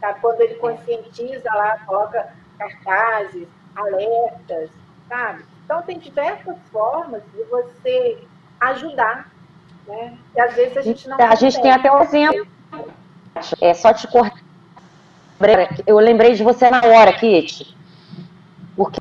[0.00, 0.14] tá?
[0.14, 3.46] quando ele conscientiza lá, coloca cartazes,
[3.76, 4.70] alertas,
[5.08, 5.44] sabe?
[5.64, 8.18] Então, tem diversas formas de você
[8.60, 9.30] ajudar,
[9.86, 10.18] né?
[10.34, 12.46] E às vezes a gente não A gente tem até o exemplo.
[13.60, 14.41] É só te cortar.
[15.86, 17.76] Eu lembrei de você na hora, Kit.
[18.76, 19.00] Porque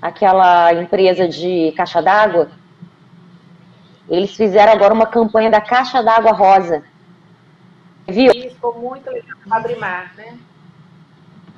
[0.00, 2.50] aquela empresa de caixa d'água,
[4.08, 6.82] eles fizeram agora uma campanha da caixa d'água rosa.
[8.06, 8.32] Viu?
[8.32, 9.36] Isso ficou muito legal.
[9.50, 10.38] Abrimar, né?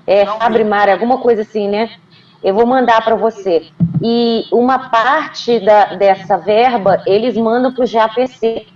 [0.07, 1.91] É, abre mar, alguma coisa assim, né?
[2.43, 3.71] Eu vou mandar para você.
[4.03, 8.67] E uma parte da, dessa verba eles mandam para o GAPC.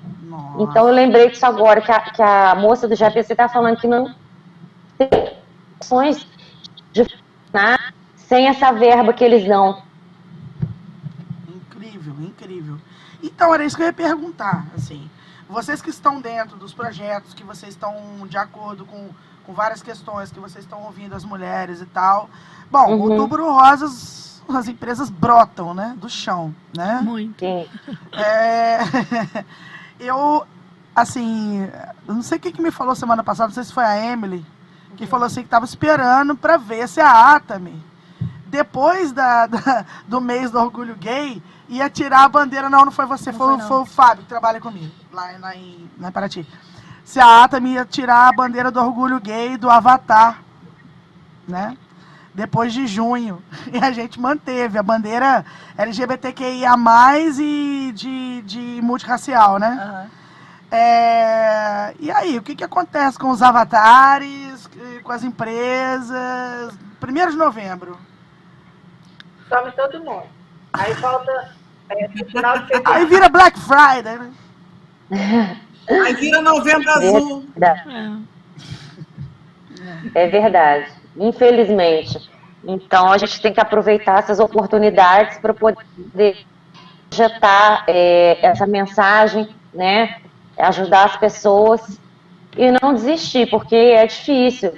[0.58, 3.88] Então eu lembrei disso agora, que a, que a moça do GAPC está falando que
[3.88, 4.14] não
[5.78, 6.26] opções
[6.92, 9.82] de funcionar sem essa verba que eles dão.
[11.48, 12.78] Incrível, incrível.
[13.22, 15.08] Então, era isso que eu ia perguntar, assim.
[15.48, 17.94] Vocês que estão dentro dos projetos, que vocês estão
[18.28, 19.10] de acordo com,
[19.44, 22.28] com várias questões, que vocês estão ouvindo as mulheres e tal.
[22.70, 23.00] Bom, Uhum.
[23.02, 25.94] outubro rosas, as empresas brotam, né?
[25.98, 27.00] Do chão, né?
[27.02, 27.44] Muito.
[28.12, 28.78] É,
[30.00, 30.46] eu,
[30.96, 31.68] assim,
[32.06, 34.44] não sei quem que me falou semana passada, não sei se foi a Emily,
[34.96, 37.82] que falou assim que estava esperando para ver se a Atami,
[38.46, 42.68] depois da, da- do mês do orgulho gay, ia tirar a bandeira.
[42.70, 43.68] Não, não foi você, Não foi, foi, o- não.
[43.68, 46.46] foi o Fábio que trabalha comigo, lá, lá em, lá em Paraty.
[47.04, 50.38] Se a Atam ia tirar a bandeira do orgulho gay do Avatar,
[51.46, 51.76] né?
[52.34, 53.42] Depois de junho.
[53.72, 55.44] E a gente manteve a bandeira
[55.76, 56.74] LGBTQIA+,
[57.40, 59.78] e de, de multirracial, né?
[59.82, 60.06] Aham.
[60.70, 64.43] É, E aí, o que, que acontece com os avatares,
[65.04, 66.76] com as empresas?
[67.00, 67.98] 1 de novembro.
[69.48, 70.24] Some todo mundo.
[70.72, 71.54] Aí falta
[71.90, 72.72] é, final de.
[72.84, 75.60] Aí vira Black Friday, né?
[75.88, 77.46] Aí vira novembro azul.
[77.54, 78.24] Verdade.
[80.14, 80.92] É verdade.
[81.16, 82.30] Infelizmente.
[82.66, 86.46] Então a gente tem que aproveitar essas oportunidades para poder
[87.12, 90.22] injetar é, essa mensagem, né?
[90.58, 92.00] Ajudar as pessoas
[92.56, 94.72] e não desistir, porque é difícil.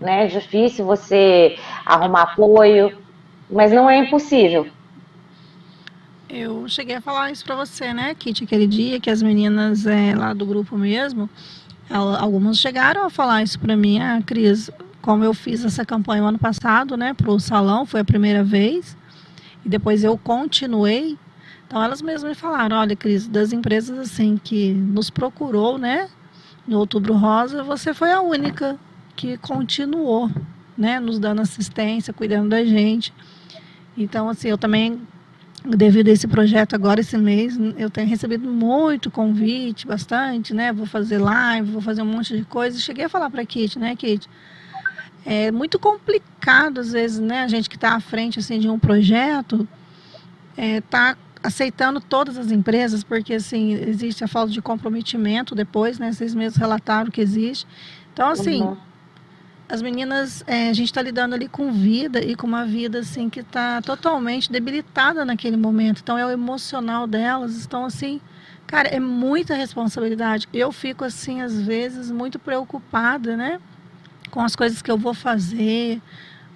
[0.00, 0.24] Né?
[0.24, 2.96] É difícil você arrumar apoio,
[3.50, 4.66] mas não é impossível.
[6.28, 10.12] Eu cheguei a falar isso pra você, né, Kit, aquele dia que as meninas é,
[10.14, 11.30] lá do grupo mesmo,
[11.88, 14.68] algumas chegaram a falar isso pra mim, ah, Cris,
[15.00, 18.96] como eu fiz essa campanha o ano passado, né, pro salão, foi a primeira vez,
[19.64, 21.16] e depois eu continuei,
[21.66, 26.08] então elas mesmas me falaram, olha, Cris, das empresas assim que nos procurou, né,
[26.66, 28.76] no Outubro Rosa, você foi a única
[29.16, 30.30] que continuou,
[30.76, 33.12] né, nos dando assistência, cuidando da gente.
[33.96, 35.00] Então, assim, eu também
[35.64, 40.86] devido a esse projeto agora esse mês eu tenho recebido muito convite bastante né vou
[40.86, 44.28] fazer live vou fazer um monte de coisa cheguei a falar para Kit né Kit
[45.24, 48.78] é muito complicado às vezes né a gente que está à frente assim de um
[48.78, 49.66] projeto
[50.56, 56.12] é, tá aceitando todas as empresas porque assim existe a falta de comprometimento depois né
[56.12, 57.66] vocês mesmos relataram que existe
[58.12, 58.85] então assim Uhum.
[59.68, 63.28] As meninas, é, a gente está lidando ali com vida e com uma vida assim
[63.28, 66.00] que está totalmente debilitada naquele momento.
[66.02, 68.20] Então é o emocional delas, estão assim,
[68.66, 70.48] cara, é muita responsabilidade.
[70.52, 73.60] Eu fico assim às vezes muito preocupada, né,
[74.30, 76.00] com as coisas que eu vou fazer,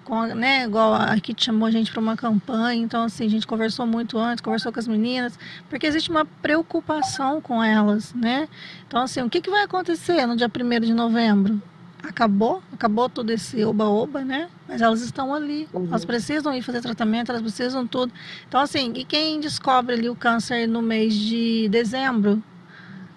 [0.04, 3.46] com, né, igual a Kit chamou a gente para uma campanha, então assim, a gente
[3.46, 5.36] conversou muito antes, conversou com as meninas,
[5.68, 8.48] porque existe uma preocupação com elas, né?
[8.86, 11.60] Então assim, o que que vai acontecer no dia 1 de novembro?
[12.02, 14.48] Acabou, acabou todo esse oba-oba, né?
[14.68, 15.86] Mas elas estão ali, Uhum.
[15.86, 18.12] elas precisam ir fazer tratamento, elas precisam tudo.
[18.48, 22.43] Então, assim, e quem descobre ali o câncer no mês de dezembro?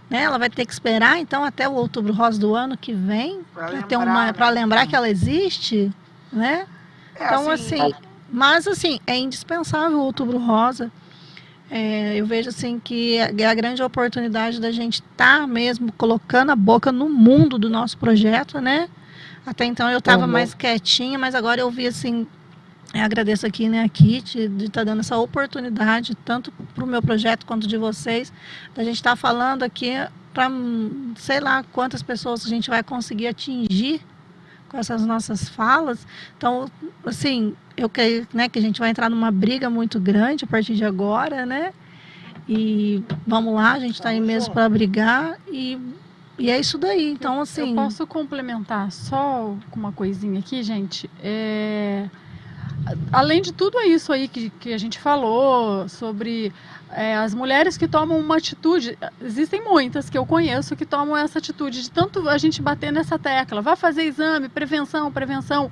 [0.10, 0.24] Né?
[0.24, 3.68] Ela vai ter que esperar, então, até o outubro rosa do ano que vem, para
[3.70, 4.52] lembrar, né?
[4.52, 5.92] lembrar que ela existe,
[6.32, 6.68] né?
[7.16, 7.94] É, Então, assim,
[8.30, 10.92] mas assim, é indispensável o outubro rosa.
[11.76, 16.56] É, eu vejo assim que é a grande oportunidade da gente estar mesmo colocando a
[16.56, 18.88] boca no mundo do nosso projeto, né?
[19.44, 20.32] Até então eu estava Uhum.
[20.32, 22.28] mais quietinha, mas agora eu vi assim,
[22.94, 27.02] eu agradeço aqui né, a Kit de estar dando essa oportunidade, tanto para o meu
[27.02, 28.32] projeto quanto de vocês,
[28.76, 29.94] da gente estar falando aqui
[30.32, 30.52] para
[31.16, 34.00] sei lá quantas pessoas a gente vai conseguir atingir
[34.74, 36.06] com essas nossas falas.
[36.36, 36.66] Então,
[37.06, 40.74] assim, eu creio né, que a gente vai entrar numa briga muito grande a partir
[40.74, 41.72] de agora, né?
[42.50, 45.78] E vamos lá, a gente está aí mesmo para brigar e,
[46.40, 47.12] e é isso daí.
[47.12, 47.70] Então, assim.
[47.70, 51.08] Eu posso complementar só com uma coisinha aqui, gente?
[51.22, 52.10] É,
[53.12, 56.52] Além de tudo isso aí que, que a gente falou sobre
[56.96, 61.40] é, as mulheres que tomam uma atitude, existem muitas que eu conheço que tomam essa
[61.40, 65.72] atitude de tanto a gente bater nessa tecla, vai fazer exame, prevenção, prevenção.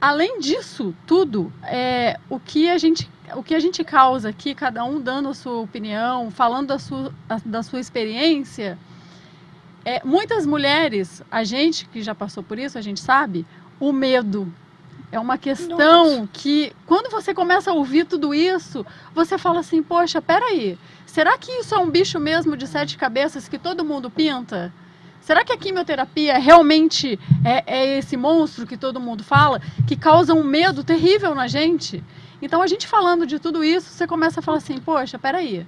[0.00, 4.82] Além disso, tudo, é, o, que a gente, o que a gente causa aqui, cada
[4.84, 8.78] um dando a sua opinião, falando da sua, a- da sua experiência,
[9.84, 13.46] é, muitas mulheres, a gente que já passou por isso, a gente sabe,
[13.78, 14.52] o medo.
[15.12, 20.22] É uma questão que, quando você começa a ouvir tudo isso, você fala assim: poxa,
[20.22, 24.72] peraí, será que isso é um bicho mesmo de sete cabeças que todo mundo pinta?
[25.20, 30.32] Será que a quimioterapia realmente é, é esse monstro que todo mundo fala, que causa
[30.32, 32.02] um medo terrível na gente?
[32.40, 35.66] Então, a gente falando de tudo isso, você começa a falar assim: poxa, peraí,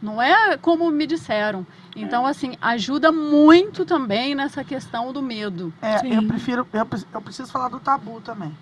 [0.00, 1.66] não é como me disseram.
[1.96, 5.72] Então, assim, ajuda muito também nessa questão do medo.
[5.80, 6.14] É, Sim.
[6.14, 8.56] eu prefiro, eu, eu preciso falar do tabu também.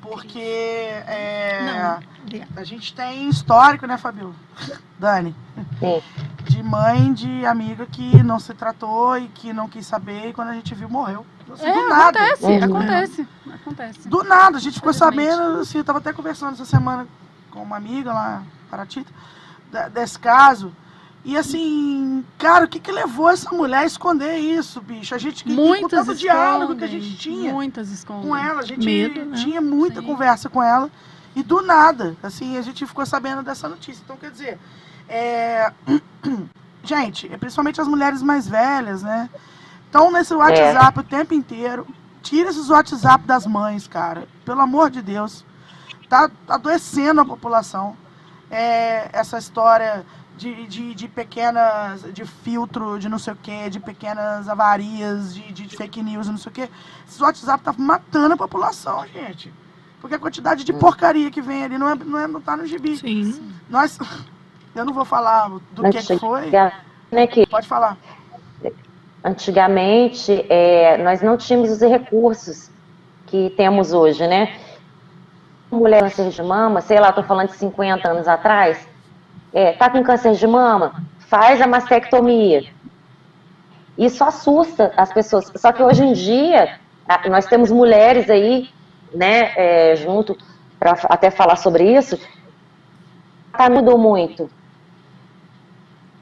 [0.00, 1.98] Porque é,
[2.56, 4.34] a gente tem histórico, né, Fabio?
[4.98, 5.34] Dani?
[5.78, 6.02] Sim.
[6.44, 10.48] De mãe de amiga que não se tratou e que não quis saber e quando
[10.48, 11.24] a gente viu morreu.
[11.52, 12.18] Assim, É, do nada.
[12.20, 12.64] acontece, Uhum.
[12.64, 14.08] acontece, acontece.
[14.08, 17.06] Do nada, a gente ficou sabendo, assim, eu tava até conversando essa semana
[17.50, 19.12] com uma amiga lá, Paratita,
[19.92, 20.74] desse caso.
[21.24, 25.14] E assim, cara, o que que levou essa mulher a esconder isso, bicho?
[25.14, 28.28] A gente, com Muitas escondem, diálogo que a gente tinha Muitas escondem.
[28.28, 29.36] com ela, a gente Medo, né?
[29.36, 30.06] tinha muita Sim.
[30.06, 30.90] conversa com ela.
[31.34, 34.02] E do nada, assim, a gente ficou sabendo dessa notícia.
[34.04, 34.58] Então, quer dizer,
[35.08, 35.72] é...
[36.82, 39.30] gente, principalmente as mulheres mais velhas, né?
[39.86, 41.00] Estão nesse WhatsApp é.
[41.00, 41.86] o tempo inteiro.
[42.20, 44.26] Tira esses WhatsApp das mães, cara.
[44.44, 45.44] Pelo amor de Deus.
[46.08, 47.96] Tá adoecendo a população.
[48.50, 50.04] É, essa história
[50.36, 52.02] de, de, de, pequenas.
[52.12, 56.36] de filtro, de não sei o que, de pequenas avarias, de, de fake news, não
[56.36, 56.68] sei o que.
[57.08, 59.52] Esse WhatsApp tá matando a população, gente.
[60.00, 62.66] Porque a quantidade de porcaria que vem ali não, é, não, é, não tá no
[62.66, 62.96] gibi.
[62.96, 63.52] Sim.
[63.70, 63.98] Nós.
[64.74, 66.50] Eu não vou falar do que, que foi.
[67.10, 67.96] Né, que Pode falar.
[69.22, 72.70] Antigamente, é, nós não tínhamos os recursos
[73.26, 74.56] que temos hoje, né?
[75.70, 78.88] Mulher câncer de mama, sei lá, estou falando de 50 anos atrás,
[79.52, 82.64] é, tá com câncer de mama, faz a mastectomia.
[83.96, 85.52] Isso assusta as pessoas.
[85.56, 86.78] Só que hoje em dia,
[87.30, 88.68] nós temos mulheres aí,
[89.14, 90.36] né, é, junto,
[90.78, 92.18] para até falar sobre isso,
[93.52, 94.50] tá, mudou muito.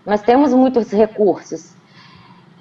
[0.05, 1.75] Nós temos muitos recursos.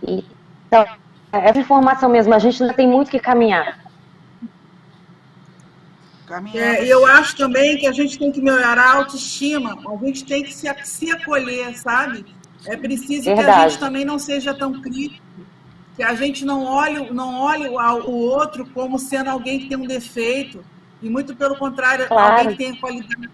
[0.02, 0.86] Então,
[1.32, 3.80] essa informação mesmo, a gente ainda tem muito que caminhar.
[6.54, 10.44] É, eu acho também que a gente tem que melhorar a autoestima, a gente tem
[10.44, 12.26] que se, se acolher, sabe?
[12.66, 13.48] É preciso Verdade.
[13.48, 15.26] que a gente também não seja tão crítico,
[15.96, 19.78] que a gente não olhe, não olhe o, o outro como sendo alguém que tem
[19.78, 20.64] um defeito,
[21.02, 22.38] e muito pelo contrário, claro.
[22.38, 23.30] alguém que tem qualidade.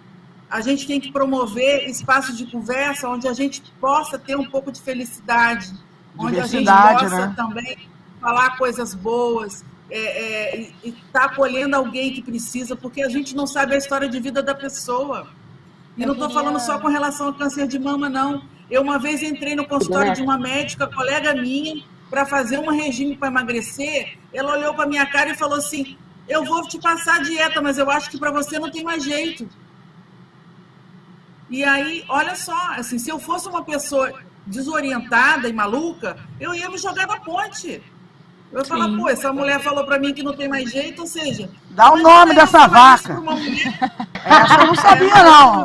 [0.49, 4.71] A gente tem que promover espaços de conversa onde a gente possa ter um pouco
[4.71, 5.73] de felicidade,
[6.17, 7.33] onde a gente possa né?
[7.35, 7.77] também
[8.21, 13.45] falar coisas boas, é, é, e está acolhendo alguém que precisa, porque a gente não
[13.45, 15.27] sabe a história de vida da pessoa.
[15.95, 16.43] E eu não estou queria...
[16.43, 18.43] falando só com relação ao câncer de mama, não.
[18.69, 23.15] Eu uma vez entrei no consultório de uma médica, colega minha, para fazer um regime
[23.15, 24.17] para emagrecer.
[24.33, 25.97] Ela olhou para minha cara e falou assim:
[26.27, 29.03] Eu vou te passar a dieta, mas eu acho que para você não tem mais
[29.03, 29.47] jeito.
[31.49, 34.11] E aí, olha só, assim, se eu fosse uma pessoa
[34.47, 37.81] desorientada e maluca, eu ia me jogar na ponte.
[38.51, 41.07] Eu ia falar, pô, essa mulher falou pra mim que não tem mais jeito, ou
[41.07, 41.49] seja.
[41.71, 43.21] Dá o nome dessa vaca.
[44.23, 45.63] Essa eu não sabia, não.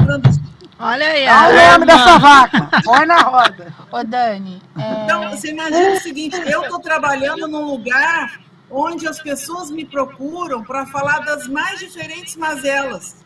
[0.78, 1.27] Olha aí.
[1.27, 2.70] Dá o nome dessa vaca.
[2.82, 3.74] Põe na roda.
[3.93, 4.62] Ô, Dani.
[4.78, 5.05] É...
[5.05, 8.40] Então, você imagina o seguinte: eu tô trabalhando num lugar
[8.70, 13.16] onde as pessoas me procuram para falar das mais diferentes mazelas.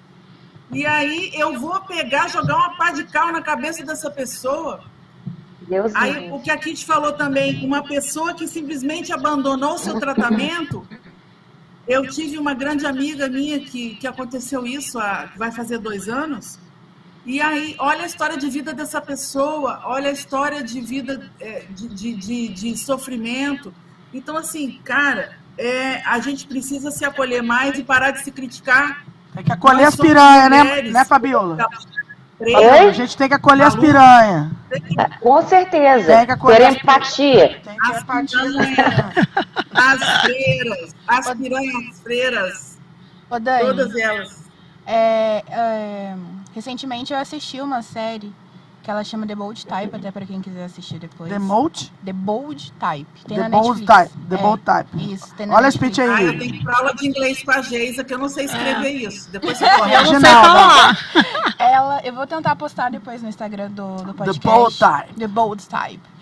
[0.73, 4.81] E aí eu vou pegar, jogar uma pá de cal na cabeça dessa pessoa
[5.69, 6.33] Deus Aí, Deus.
[6.33, 10.87] o que a Kit falou também, uma pessoa que simplesmente abandonou o seu tratamento.
[11.87, 16.59] Eu tive uma grande amiga minha que, que aconteceu isso, há, vai fazer dois anos.
[17.27, 21.65] E aí, olha a história de vida dessa pessoa, olha a história de vida é,
[21.71, 23.73] de, de, de, de, sofrimento.
[24.13, 29.05] Então, assim, cara, é, a gente precisa se acolher mais e parar de se criticar.
[29.35, 31.57] Tem que acolher as piranhas, né, né, Fabiola?
[32.53, 34.51] A gente tem que acolher as piranhas.
[35.21, 36.17] Com certeza.
[36.17, 37.61] Tem que acolher Ter empatia.
[37.63, 38.41] Tem que as empatia.
[39.75, 40.95] As freiras.
[41.07, 42.79] As piranhas freiras.
[43.31, 44.45] Ô, Dani, Todas elas.
[44.87, 46.15] É, é,
[46.55, 48.33] recentemente eu assisti uma série
[48.85, 51.33] que ela chama The Bold Type, até para quem quiser assistir depois.
[51.33, 51.93] The Bold?
[52.05, 53.25] The Bold Type.
[53.27, 54.11] Tem The na Bold Netflix.
[54.13, 54.27] Type.
[54.29, 55.15] The é, Bold Type.
[55.15, 56.11] Isso, tem na Olha a speech aí.
[56.11, 58.29] Ah, eu tenho que ir pra aula de inglês com a Geisa, que eu não
[58.29, 58.93] sei escrever é.
[58.93, 59.31] isso.
[59.31, 59.95] Depois você corre.
[59.95, 60.99] Eu não sei falar.
[61.59, 64.41] Ela, eu vou tentar postar depois no Instagram do, do podcast.
[64.41, 65.15] The Bold Type.
[65.15, 66.15] The Bold Type.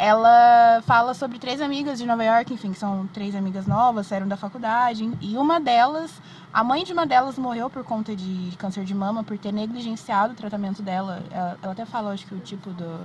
[0.00, 4.28] Ela fala sobre três amigas de Nova York, enfim, que são três amigas novas, saíram
[4.28, 5.10] da faculdade.
[5.20, 9.24] E uma delas, a mãe de uma delas morreu por conta de câncer de mama,
[9.24, 11.20] por ter negligenciado o tratamento dela.
[11.32, 13.00] Ela, ela até fala, acho que o tipo do,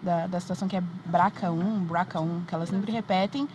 [0.00, 3.48] da, da situação que é BRCA1, BRCA1, que elas sempre repetem.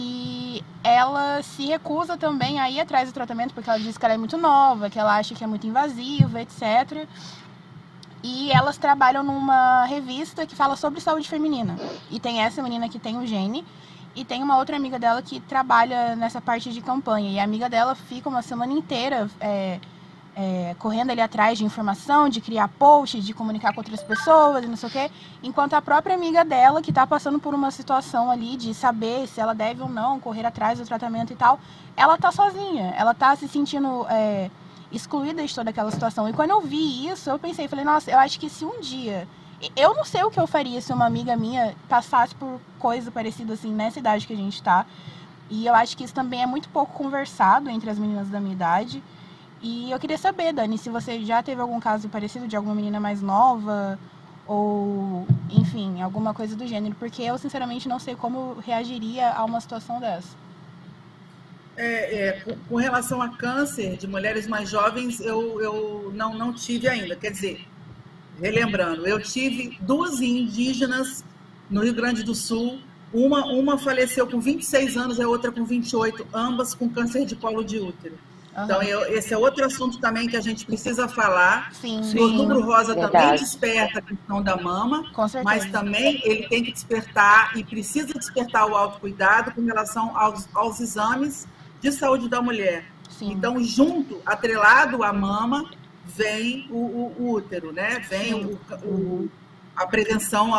[0.00, 4.14] E ela se recusa também a ir atrás do tratamento, porque ela diz que ela
[4.14, 7.04] é muito nova, que ela acha que é muito invasiva, etc.
[8.22, 11.76] E elas trabalham numa revista que fala sobre saúde feminina.
[12.12, 13.64] E tem essa menina que tem o gene.
[14.14, 17.32] E tem uma outra amiga dela que trabalha nessa parte de campanha.
[17.32, 19.80] E a amiga dela fica uma semana inteira é,
[20.40, 24.68] é, correndo ali atrás de informação, de criar posts, de comunicar com outras pessoas e
[24.68, 25.10] não sei o quê.
[25.42, 29.40] Enquanto a própria amiga dela, que está passando por uma situação ali de saber se
[29.40, 31.58] ela deve ou não correr atrás do tratamento e tal,
[31.96, 32.94] ela está sozinha.
[32.96, 34.06] Ela está se sentindo.
[34.08, 34.48] É,
[34.90, 36.26] excluída de toda aquela situação.
[36.28, 39.28] E quando eu vi isso, eu pensei, falei, nossa, eu acho que se um dia.
[39.76, 43.52] Eu não sei o que eu faria se uma amiga minha passasse por coisa parecida
[43.52, 44.86] assim nessa idade que a gente tá.
[45.50, 48.54] E eu acho que isso também é muito pouco conversado entre as meninas da minha
[48.54, 49.02] idade.
[49.60, 53.00] E eu queria saber, Dani, se você já teve algum caso parecido de alguma menina
[53.00, 53.98] mais nova
[54.46, 59.60] ou, enfim, alguma coisa do gênero, porque eu sinceramente não sei como reagiria a uma
[59.60, 60.28] situação dessa.
[61.76, 66.88] é, é, com, relação a câncer de mulheres mais jovens, eu, eu não, não tive
[66.88, 67.14] ainda.
[67.14, 67.60] Quer dizer,
[68.40, 71.24] relembrando, eu tive duas indígenas
[71.68, 72.80] no Rio Grande do Sul.
[73.12, 77.64] Uma, uma faleceu com 26 anos, a outra com 28, ambas com câncer de colo
[77.64, 78.18] de útero.
[78.58, 78.64] Uhum.
[78.64, 81.72] Então, eu, esse é outro assunto também que a gente precisa falar.
[81.72, 82.00] Sim.
[82.18, 83.12] O outubro rosa Verdade.
[83.12, 85.04] também desperta a questão da mama,
[85.44, 90.80] mas também ele tem que despertar e precisa despertar o autocuidado com relação aos, aos
[90.80, 91.46] exames
[91.80, 92.84] de saúde da mulher.
[93.08, 93.32] Sim.
[93.32, 95.70] Então, junto, atrelado à mama,
[96.04, 98.00] vem o, o, o útero, né?
[98.08, 99.30] Vem o, o,
[99.76, 100.50] a prevenção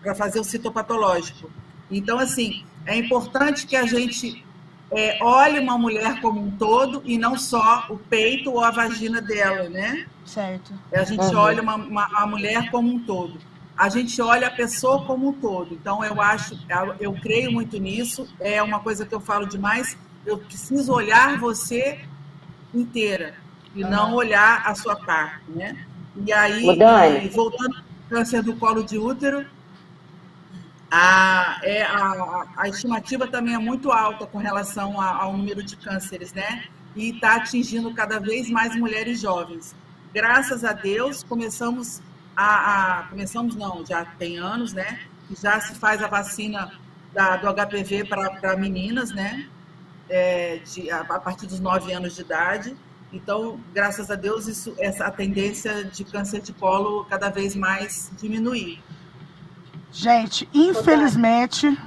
[0.00, 1.50] para fazer o citopatológico.
[1.90, 4.44] Então, assim, é importante que a gente
[4.90, 9.20] é, olhe uma mulher como um todo e não só o peito ou a vagina
[9.20, 10.06] dela, né?
[10.24, 10.72] Certo.
[10.92, 11.36] A gente uhum.
[11.36, 13.38] olha uma, uma, a mulher como um todo.
[13.76, 15.74] A gente olha a pessoa como um todo.
[15.74, 16.56] Então, eu acho,
[17.00, 18.28] eu creio muito nisso.
[18.38, 19.98] É uma coisa que eu falo demais.
[20.24, 22.00] Eu preciso olhar você
[22.72, 23.34] inteira
[23.74, 23.90] e uhum.
[23.90, 25.76] não olhar a sua parte, né?
[26.24, 26.64] E aí,
[27.24, 29.44] e voltando ao câncer do colo de útero,
[30.96, 36.32] a, é, a, a estimativa também é muito alta com relação ao número de cânceres,
[36.32, 36.66] né?
[36.94, 39.74] E está atingindo cada vez mais mulheres jovens.
[40.12, 42.00] Graças a Deus, começamos
[42.36, 45.00] a, a, começamos não, já tem anos, né?
[45.42, 46.70] Já se faz a vacina
[47.12, 49.48] da, do HPV para meninas, né?
[50.08, 52.76] É, de, a, a, partir dos 9 anos de idade.
[53.12, 58.12] Então, graças a Deus, isso, essa a tendência de câncer de colo cada vez mais
[58.16, 58.80] diminuir.
[59.94, 61.78] Gente, infelizmente.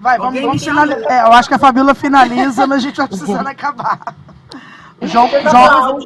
[0.00, 1.12] Vai, vamos, vamos finalizar.
[1.12, 4.14] É, eu acho que a Fabíola finaliza, mas a gente vai precisando acabar.
[5.02, 5.98] João, João,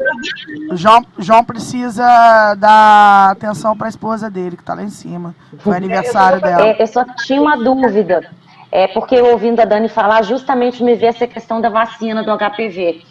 [0.72, 2.04] João, João precisa
[2.56, 5.32] dar atenção para a esposa dele, que está lá em cima.
[5.60, 6.66] Foi aniversário dela.
[6.66, 8.28] É, eu só tinha uma dúvida.
[8.72, 13.02] É porque ouvindo a Dani falar, justamente me veio essa questão da vacina do HPV.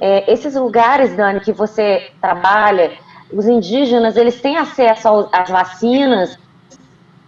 [0.00, 2.90] É, esses lugares, Dani, que você trabalha,
[3.32, 6.36] os indígenas, eles têm acesso às vacinas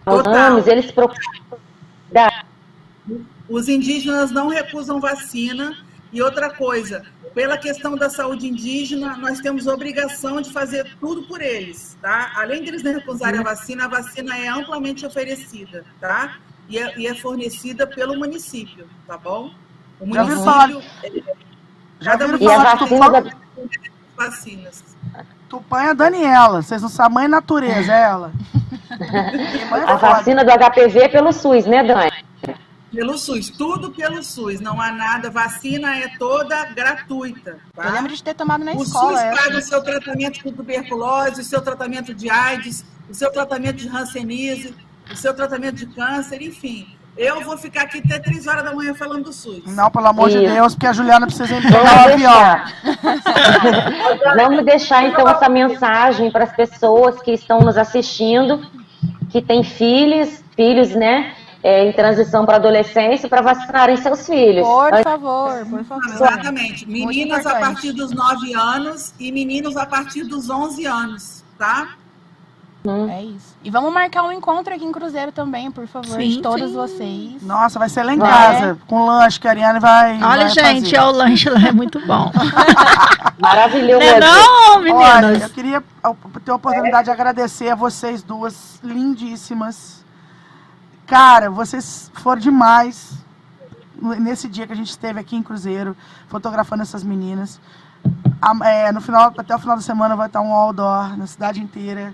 [0.05, 0.67] Total.
[0.67, 1.21] eles procuram.
[3.49, 5.75] Os indígenas não recusam vacina.
[6.11, 7.03] E outra coisa,
[7.33, 12.33] pela questão da saúde indígena, nós temos obrigação de fazer tudo por eles, tá?
[12.35, 16.37] Além deles não recusarem a vacina, a vacina é amplamente oferecida, tá?
[16.69, 19.55] E é, e é fornecida pelo município, tá bom?
[19.99, 20.83] O município.
[21.99, 23.23] Já viram falar de Tupã?
[24.15, 24.83] Vacinas.
[25.53, 28.31] Tupã é a Daniela, vocês não sabem, mãe natureza, é ela.
[29.85, 32.11] a vacina do HPV é pelo SUS, né, Dani?
[32.91, 37.59] Pelo SUS, tudo pelo SUS, não há nada, vacina é toda gratuita.
[37.75, 37.85] Tá?
[37.85, 39.13] Eu lembro de ter tomado na o escola.
[39.13, 43.31] O SUS paga o seu tratamento de tuberculose, o seu tratamento de AIDS, o seu
[43.31, 44.75] tratamento de hanseníase,
[45.11, 46.87] o seu tratamento de câncer, enfim.
[47.15, 49.63] Eu vou ficar aqui até três horas da manhã falando do SUS.
[49.67, 50.39] Não, pelo amor Isso.
[50.39, 52.61] de Deus, porque a Juliana precisa ir pegar o avião.
[54.35, 58.65] Vamos deixar então essa mensagem para as pessoas que estão nos assistindo,
[59.29, 61.35] que têm filhos, filhos, né?
[61.61, 64.67] É, em transição para adolescência para vacinarem seus filhos.
[64.67, 66.13] Por favor, por favor.
[66.13, 66.85] Exatamente.
[66.85, 71.95] Meninas a partir dos 9 anos e meninos a partir dos 11 anos, tá?
[72.85, 73.09] Hum.
[73.09, 73.55] É isso.
[73.63, 76.75] E vamos marcar um encontro aqui em Cruzeiro também, por favor, sim, de todos sim.
[76.75, 77.41] vocês.
[77.41, 80.21] Nossa, vai ser lá em casa, com lanche que a Ariane vai.
[80.21, 80.95] Olha, vai gente, fazer.
[80.97, 82.29] é o lanche lá é muito bom.
[83.39, 84.05] Maravilhoso.
[84.19, 85.23] Não, não, meninas.
[85.23, 85.81] Olha, eu queria
[86.43, 90.03] ter a oportunidade de agradecer a vocês duas, lindíssimas.
[91.07, 93.13] Cara, vocês foram demais
[94.19, 95.95] nesse dia que a gente esteve aqui em Cruzeiro,
[96.27, 97.61] fotografando essas meninas.
[98.65, 102.13] É, no final, até o final da semana vai estar um outdoor na cidade inteira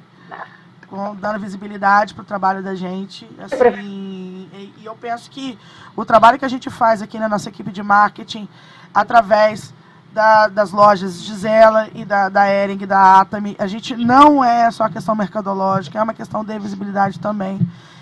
[1.19, 3.29] dando visibilidade para o trabalho da gente.
[3.39, 5.57] Assim, e, e, eu penso que
[5.95, 8.47] o trabalho que a gente faz aqui na nossa equipe de marketing,
[8.93, 9.73] através
[10.11, 14.89] da, das lojas Gisela e da, da Ering, da Atami, a gente não é só
[14.89, 17.59] questão mercadológica, é uma questão de visibilidade também.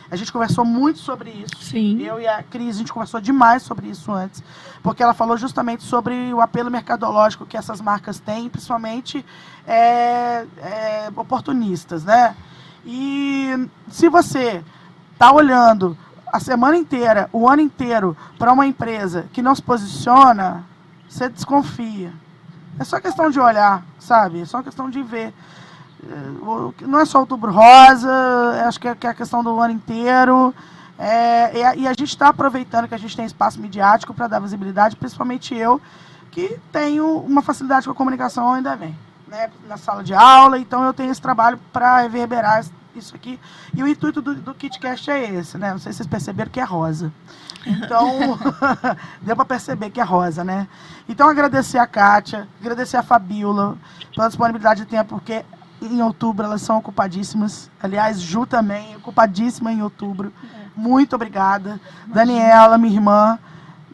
[0.09, 1.61] A gente conversou muito sobre isso.
[1.61, 2.01] Sim.
[2.01, 4.41] Eu e a Cris, a gente conversou demais sobre isso antes,
[4.81, 9.25] porque ela falou justamente sobre o apelo mercadológico que essas marcas têm, principalmente
[9.67, 12.35] é, é, oportunistas, né?
[12.89, 14.63] E se você
[15.11, 15.97] está olhando
[16.31, 20.63] a semana inteira, o ano inteiro, para uma empresa que não se posiciona,
[21.07, 22.13] você desconfia.
[22.79, 24.41] É só questão de olhar, sabe?
[24.41, 25.33] É só questão de ver.
[26.03, 28.09] É, não é só outubro rosa,
[28.65, 30.55] acho que é, a questão do ano inteiro.
[30.97, 34.95] É, e a gente está aproveitando que a gente tem espaço midiático para dar visibilidade,
[34.95, 35.81] principalmente eu,
[36.31, 38.97] que tenho uma facilidade com a comunicação ainda bem.
[39.27, 42.63] Né, na sala de aula, então eu tenho esse trabalho para reverberar
[42.95, 43.39] isso aqui.
[43.73, 45.71] E o intuito do, do KitCast é esse, né?
[45.71, 47.11] Não sei se vocês perceberam que é rosa.
[47.65, 48.39] Então,
[49.21, 50.67] deu para perceber que é rosa, né?
[51.07, 53.77] Então, agradecer a Kátia, agradecer a Fabiola
[54.15, 55.45] pela disponibilidade de tempo, porque
[55.81, 57.69] em outubro elas são ocupadíssimas.
[57.81, 60.33] Aliás, Ju também, ocupadíssima em outubro.
[60.75, 61.79] Muito obrigada.
[62.07, 63.39] Daniela, minha irmã.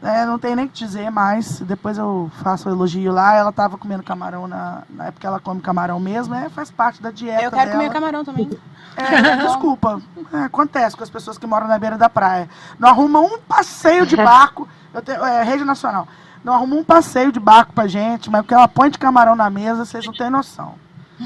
[0.03, 1.61] É, não tem nem o que dizer mais.
[1.61, 3.35] Depois eu faço o elogio lá.
[3.35, 7.09] Ela estava comendo camarão na, na época ela come camarão mesmo, é, faz parte da
[7.09, 7.43] dieta.
[7.43, 7.71] Eu quero dela.
[7.71, 8.49] comer camarão também.
[8.95, 9.99] É, desculpa.
[10.31, 12.47] É, acontece com as pessoas que moram na beira da praia.
[12.77, 14.67] Não arruma um passeio de barco.
[14.93, 16.07] Eu tenho, é, Rede Nacional.
[16.43, 19.49] Não arruma um passeio de barco pra gente, mas porque ela põe de camarão na
[19.49, 20.75] mesa, vocês não têm noção.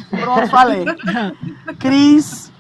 [0.09, 0.85] Pronto, falei.
[1.77, 2.53] Cris,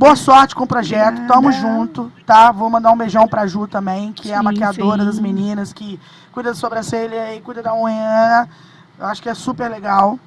[0.00, 1.26] boa sorte com o projeto.
[1.26, 2.50] Tamo junto, tá?
[2.50, 5.06] Vou mandar um beijão pra Ju também, que é a Sim, maquiadora sim.
[5.06, 6.00] das meninas, que
[6.32, 8.48] cuida da sobrancelha e cuida da unha.
[8.98, 10.18] Eu acho que é super legal.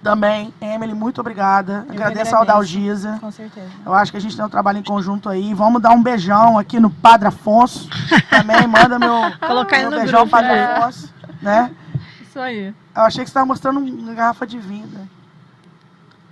[0.00, 1.84] Também, Emily, muito obrigada.
[1.88, 2.44] Eu Agradeço ao.
[2.44, 3.18] Dalgisa.
[3.20, 3.68] Com certeza.
[3.84, 5.52] Eu acho que a gente tem um trabalho em conjunto aí.
[5.54, 7.88] Vamos dar um beijão aqui no Padre Afonso.
[8.30, 10.64] Também manda meu, Colocar meu no beijão grupo, Padre né?
[10.66, 11.14] Afonso.
[11.42, 11.74] Né?
[12.22, 12.72] Isso aí.
[12.94, 14.86] Eu achei que você estava mostrando uma garrafa de vinho.
[14.86, 15.08] né?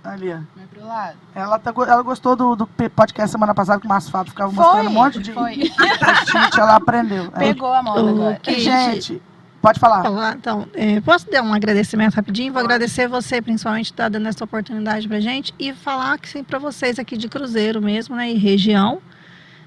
[0.07, 0.39] Ali, ó.
[0.57, 1.17] Vai pro lado.
[1.35, 4.79] Ela, tá, ela gostou do, do podcast semana passada que o Márcio Fábio ficava mostrando
[4.79, 5.57] Foi, um monte de foi.
[5.99, 7.31] post-it, ela aprendeu.
[7.37, 8.37] Pegou a moda agora.
[8.43, 9.21] que- Gente,
[9.61, 10.03] pode falar.
[10.03, 12.53] falar, então, é, posso dar um agradecimento rapidinho?
[12.53, 16.45] Vou agradecer você, principalmente, por estar dando essa oportunidade pra gente e falar que sim
[16.45, 19.01] para vocês aqui de Cruzeiro mesmo, né, e região.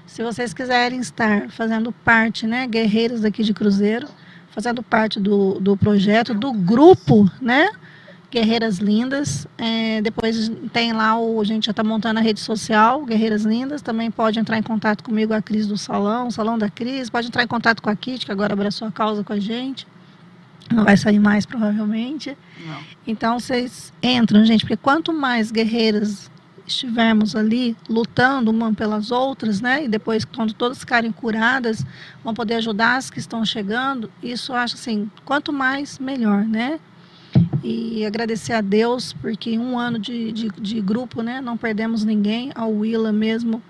[0.06, 4.08] Se vocês quiserem estar fazendo parte, né, guerreiros daqui de Cruzeiro,
[4.50, 7.68] fazendo parte do, do projeto, do grupo, né,
[8.30, 9.46] Guerreiras Lindas.
[9.58, 13.82] É, depois tem lá, o, a gente já está montando a rede social, Guerreiras Lindas.
[13.82, 17.10] Também pode entrar em contato comigo, a Cris do Salão, o Salão da Cris.
[17.10, 19.86] Pode entrar em contato com a Kit, que agora abraçou a causa com a gente.
[20.72, 22.36] Não vai sair mais, provavelmente.
[22.64, 22.78] Não.
[23.06, 26.30] Então, vocês entram, gente, porque quanto mais guerreiras
[26.64, 29.84] estivermos ali lutando uma pelas outras, né?
[29.84, 31.84] E depois, quando todas ficarem curadas,
[32.22, 34.10] vão poder ajudar as que estão chegando.
[34.22, 36.78] Isso eu acho assim, quanto mais, melhor, né?
[37.62, 41.40] E agradecer a Deus, porque em um ano de, de, de grupo, né?
[41.40, 42.50] Não perdemos ninguém.
[42.54, 43.62] A Willa mesmo,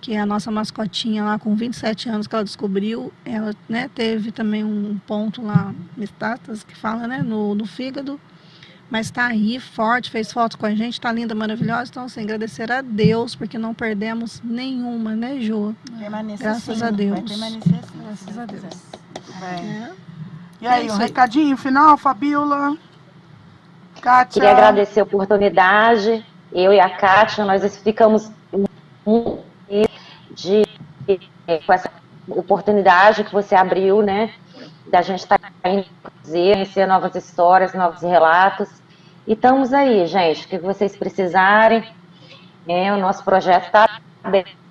[0.00, 4.30] que é a nossa mascotinha lá com 27 anos que ela descobriu, ela né, teve
[4.30, 7.22] também um ponto lá, metástase, que fala, né?
[7.22, 8.20] No, no fígado
[8.92, 11.90] mas está aí forte, fez foto com a gente, está linda, maravilhosa.
[11.90, 15.74] Então, assim, agradecer a Deus, porque não perdemos nenhuma, né, Jô?
[15.98, 17.12] Permanecer Graças assim, a Deus.
[17.12, 17.98] Vai permanecer assim.
[18.04, 18.64] Graças a Deus.
[19.40, 19.90] É.
[20.60, 22.76] E aí, É um recadinho final, Fabiola?
[24.02, 24.42] Kátia?
[24.42, 26.26] Queria agradecer a oportunidade.
[26.52, 28.30] Eu e a Kátia, nós ficamos
[29.06, 29.88] muito felizes
[30.32, 30.62] de
[31.66, 31.90] com essa
[32.28, 34.32] oportunidade que você abriu, né?
[34.88, 35.86] Da gente estar indo
[36.22, 38.68] dizer, conhecer novas histórias, novos relatos.
[39.26, 40.46] E estamos aí, gente.
[40.46, 41.84] O que vocês precisarem.
[42.68, 44.61] É, o nosso projeto está aberto.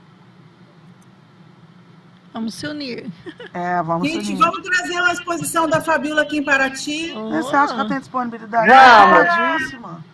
[2.34, 3.12] Vamos se unir.
[3.54, 4.38] É, vamos Gente, unir.
[4.38, 7.12] vamos trazer uma exposição da Fabiola aqui em Paraty.
[7.14, 8.70] Você acha que ela tem disponibilidade?
[8.70, 9.28] Vamos.
[9.28, 10.06] Ocupadíssima.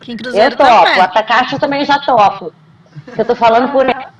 [0.00, 0.70] Aqui em Cruzeiro Eu topo.
[0.70, 1.00] também.
[1.00, 2.52] A Kátia também já topo.
[3.16, 4.12] Eu tô falando por ela.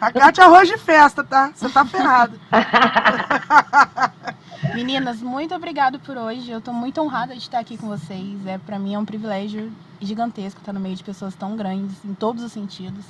[0.00, 1.52] A Kátia é arroz de festa, tá?
[1.54, 2.38] Você tá ferrado.
[4.74, 6.50] Meninas, muito obrigado por hoje.
[6.50, 8.46] Eu tô muito honrada de estar aqui com vocês.
[8.46, 12.14] É para mim é um privilégio gigantesco estar no meio de pessoas tão grandes em
[12.14, 13.04] todos os sentidos.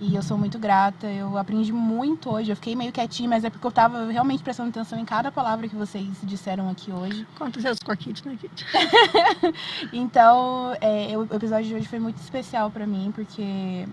[0.00, 1.06] E eu sou muito grata.
[1.06, 2.50] Eu aprendi muito hoje.
[2.50, 5.68] Eu fiquei meio quietinha, mas é porque eu tava realmente prestando atenção em cada palavra
[5.68, 7.26] que vocês disseram aqui hoje.
[7.36, 8.66] Aconteceu isso com a Kit, né, Kit?
[9.92, 13.86] Então, é, o episódio de hoje foi muito especial pra mim, porque,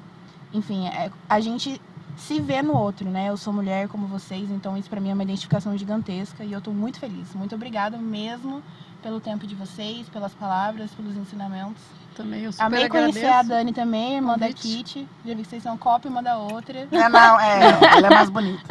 [0.54, 1.82] enfim, é, a gente
[2.16, 3.30] se vê no outro, né?
[3.30, 6.62] Eu sou mulher como vocês, então isso pra mim é uma identificação gigantesca e eu
[6.62, 7.34] tô muito feliz.
[7.36, 8.64] Muito obrigada mesmo
[9.02, 11.82] pelo tempo de vocês, pelas palavras, pelos ensinamentos.
[12.16, 13.52] Também eu super Amei conhecer agradeço.
[13.54, 14.52] a Dani também, irmã da.
[14.52, 15.08] Kit.
[15.24, 16.88] Já vi que vocês são cópia uma da outra.
[16.92, 17.60] É, não, é,
[17.98, 18.64] ela é mais bonita.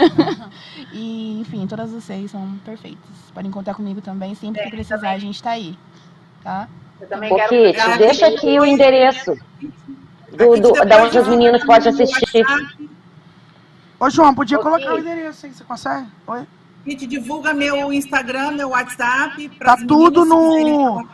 [0.92, 2.98] E, enfim, todas vocês são perfeitas.
[3.32, 4.34] Podem contar comigo também.
[4.34, 5.78] Sempre que precisar, a gente tá aí.
[6.42, 6.68] Tá?
[7.00, 9.36] Eu também Ô, quero Kit, deixa aqui o endereço
[10.32, 12.44] do, do- da onde as meninas podem assistir.
[14.00, 16.08] Ô, João, podia colocar o endereço aí, você consegue?
[16.26, 16.46] Oi?
[16.86, 19.48] Gente, divulga meu Instagram, meu WhatsApp.
[19.58, 21.04] Tá tudo no-.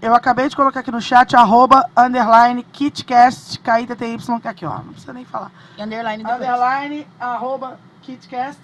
[0.00, 5.12] Eu acabei de colocar aqui no chat, arroba, underline, kitcast, K-I-T-T-Y, aqui, ó, não precisa
[5.12, 5.52] nem falar.
[5.76, 6.40] E underline depois.
[6.40, 8.60] Underline, arroba, kitcast,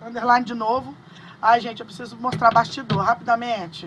[0.00, 0.94] underline de novo.
[1.42, 3.86] Ai, gente, eu preciso mostrar bastidor, rapidamente.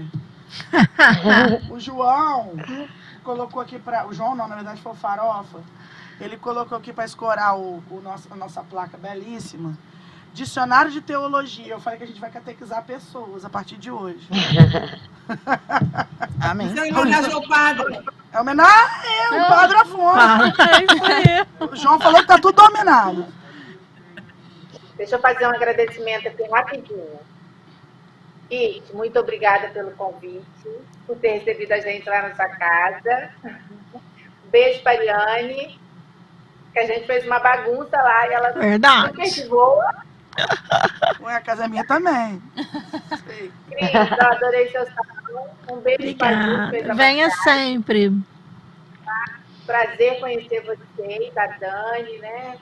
[1.72, 2.52] o João
[3.23, 4.06] colocou aqui pra...
[4.06, 5.61] O João não, na verdade foi o Farofa.
[6.22, 9.76] Ele colocou aqui pra escorar o, o nosso, a nossa placa belíssima.
[10.34, 11.73] Dicionário de teologia.
[11.73, 14.27] Eu falei que a gente vai catequizar pessoas a partir de hoje.
[16.41, 16.68] Amém.
[16.68, 18.03] Isso é em homenagem ao padre.
[18.34, 20.61] É homenagem é, o Padre Afonso.
[21.30, 21.64] É.
[21.64, 23.27] O João falou que tá tudo dominado.
[24.97, 27.19] Deixa eu fazer um agradecimento aqui rapidinho.
[28.49, 30.69] Kit, muito obrigada pelo convite,
[31.05, 33.30] por ter recebido a gente lá na sua casa.
[33.43, 35.80] Um beijo para Ariane,
[36.72, 39.10] que a gente fez uma bagunça lá e ela Verdade.
[39.10, 40.03] super de boa.
[41.22, 42.41] Ué, a casa é minha também.
[43.26, 43.51] Sei.
[43.69, 45.49] Cris, eu adorei seu salão.
[45.72, 48.11] Um beijo para a Venha sempre.
[49.65, 52.57] Prazer conhecer vocês, a Dani, né?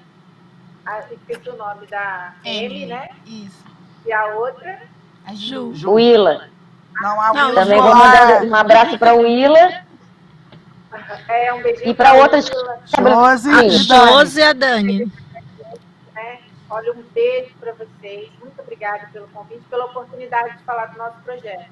[0.85, 3.09] Ah, esqueci o nome da M, né?
[3.25, 3.63] Isso.
[4.05, 4.81] E a outra.
[5.25, 5.73] A Ju.
[5.73, 5.93] Ju.
[5.93, 6.49] Willa.
[7.01, 9.83] Não, a Não, Willa Também vou mandar um abraço para Willa
[11.27, 12.49] É, um beijinho e para pra outras.
[12.85, 13.69] Josi Dani.
[13.69, 15.11] Josi e a Dani.
[16.71, 18.29] Olha, um beijo para vocês.
[18.39, 21.69] Muito obrigada pelo convite, pela oportunidade de falar do nosso projeto.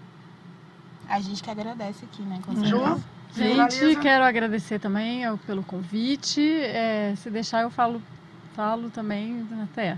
[1.07, 2.39] A gente que agradece aqui, né?
[2.45, 3.03] Com certeza.
[3.31, 6.41] Gente, quero agradecer também ao- pelo convite.
[6.63, 8.01] É, se deixar, eu falo,
[8.55, 9.97] falo também até.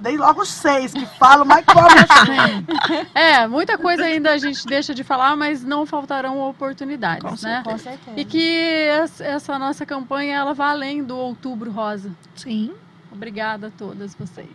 [0.00, 2.66] Dei logo seis que falam, mas como assim?
[3.14, 7.62] É, muita coisa ainda a gente deixa de falar, mas não faltarão oportunidades, né?
[7.64, 8.18] Com certeza.
[8.18, 8.58] E que
[8.88, 12.10] essa- essa nossa campanha ela vá além do Outubro Rosa.
[12.34, 12.72] Sim.
[13.12, 14.48] Obrigada a todas vocês.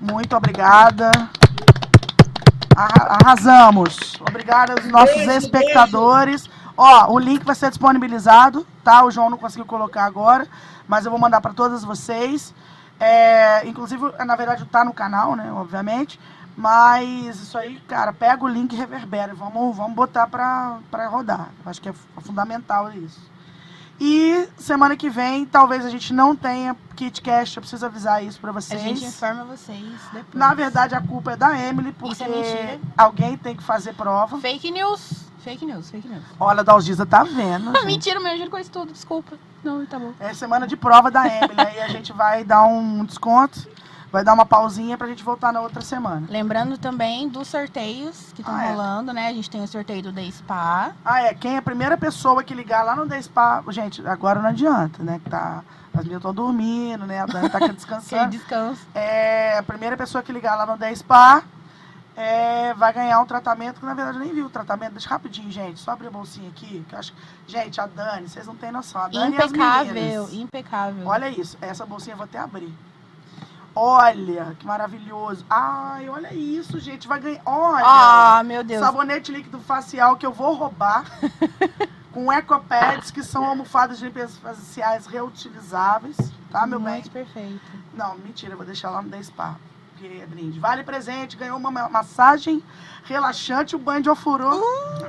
[0.00, 1.10] Muito obrigada.
[2.76, 4.14] Arra- Arrasamos.
[4.20, 6.48] Obrigada aos nossos Beijo, espectadores.
[6.76, 9.04] Ó, o link vai ser disponibilizado, tá?
[9.04, 10.46] O João não conseguiu colocar agora,
[10.88, 12.54] mas eu vou mandar para todas vocês.
[12.98, 15.50] É, inclusive, na verdade, tá no canal, né?
[15.52, 16.18] Obviamente.
[16.56, 19.34] Mas isso aí, cara, pega o link e reverbera.
[19.34, 21.48] Vamos, vamos botar pra, pra rodar.
[21.64, 23.29] Eu acho que é fu- fundamental isso.
[24.00, 27.56] E semana que vem, talvez a gente não tenha KitCast.
[27.56, 28.80] Eu preciso avisar isso pra A vocês.
[28.80, 30.34] gente informa vocês depois.
[30.34, 34.38] Na verdade, a culpa é da Emily, porque Isso é alguém tem que fazer prova.
[34.38, 35.28] Fake news.
[35.44, 36.22] Fake news, fake news.
[36.38, 37.72] Olha, a Dalgisa tá vendo.
[37.76, 39.36] Ah, mentira, meu, eu juro com isso tudo, desculpa.
[39.62, 40.12] Não, tá bom.
[40.18, 41.54] É semana de prova da Emily.
[41.60, 43.66] aí a gente vai dar um desconto,
[44.12, 46.26] vai dar uma pausinha pra gente voltar na outra semana.
[46.28, 48.70] Lembrando também dos sorteios que estão Ah, é.
[48.70, 49.28] rolando, né?
[49.28, 50.92] A gente tem o sorteio do Day Spa.
[51.04, 51.34] Ah, é.
[51.34, 53.62] Quem é a primeira pessoa que ligar lá no The Spa.
[53.68, 55.20] Gente, agora não adianta, né?
[55.22, 55.62] Que tá.
[55.92, 57.20] As meninas estão dormindo, né?
[57.20, 58.30] A Dani tá descansando.
[58.30, 58.80] descanso.
[58.94, 61.42] É, a primeira pessoa que ligar lá no 10 Spa
[62.16, 64.92] é, vai ganhar um tratamento, que na verdade eu nem vi o tratamento.
[64.92, 65.80] Deixa rapidinho, gente.
[65.80, 66.84] Só abrir a bolsinha aqui.
[66.88, 67.12] Que acho...
[67.46, 69.00] Gente, a Dani, vocês não têm noção.
[69.02, 70.32] A Dani e as Impecável, meninas.
[70.34, 71.06] impecável.
[71.08, 71.56] Olha isso.
[71.60, 72.72] Essa bolsinha eu vou até abrir.
[73.74, 75.44] Olha, que maravilhoso.
[75.48, 77.06] Ai, olha isso, gente.
[77.06, 77.42] Vai ganhar.
[77.46, 77.84] Olha.
[77.84, 78.80] Ah, meu Deus.
[78.80, 81.04] Sabonete líquido facial que eu vou roubar.
[82.12, 86.16] com ecopads, que são almofadas de limpeza faciais reutilizáveis.
[86.50, 86.94] Tá, meu bem?
[86.94, 87.60] Muito perfeito.
[87.94, 89.56] Não, mentira, eu vou deixar lá no The Spa.
[90.02, 90.58] É brinde.
[90.58, 92.62] Vale presente, ganhou uma ma- massagem
[93.04, 94.50] relaxante o banho de ofurô.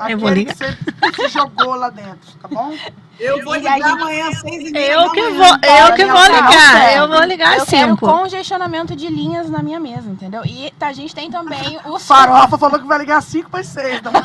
[0.09, 0.55] eu vou aquele ligar.
[0.55, 0.57] que
[1.13, 2.73] você se jogou lá dentro, tá bom?
[3.19, 6.93] Eu vou ligar amanhã às seis e meia Eu que vou, eu que vou ligar.
[6.95, 8.07] Eu vou ligar às quero cinco.
[8.07, 10.41] congestionamento de linhas na minha mesa, entendeu?
[10.45, 13.63] E tá, a gente tem também o Farofa falou que vai ligar às 5 para
[13.63, 14.01] 6.
[14.01, 14.21] Tá bom?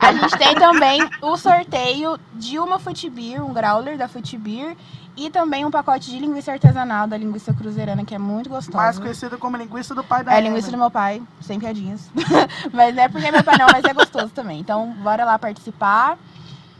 [0.00, 4.76] A gente tem também o sorteio de uma Futibir, um growler da Futibir,
[5.16, 8.78] e também um pacote de linguiça artesanal da linguiça cruzeirana, que é muito gostosa.
[8.78, 12.10] Mais conhecida como linguiça do pai da É a linguiça do meu pai, sem piadinhas.
[12.72, 14.58] mas não é porque é meu pai não, mas é gostoso também.
[14.60, 16.18] Então, bora lá participar.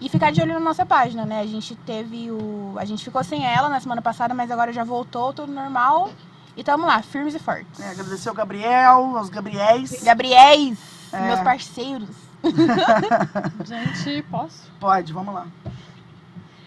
[0.01, 1.41] E ficar de olho na nossa página, né?
[1.41, 2.75] A gente teve o.
[2.77, 6.11] A gente ficou sem ela na semana passada, mas agora já voltou, tudo normal.
[6.57, 7.79] E tamo lá, firmes e fortes.
[7.79, 10.03] É, agradecer ao Gabriel, aos Gabriéis.
[10.03, 10.79] Gabriéis,
[11.13, 11.21] É.
[11.21, 12.09] meus parceiros.
[13.65, 14.71] Gente, posso?
[14.81, 15.47] Pode, vamos lá.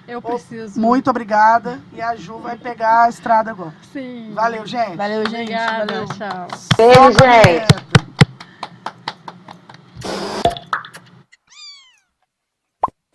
[0.08, 0.80] Eu preciso.
[0.80, 1.82] Muito obrigada.
[1.92, 3.74] E a Ju vai pegar a estrada agora.
[3.92, 4.32] Sim.
[4.34, 4.96] Valeu, gente.
[4.96, 5.52] Valeu, gente.
[5.52, 6.08] Obrigada, Valeu.
[6.10, 6.48] tchau.
[6.78, 7.86] Beijo, gente.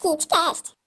[0.01, 0.80] KitCast.